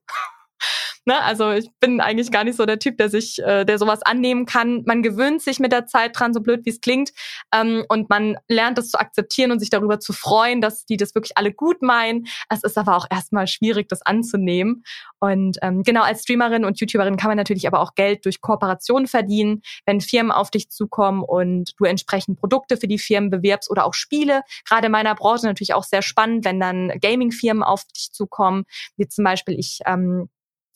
Ne? 1.08 1.22
Also 1.22 1.52
ich 1.52 1.70
bin 1.80 2.02
eigentlich 2.02 2.30
gar 2.30 2.44
nicht 2.44 2.56
so 2.56 2.66
der 2.66 2.78
Typ, 2.78 2.98
der 2.98 3.08
sich, 3.08 3.42
äh, 3.42 3.64
der 3.64 3.78
sowas 3.78 4.02
annehmen 4.02 4.44
kann. 4.44 4.82
Man 4.84 5.02
gewöhnt 5.02 5.40
sich 5.40 5.58
mit 5.58 5.72
der 5.72 5.86
Zeit 5.86 6.18
dran, 6.18 6.34
so 6.34 6.40
blöd 6.40 6.66
wie 6.66 6.70
es 6.70 6.82
klingt, 6.82 7.12
ähm, 7.54 7.86
und 7.88 8.10
man 8.10 8.36
lernt 8.46 8.76
es 8.76 8.90
zu 8.90 9.00
akzeptieren 9.00 9.50
und 9.50 9.58
sich 9.58 9.70
darüber 9.70 10.00
zu 10.00 10.12
freuen, 10.12 10.60
dass 10.60 10.84
die 10.84 10.98
das 10.98 11.14
wirklich 11.14 11.38
alle 11.38 11.50
gut 11.50 11.80
meinen. 11.80 12.26
Es 12.50 12.62
ist 12.62 12.76
aber 12.76 12.94
auch 12.94 13.06
erstmal 13.10 13.46
schwierig, 13.46 13.88
das 13.88 14.02
anzunehmen. 14.02 14.84
Und 15.18 15.56
ähm, 15.62 15.82
genau 15.82 16.02
als 16.02 16.24
Streamerin 16.24 16.66
und 16.66 16.78
YouTuberin 16.78 17.16
kann 17.16 17.30
man 17.30 17.38
natürlich 17.38 17.66
aber 17.66 17.80
auch 17.80 17.94
Geld 17.94 18.26
durch 18.26 18.42
Kooperationen 18.42 19.06
verdienen, 19.06 19.62
wenn 19.86 20.02
Firmen 20.02 20.30
auf 20.30 20.50
dich 20.50 20.68
zukommen 20.68 21.22
und 21.22 21.72
du 21.78 21.84
entsprechend 21.86 22.38
Produkte 22.38 22.76
für 22.76 22.86
die 22.86 22.98
Firmen 22.98 23.30
bewirbst 23.30 23.70
oder 23.70 23.86
auch 23.86 23.94
Spiele. 23.94 24.42
Gerade 24.68 24.86
in 24.86 24.92
meiner 24.92 25.14
Branche 25.14 25.46
natürlich 25.46 25.72
auch 25.72 25.84
sehr 25.84 26.02
spannend, 26.02 26.44
wenn 26.44 26.60
dann 26.60 26.92
Gaming-Firmen 27.00 27.62
auf 27.62 27.86
dich 27.86 28.12
zukommen, 28.12 28.64
wie 28.98 29.08
zum 29.08 29.24
Beispiel 29.24 29.58
ich 29.58 29.78
ähm, 29.86 30.28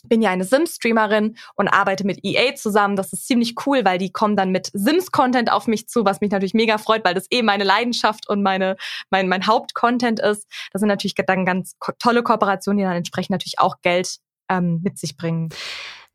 bin 0.03 0.23
ja 0.23 0.31
eine 0.31 0.45
Sims-Streamerin 0.45 1.37
und 1.55 1.69
arbeite 1.69 2.05
mit 2.05 2.25
EA 2.25 2.55
zusammen. 2.55 2.97
Das 2.97 3.13
ist 3.13 3.27
ziemlich 3.27 3.55
cool, 3.67 3.85
weil 3.85 3.99
die 3.99 4.11
kommen 4.11 4.37
dann 4.37 4.51
mit 4.51 4.71
Sims-Content 4.73 5.51
auf 5.51 5.67
mich 5.67 5.89
zu, 5.89 6.05
was 6.05 6.21
mich 6.21 6.31
natürlich 6.31 6.55
mega 6.55 6.79
freut, 6.79 7.05
weil 7.05 7.15
das 7.15 7.27
eh 7.31 7.43
meine 7.43 7.65
Leidenschaft 7.65 8.29
und 8.29 8.43
meine, 8.43 8.77
mein, 9.11 9.29
mein 9.29 9.47
Hauptcontent 9.47 10.21
ist. 10.21 10.47
Das 10.73 10.81
sind 10.81 10.89
natürlich 10.89 11.15
dann 11.15 11.45
ganz 11.45 11.77
tolle 11.99 12.23
Kooperationen, 12.23 12.79
die 12.79 12.85
dann 12.85 12.97
entsprechend 12.97 13.31
natürlich 13.31 13.59
auch 13.59 13.77
Geld 13.83 14.19
ähm, 14.49 14.81
mit 14.83 14.99
sich 14.99 15.17
bringen. 15.17 15.51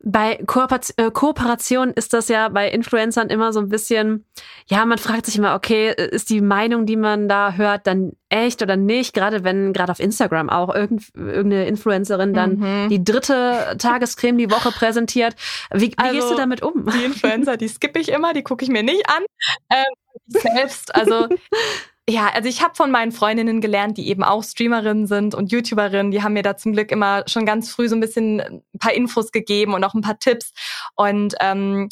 Bei 0.00 0.34
äh, 0.34 1.10
Kooperation 1.10 1.90
ist 1.90 2.12
das 2.12 2.28
ja 2.28 2.48
bei 2.48 2.70
Influencern 2.70 3.30
immer 3.30 3.52
so 3.52 3.58
ein 3.58 3.68
bisschen, 3.68 4.24
ja, 4.66 4.86
man 4.86 4.98
fragt 4.98 5.26
sich 5.26 5.36
immer, 5.36 5.54
okay, 5.54 5.92
ist 5.92 6.30
die 6.30 6.40
Meinung, 6.40 6.86
die 6.86 6.96
man 6.96 7.28
da 7.28 7.54
hört, 7.54 7.86
dann 7.88 8.12
echt 8.28 8.62
oder 8.62 8.76
nicht? 8.76 9.12
Gerade 9.12 9.42
wenn 9.42 9.72
gerade 9.72 9.90
auf 9.90 9.98
Instagram 9.98 10.50
auch 10.50 10.72
irgendeine 10.72 11.66
Influencerin 11.66 12.32
dann 12.32 12.58
mhm. 12.58 12.88
die 12.90 13.02
dritte 13.02 13.76
Tagescreme 13.78 14.38
die 14.38 14.50
Woche 14.50 14.70
präsentiert. 14.70 15.34
Wie, 15.72 15.88
wie 15.88 15.98
also, 15.98 16.14
gehst 16.14 16.30
du 16.30 16.36
damit 16.36 16.62
um? 16.62 16.86
Die 16.86 17.04
Influencer, 17.04 17.56
die 17.56 17.68
skippe 17.68 17.98
ich 17.98 18.10
immer, 18.10 18.32
die 18.32 18.42
gucke 18.42 18.64
ich 18.64 18.70
mir 18.70 18.84
nicht 18.84 19.08
an. 19.08 19.24
Ähm, 19.70 19.84
selbst, 20.28 20.94
also 20.94 21.26
ja, 22.08 22.30
also 22.32 22.48
ich 22.48 22.62
habe 22.62 22.74
von 22.74 22.90
meinen 22.90 23.12
Freundinnen 23.12 23.60
gelernt, 23.60 23.98
die 23.98 24.08
eben 24.08 24.24
auch 24.24 24.42
Streamerinnen 24.42 25.06
sind 25.06 25.34
und 25.34 25.52
YouTuberinnen. 25.52 26.10
Die 26.10 26.22
haben 26.22 26.32
mir 26.32 26.42
da 26.42 26.56
zum 26.56 26.72
Glück 26.72 26.90
immer 26.90 27.24
schon 27.26 27.44
ganz 27.44 27.70
früh 27.70 27.86
so 27.86 27.94
ein 27.94 28.00
bisschen 28.00 28.40
ein 28.40 28.62
paar 28.78 28.94
Infos 28.94 29.30
gegeben 29.30 29.74
und 29.74 29.84
auch 29.84 29.92
ein 29.92 30.00
paar 30.00 30.18
Tipps. 30.18 30.52
Und 30.96 31.34
ähm, 31.40 31.90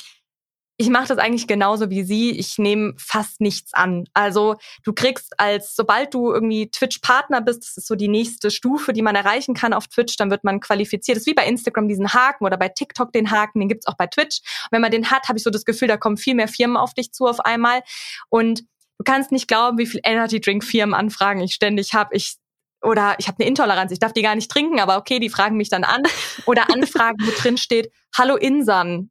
ich 0.78 0.88
mache 0.88 1.08
das 1.08 1.18
eigentlich 1.18 1.46
genauso 1.46 1.90
wie 1.90 2.02
sie. 2.02 2.30
Ich 2.30 2.56
nehme 2.56 2.94
fast 2.98 3.42
nichts 3.42 3.74
an. 3.74 4.04
Also 4.14 4.56
du 4.84 4.94
kriegst 4.94 5.38
als, 5.38 5.74
sobald 5.74 6.14
du 6.14 6.32
irgendwie 6.32 6.70
Twitch-Partner 6.70 7.42
bist, 7.42 7.64
das 7.64 7.76
ist 7.76 7.86
so 7.86 7.94
die 7.94 8.08
nächste 8.08 8.50
Stufe, 8.50 8.94
die 8.94 9.02
man 9.02 9.16
erreichen 9.16 9.54
kann 9.54 9.74
auf 9.74 9.86
Twitch, 9.86 10.16
dann 10.16 10.30
wird 10.30 10.44
man 10.44 10.60
qualifiziert. 10.60 11.16
Das 11.16 11.22
ist 11.22 11.26
wie 11.28 11.34
bei 11.34 11.46
Instagram 11.46 11.88
diesen 11.88 12.14
Haken 12.14 12.44
oder 12.46 12.56
bei 12.56 12.68
TikTok 12.68 13.12
den 13.12 13.30
Haken, 13.30 13.60
den 13.60 13.68
gibt's 13.68 13.86
auch 13.86 13.96
bei 13.96 14.06
Twitch. 14.06 14.40
Und 14.64 14.72
wenn 14.72 14.82
man 14.82 14.90
den 14.90 15.10
hat, 15.10 15.28
habe 15.28 15.38
ich 15.38 15.44
so 15.44 15.50
das 15.50 15.66
Gefühl, 15.66 15.88
da 15.88 15.98
kommen 15.98 16.16
viel 16.16 16.34
mehr 16.34 16.48
Firmen 16.48 16.78
auf 16.78 16.94
dich 16.94 17.12
zu 17.12 17.26
auf 17.26 17.40
einmal. 17.40 17.82
Und 18.30 18.64
Du 18.98 19.04
kannst 19.04 19.32
nicht 19.32 19.48
glauben, 19.48 19.78
wie 19.78 19.86
viel 19.86 20.00
Energy 20.04 20.40
Drink 20.40 20.64
Firmen 20.64 20.94
anfragen. 20.94 21.40
Ich 21.40 21.54
ständig 21.54 21.94
habe. 21.94 22.14
Ich 22.14 22.36
oder 22.82 23.16
ich 23.18 23.26
habe 23.26 23.38
eine 23.40 23.48
Intoleranz, 23.48 23.90
ich 23.90 23.98
darf 23.98 24.12
die 24.12 24.22
gar 24.22 24.34
nicht 24.34 24.50
trinken, 24.50 24.80
aber 24.80 24.96
okay, 24.98 25.18
die 25.18 25.30
fragen 25.30 25.56
mich 25.56 25.68
dann 25.68 25.84
an. 25.84 26.02
Oder 26.44 26.70
Anfragen, 26.72 27.18
wo 27.26 27.30
drin 27.30 27.56
steht, 27.56 27.90
hallo 28.16 28.36
Insan, 28.36 29.10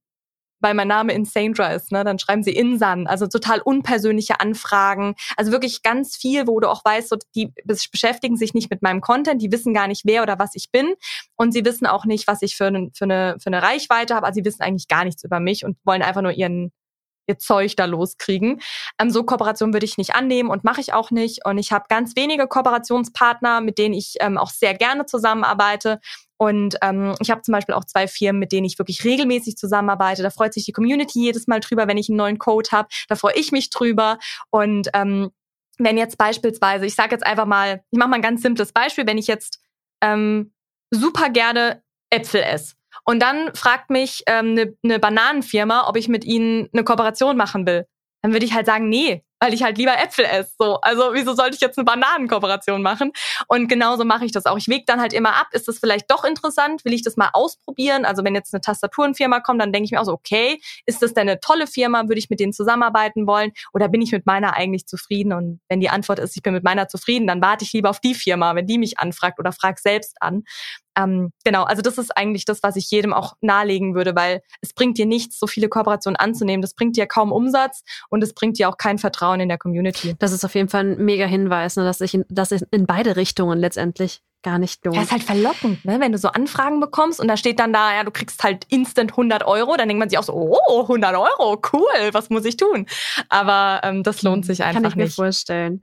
weil 0.59 0.73
mein 0.73 0.87
Name 0.87 1.13
Insandra 1.13 1.73
ist, 1.73 1.91
ne, 1.91 2.03
dann 2.03 2.17
schreiben 2.17 2.43
sie 2.43 2.55
Insan, 2.55 3.07
also 3.07 3.27
total 3.27 3.61
unpersönliche 3.61 4.39
Anfragen, 4.39 5.15
also 5.35 5.51
wirklich 5.51 5.83
ganz 5.83 6.15
viel, 6.15 6.47
wo 6.47 6.59
du 6.59 6.69
auch 6.69 6.83
weißt, 6.85 7.09
so, 7.09 7.17
die 7.35 7.53
beschäftigen 7.65 8.37
sich 8.37 8.53
nicht 8.53 8.69
mit 8.69 8.81
meinem 8.81 9.01
Content, 9.01 9.41
die 9.41 9.51
wissen 9.51 9.73
gar 9.73 9.87
nicht, 9.87 10.03
wer 10.05 10.23
oder 10.23 10.39
was 10.39 10.55
ich 10.55 10.71
bin. 10.71 10.93
Und 11.35 11.51
sie 11.51 11.65
wissen 11.65 11.85
auch 11.85 12.05
nicht, 12.05 12.27
was 12.27 12.41
ich 12.41 12.55
für, 12.55 12.67
eine 12.67 12.89
für, 12.93 13.05
eine, 13.05 13.37
für 13.39 13.47
eine 13.47 13.61
Reichweite 13.61 14.15
habe, 14.15 14.25
also 14.25 14.37
sie 14.39 14.45
wissen 14.45 14.61
eigentlich 14.61 14.87
gar 14.87 15.03
nichts 15.03 15.23
über 15.23 15.39
mich 15.39 15.65
und 15.65 15.77
wollen 15.83 16.01
einfach 16.01 16.21
nur 16.21 16.31
ihren 16.31 16.71
ihr 17.27 17.37
Zeug 17.37 17.75
da 17.75 17.85
loskriegen. 17.85 18.61
Ähm, 18.99 19.09
so 19.09 19.23
Kooperation 19.23 19.73
würde 19.73 19.85
ich 19.85 19.97
nicht 19.97 20.15
annehmen 20.15 20.49
und 20.49 20.63
mache 20.63 20.81
ich 20.81 20.93
auch 20.93 21.11
nicht. 21.11 21.45
Und 21.45 21.57
ich 21.57 21.71
habe 21.71 21.85
ganz 21.89 22.15
wenige 22.15 22.47
Kooperationspartner, 22.47 23.61
mit 23.61 23.77
denen 23.77 23.93
ich 23.93 24.15
ähm, 24.19 24.37
auch 24.37 24.49
sehr 24.49 24.73
gerne 24.73 25.05
zusammenarbeite. 25.05 25.99
Und 26.37 26.77
ähm, 26.81 27.15
ich 27.21 27.31
habe 27.31 27.41
zum 27.41 27.53
Beispiel 27.53 27.75
auch 27.75 27.85
zwei 27.85 28.07
Firmen, 28.07 28.39
mit 28.39 28.51
denen 28.51 28.65
ich 28.65 28.77
wirklich 28.77 29.03
regelmäßig 29.03 29.55
zusammenarbeite. 29.55 30.21
Da 30.21 30.29
freut 30.29 30.53
sich 30.53 30.65
die 30.65 30.73
Community 30.73 31.19
jedes 31.19 31.47
Mal 31.47 31.59
drüber, 31.59 31.87
wenn 31.87 31.97
ich 31.97 32.09
einen 32.09 32.17
neuen 32.17 32.39
Code 32.39 32.69
habe. 32.71 32.89
Da 33.07 33.15
freue 33.15 33.35
ich 33.35 33.51
mich 33.51 33.69
drüber. 33.69 34.17
Und 34.49 34.89
ähm, 34.93 35.31
wenn 35.77 35.97
jetzt 35.97 36.17
beispielsweise, 36.17 36.85
ich 36.85 36.95
sage 36.95 37.11
jetzt 37.11 37.25
einfach 37.25 37.45
mal, 37.45 37.83
ich 37.91 37.97
mache 37.97 38.09
mal 38.09 38.17
ein 38.17 38.21
ganz 38.21 38.41
simples 38.41 38.71
Beispiel, 38.71 39.07
wenn 39.07 39.17
ich 39.17 39.27
jetzt 39.27 39.59
ähm, 40.01 40.53
super 40.91 41.29
gerne 41.29 41.83
Äpfel 42.09 42.41
esse 42.41 42.75
und 43.05 43.21
dann 43.21 43.53
fragt 43.55 43.89
mich 43.89 44.23
ähm, 44.27 44.51
eine, 44.51 44.75
eine 44.83 44.99
Bananenfirma, 44.99 45.87
ob 45.87 45.95
ich 45.95 46.07
mit 46.07 46.25
ihnen 46.25 46.69
eine 46.73 46.83
Kooperation 46.83 47.37
machen 47.37 47.65
will. 47.65 47.85
Dann 48.21 48.33
würde 48.33 48.45
ich 48.45 48.53
halt 48.53 48.65
sagen, 48.65 48.89
nee, 48.89 49.23
weil 49.39 49.53
ich 49.53 49.61
halt 49.61 49.77
lieber 49.77 49.97
Äpfel 49.97 50.25
esse. 50.25 50.51
So, 50.57 50.79
also 50.81 51.13
wieso 51.13 51.35
sollte 51.35 51.55
ich 51.55 51.61
jetzt 51.61 51.77
eine 51.77 51.85
Bananenkooperation 51.85 52.81
machen? 52.81 53.11
Und 53.47 53.67
genauso 53.67 54.03
mache 54.03 54.25
ich 54.25 54.31
das 54.31 54.47
auch. 54.47 54.57
Ich 54.57 54.67
wege 54.67 54.85
dann 54.87 54.99
halt 54.99 55.13
immer 55.13 55.35
ab, 55.35 55.49
ist 55.51 55.67
das 55.67 55.77
vielleicht 55.77 56.09
doch 56.09 56.23
interessant? 56.23 56.83
Will 56.85 56.93
ich 56.93 57.03
das 57.03 57.17
mal 57.17 57.29
ausprobieren? 57.33 58.05
Also 58.05 58.23
wenn 58.23 58.33
jetzt 58.33 58.53
eine 58.53 58.61
Tastaturenfirma 58.61 59.41
kommt, 59.41 59.61
dann 59.61 59.71
denke 59.71 59.85
ich 59.85 59.91
mir 59.91 60.01
auch 60.01 60.05
so, 60.05 60.13
okay, 60.13 60.59
ist 60.87 61.03
das 61.03 61.13
denn 61.13 61.29
eine 61.29 61.39
tolle 61.39 61.67
Firma? 61.67 62.03
Würde 62.07 62.17
ich 62.17 62.29
mit 62.31 62.39
denen 62.39 62.53
zusammenarbeiten 62.53 63.27
wollen? 63.27 63.51
Oder 63.73 63.89
bin 63.89 64.01
ich 64.01 64.11
mit 64.11 64.25
meiner 64.25 64.55
eigentlich 64.55 64.87
zufrieden? 64.87 65.33
Und 65.33 65.59
wenn 65.69 65.79
die 65.79 65.89
Antwort 65.89 66.17
ist, 66.19 66.35
ich 66.35 66.41
bin 66.41 66.53
mit 66.53 66.63
meiner 66.63 66.87
zufrieden, 66.87 67.27
dann 67.27 67.41
warte 67.41 67.63
ich 67.63 67.73
lieber 67.73 67.91
auf 67.91 67.99
die 67.99 68.15
Firma, 68.15 68.55
wenn 68.55 68.65
die 68.65 68.79
mich 68.79 68.97
anfragt 68.97 69.37
oder 69.39 69.51
frag 69.51 69.77
selbst 69.79 70.17
an. 70.21 70.43
Ähm, 70.97 71.31
genau, 71.43 71.63
also 71.63 71.81
das 71.81 71.97
ist 71.97 72.15
eigentlich 72.15 72.45
das, 72.45 72.63
was 72.63 72.75
ich 72.75 72.89
jedem 72.91 73.13
auch 73.13 73.33
nahelegen 73.41 73.95
würde, 73.95 74.15
weil 74.15 74.41
es 74.61 74.73
bringt 74.73 74.97
dir 74.97 75.05
nichts, 75.05 75.39
so 75.39 75.47
viele 75.47 75.69
Kooperationen 75.69 76.17
anzunehmen. 76.17 76.61
Das 76.61 76.73
bringt 76.73 76.97
dir 76.97 77.05
kaum 77.05 77.31
Umsatz 77.31 77.83
und 78.09 78.23
es 78.23 78.33
bringt 78.33 78.57
dir 78.57 78.69
auch 78.69 78.77
kein 78.77 78.97
Vertrauen 78.97 79.39
in 79.39 79.49
der 79.49 79.57
Community. 79.57 80.15
Das 80.19 80.31
ist 80.31 80.45
auf 80.45 80.55
jeden 80.55 80.69
Fall 80.69 80.85
ein 80.85 81.05
mega 81.05 81.25
Hinweis, 81.25 81.75
ne, 81.75 81.83
dass 81.83 82.01
ich 82.01 82.13
in, 82.13 82.25
dass 82.29 82.51
ich 82.51 82.63
in 82.71 82.85
beide 82.85 83.15
Richtungen 83.15 83.59
letztendlich 83.59 84.21
gar 84.45 84.59
nicht 84.59 84.85
lohnt. 84.85 84.95
Ja, 84.95 85.01
ist 85.01 85.11
halt 85.11 85.23
verlockend, 85.23 85.83
ne? 85.85 85.99
wenn 85.99 86.11
du 86.11 86.19
so 86.19 86.27
Anfragen 86.27 86.79
bekommst 86.79 87.19
und 87.19 87.27
da 87.27 87.35
steht 87.35 87.59
dann 87.59 87.73
da, 87.73 87.95
ja, 87.95 88.03
du 88.03 88.11
kriegst 88.11 88.43
halt 88.43 88.65
instant 88.69 89.11
100 89.11 89.43
Euro, 89.43 89.75
dann 89.75 89.87
denkt 89.87 89.99
man 89.99 90.07
sich 90.07 90.19
auch 90.19 90.23
so, 90.23 90.33
oh, 90.33 90.81
100 90.83 91.15
Euro, 91.15 91.59
cool, 91.73 92.09
was 92.11 92.29
muss 92.29 92.45
ich 92.45 92.55
tun? 92.55 92.85
Aber 93.27 93.81
ähm, 93.83 94.03
das 94.03 94.21
lohnt 94.21 94.45
sich 94.45 94.63
einfach 94.63 94.81
nicht. 94.81 94.91
Kann 94.91 94.91
ich 94.91 94.95
nicht. 94.97 95.17
mir 95.17 95.23
vorstellen. 95.23 95.81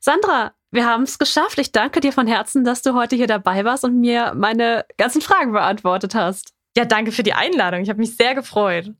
Sandra, 0.00 0.52
wir 0.72 0.86
haben 0.86 1.02
es 1.04 1.18
geschafft. 1.18 1.58
Ich 1.58 1.70
danke 1.70 2.00
dir 2.00 2.12
von 2.12 2.26
Herzen, 2.26 2.64
dass 2.64 2.82
du 2.82 2.94
heute 2.94 3.14
hier 3.14 3.26
dabei 3.26 3.64
warst 3.64 3.84
und 3.84 4.00
mir 4.00 4.32
meine 4.34 4.84
ganzen 4.96 5.20
Fragen 5.20 5.52
beantwortet 5.52 6.14
hast. 6.14 6.52
Ja, 6.76 6.86
danke 6.86 7.12
für 7.12 7.22
die 7.22 7.34
Einladung. 7.34 7.82
Ich 7.82 7.90
habe 7.90 8.00
mich 8.00 8.16
sehr 8.16 8.34
gefreut. 8.34 8.90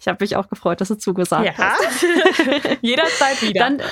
Ich 0.00 0.08
habe 0.08 0.18
mich 0.20 0.36
auch 0.36 0.48
gefreut, 0.48 0.80
dass 0.80 0.88
du 0.88 0.96
zugesagt 0.96 1.44
ja. 1.44 1.52
hast. 1.58 2.02
Jederzeit 2.80 3.42
wieder. 3.42 3.60
Dann 3.60 3.82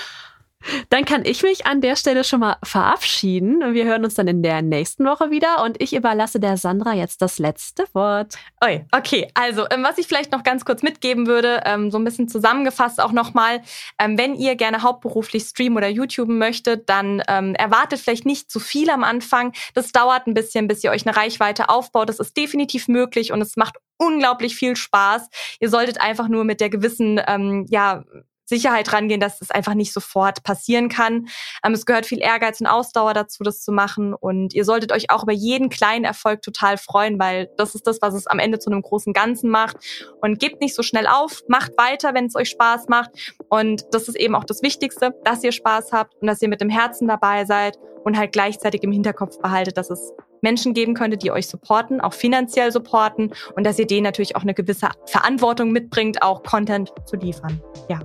dann 0.90 1.04
kann 1.04 1.24
ich 1.24 1.42
mich 1.42 1.66
an 1.66 1.80
der 1.80 1.96
Stelle 1.96 2.24
schon 2.24 2.40
mal 2.40 2.56
verabschieden. 2.62 3.74
Wir 3.74 3.84
hören 3.84 4.04
uns 4.04 4.14
dann 4.14 4.28
in 4.28 4.42
der 4.42 4.62
nächsten 4.62 5.04
Woche 5.04 5.30
wieder 5.30 5.62
und 5.62 5.80
ich 5.82 5.94
überlasse 5.94 6.40
der 6.40 6.56
Sandra 6.56 6.94
jetzt 6.94 7.22
das 7.22 7.38
letzte 7.38 7.84
Wort. 7.92 8.34
Oi, 8.64 8.84
okay, 8.92 9.28
also 9.34 9.66
ähm, 9.70 9.82
was 9.82 9.98
ich 9.98 10.06
vielleicht 10.06 10.32
noch 10.32 10.42
ganz 10.42 10.64
kurz 10.64 10.82
mitgeben 10.82 11.26
würde, 11.26 11.62
ähm, 11.64 11.90
so 11.90 11.98
ein 11.98 12.04
bisschen 12.04 12.28
zusammengefasst 12.28 13.00
auch 13.00 13.12
nochmal, 13.12 13.62
ähm, 13.98 14.18
wenn 14.18 14.34
ihr 14.34 14.56
gerne 14.56 14.82
hauptberuflich 14.82 15.44
streamen 15.44 15.76
oder 15.76 15.88
YouTuben 15.88 16.38
möchtet, 16.38 16.88
dann 16.88 17.20
erwartet 17.20 18.00
vielleicht 18.00 18.26
nicht 18.26 18.50
zu 18.50 18.60
viel 18.60 18.90
am 18.90 19.04
Anfang. 19.04 19.52
Das 19.74 19.92
dauert 19.92 20.26
ein 20.26 20.34
bisschen, 20.34 20.68
bis 20.68 20.84
ihr 20.84 20.90
euch 20.90 21.06
eine 21.06 21.16
Reichweite 21.16 21.68
aufbaut. 21.68 22.08
Das 22.08 22.18
ist 22.18 22.36
definitiv 22.36 22.88
möglich 22.88 23.32
und 23.32 23.40
es 23.40 23.56
macht 23.56 23.76
unglaublich 23.96 24.56
viel 24.56 24.76
Spaß. 24.76 25.28
Ihr 25.60 25.68
solltet 25.68 26.00
einfach 26.00 26.28
nur 26.28 26.44
mit 26.44 26.60
der 26.60 26.70
gewissen, 26.70 27.20
ja, 27.68 28.04
Sicherheit 28.52 28.92
rangehen, 28.92 29.20
dass 29.20 29.40
es 29.40 29.50
einfach 29.50 29.72
nicht 29.72 29.94
sofort 29.94 30.42
passieren 30.42 30.90
kann. 30.90 31.28
Ähm, 31.64 31.72
es 31.72 31.86
gehört 31.86 32.04
viel 32.04 32.20
Ehrgeiz 32.20 32.60
und 32.60 32.66
Ausdauer 32.66 33.14
dazu, 33.14 33.42
das 33.42 33.62
zu 33.62 33.72
machen. 33.72 34.12
Und 34.12 34.52
ihr 34.52 34.66
solltet 34.66 34.92
euch 34.92 35.10
auch 35.10 35.22
über 35.22 35.32
jeden 35.32 35.70
kleinen 35.70 36.04
Erfolg 36.04 36.42
total 36.42 36.76
freuen, 36.76 37.18
weil 37.18 37.48
das 37.56 37.74
ist 37.74 37.86
das, 37.86 38.02
was 38.02 38.14
es 38.14 38.26
am 38.26 38.38
Ende 38.38 38.58
zu 38.58 38.70
einem 38.70 38.82
großen 38.82 39.14
Ganzen 39.14 39.48
macht. 39.48 39.76
Und 40.20 40.38
gebt 40.38 40.60
nicht 40.60 40.74
so 40.74 40.82
schnell 40.82 41.06
auf, 41.06 41.42
macht 41.48 41.72
weiter, 41.78 42.12
wenn 42.12 42.26
es 42.26 42.36
euch 42.36 42.50
Spaß 42.50 42.88
macht. 42.88 43.10
Und 43.48 43.86
das 43.92 44.08
ist 44.08 44.16
eben 44.16 44.34
auch 44.34 44.44
das 44.44 44.62
Wichtigste, 44.62 45.14
dass 45.24 45.42
ihr 45.42 45.52
Spaß 45.52 45.92
habt 45.92 46.14
und 46.20 46.26
dass 46.26 46.42
ihr 46.42 46.48
mit 46.48 46.60
dem 46.60 46.68
Herzen 46.68 47.08
dabei 47.08 47.46
seid 47.46 47.78
und 48.04 48.18
halt 48.18 48.32
gleichzeitig 48.32 48.82
im 48.82 48.92
Hinterkopf 48.92 49.38
behaltet, 49.40 49.78
dass 49.78 49.88
es 49.88 50.12
Menschen 50.42 50.74
geben 50.74 50.94
könnte, 50.94 51.16
die 51.16 51.30
euch 51.30 51.46
supporten, 51.46 52.00
auch 52.00 52.12
finanziell 52.12 52.70
supporten 52.72 53.32
und 53.56 53.64
dass 53.64 53.78
ihr 53.78 53.86
denen 53.86 54.04
natürlich 54.04 54.36
auch 54.36 54.42
eine 54.42 54.54
gewisse 54.54 54.88
Verantwortung 55.06 55.70
mitbringt, 55.70 56.22
auch 56.22 56.42
Content 56.42 56.92
zu 57.06 57.16
liefern. 57.16 57.62
Ja 57.88 58.00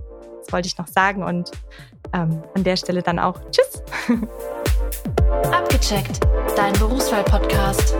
wollte 0.52 0.68
ich 0.68 0.78
noch 0.78 0.88
sagen 0.88 1.24
und 1.24 1.52
ähm, 2.14 2.44
an 2.56 2.64
der 2.64 2.78
Stelle 2.78 3.02
dann 3.02 3.20
auch 3.20 3.40
Tschüss. 3.52 3.84
Abgecheckt, 5.52 6.20
dein 6.56 6.74
Berufswahl-Podcast. 6.74 7.96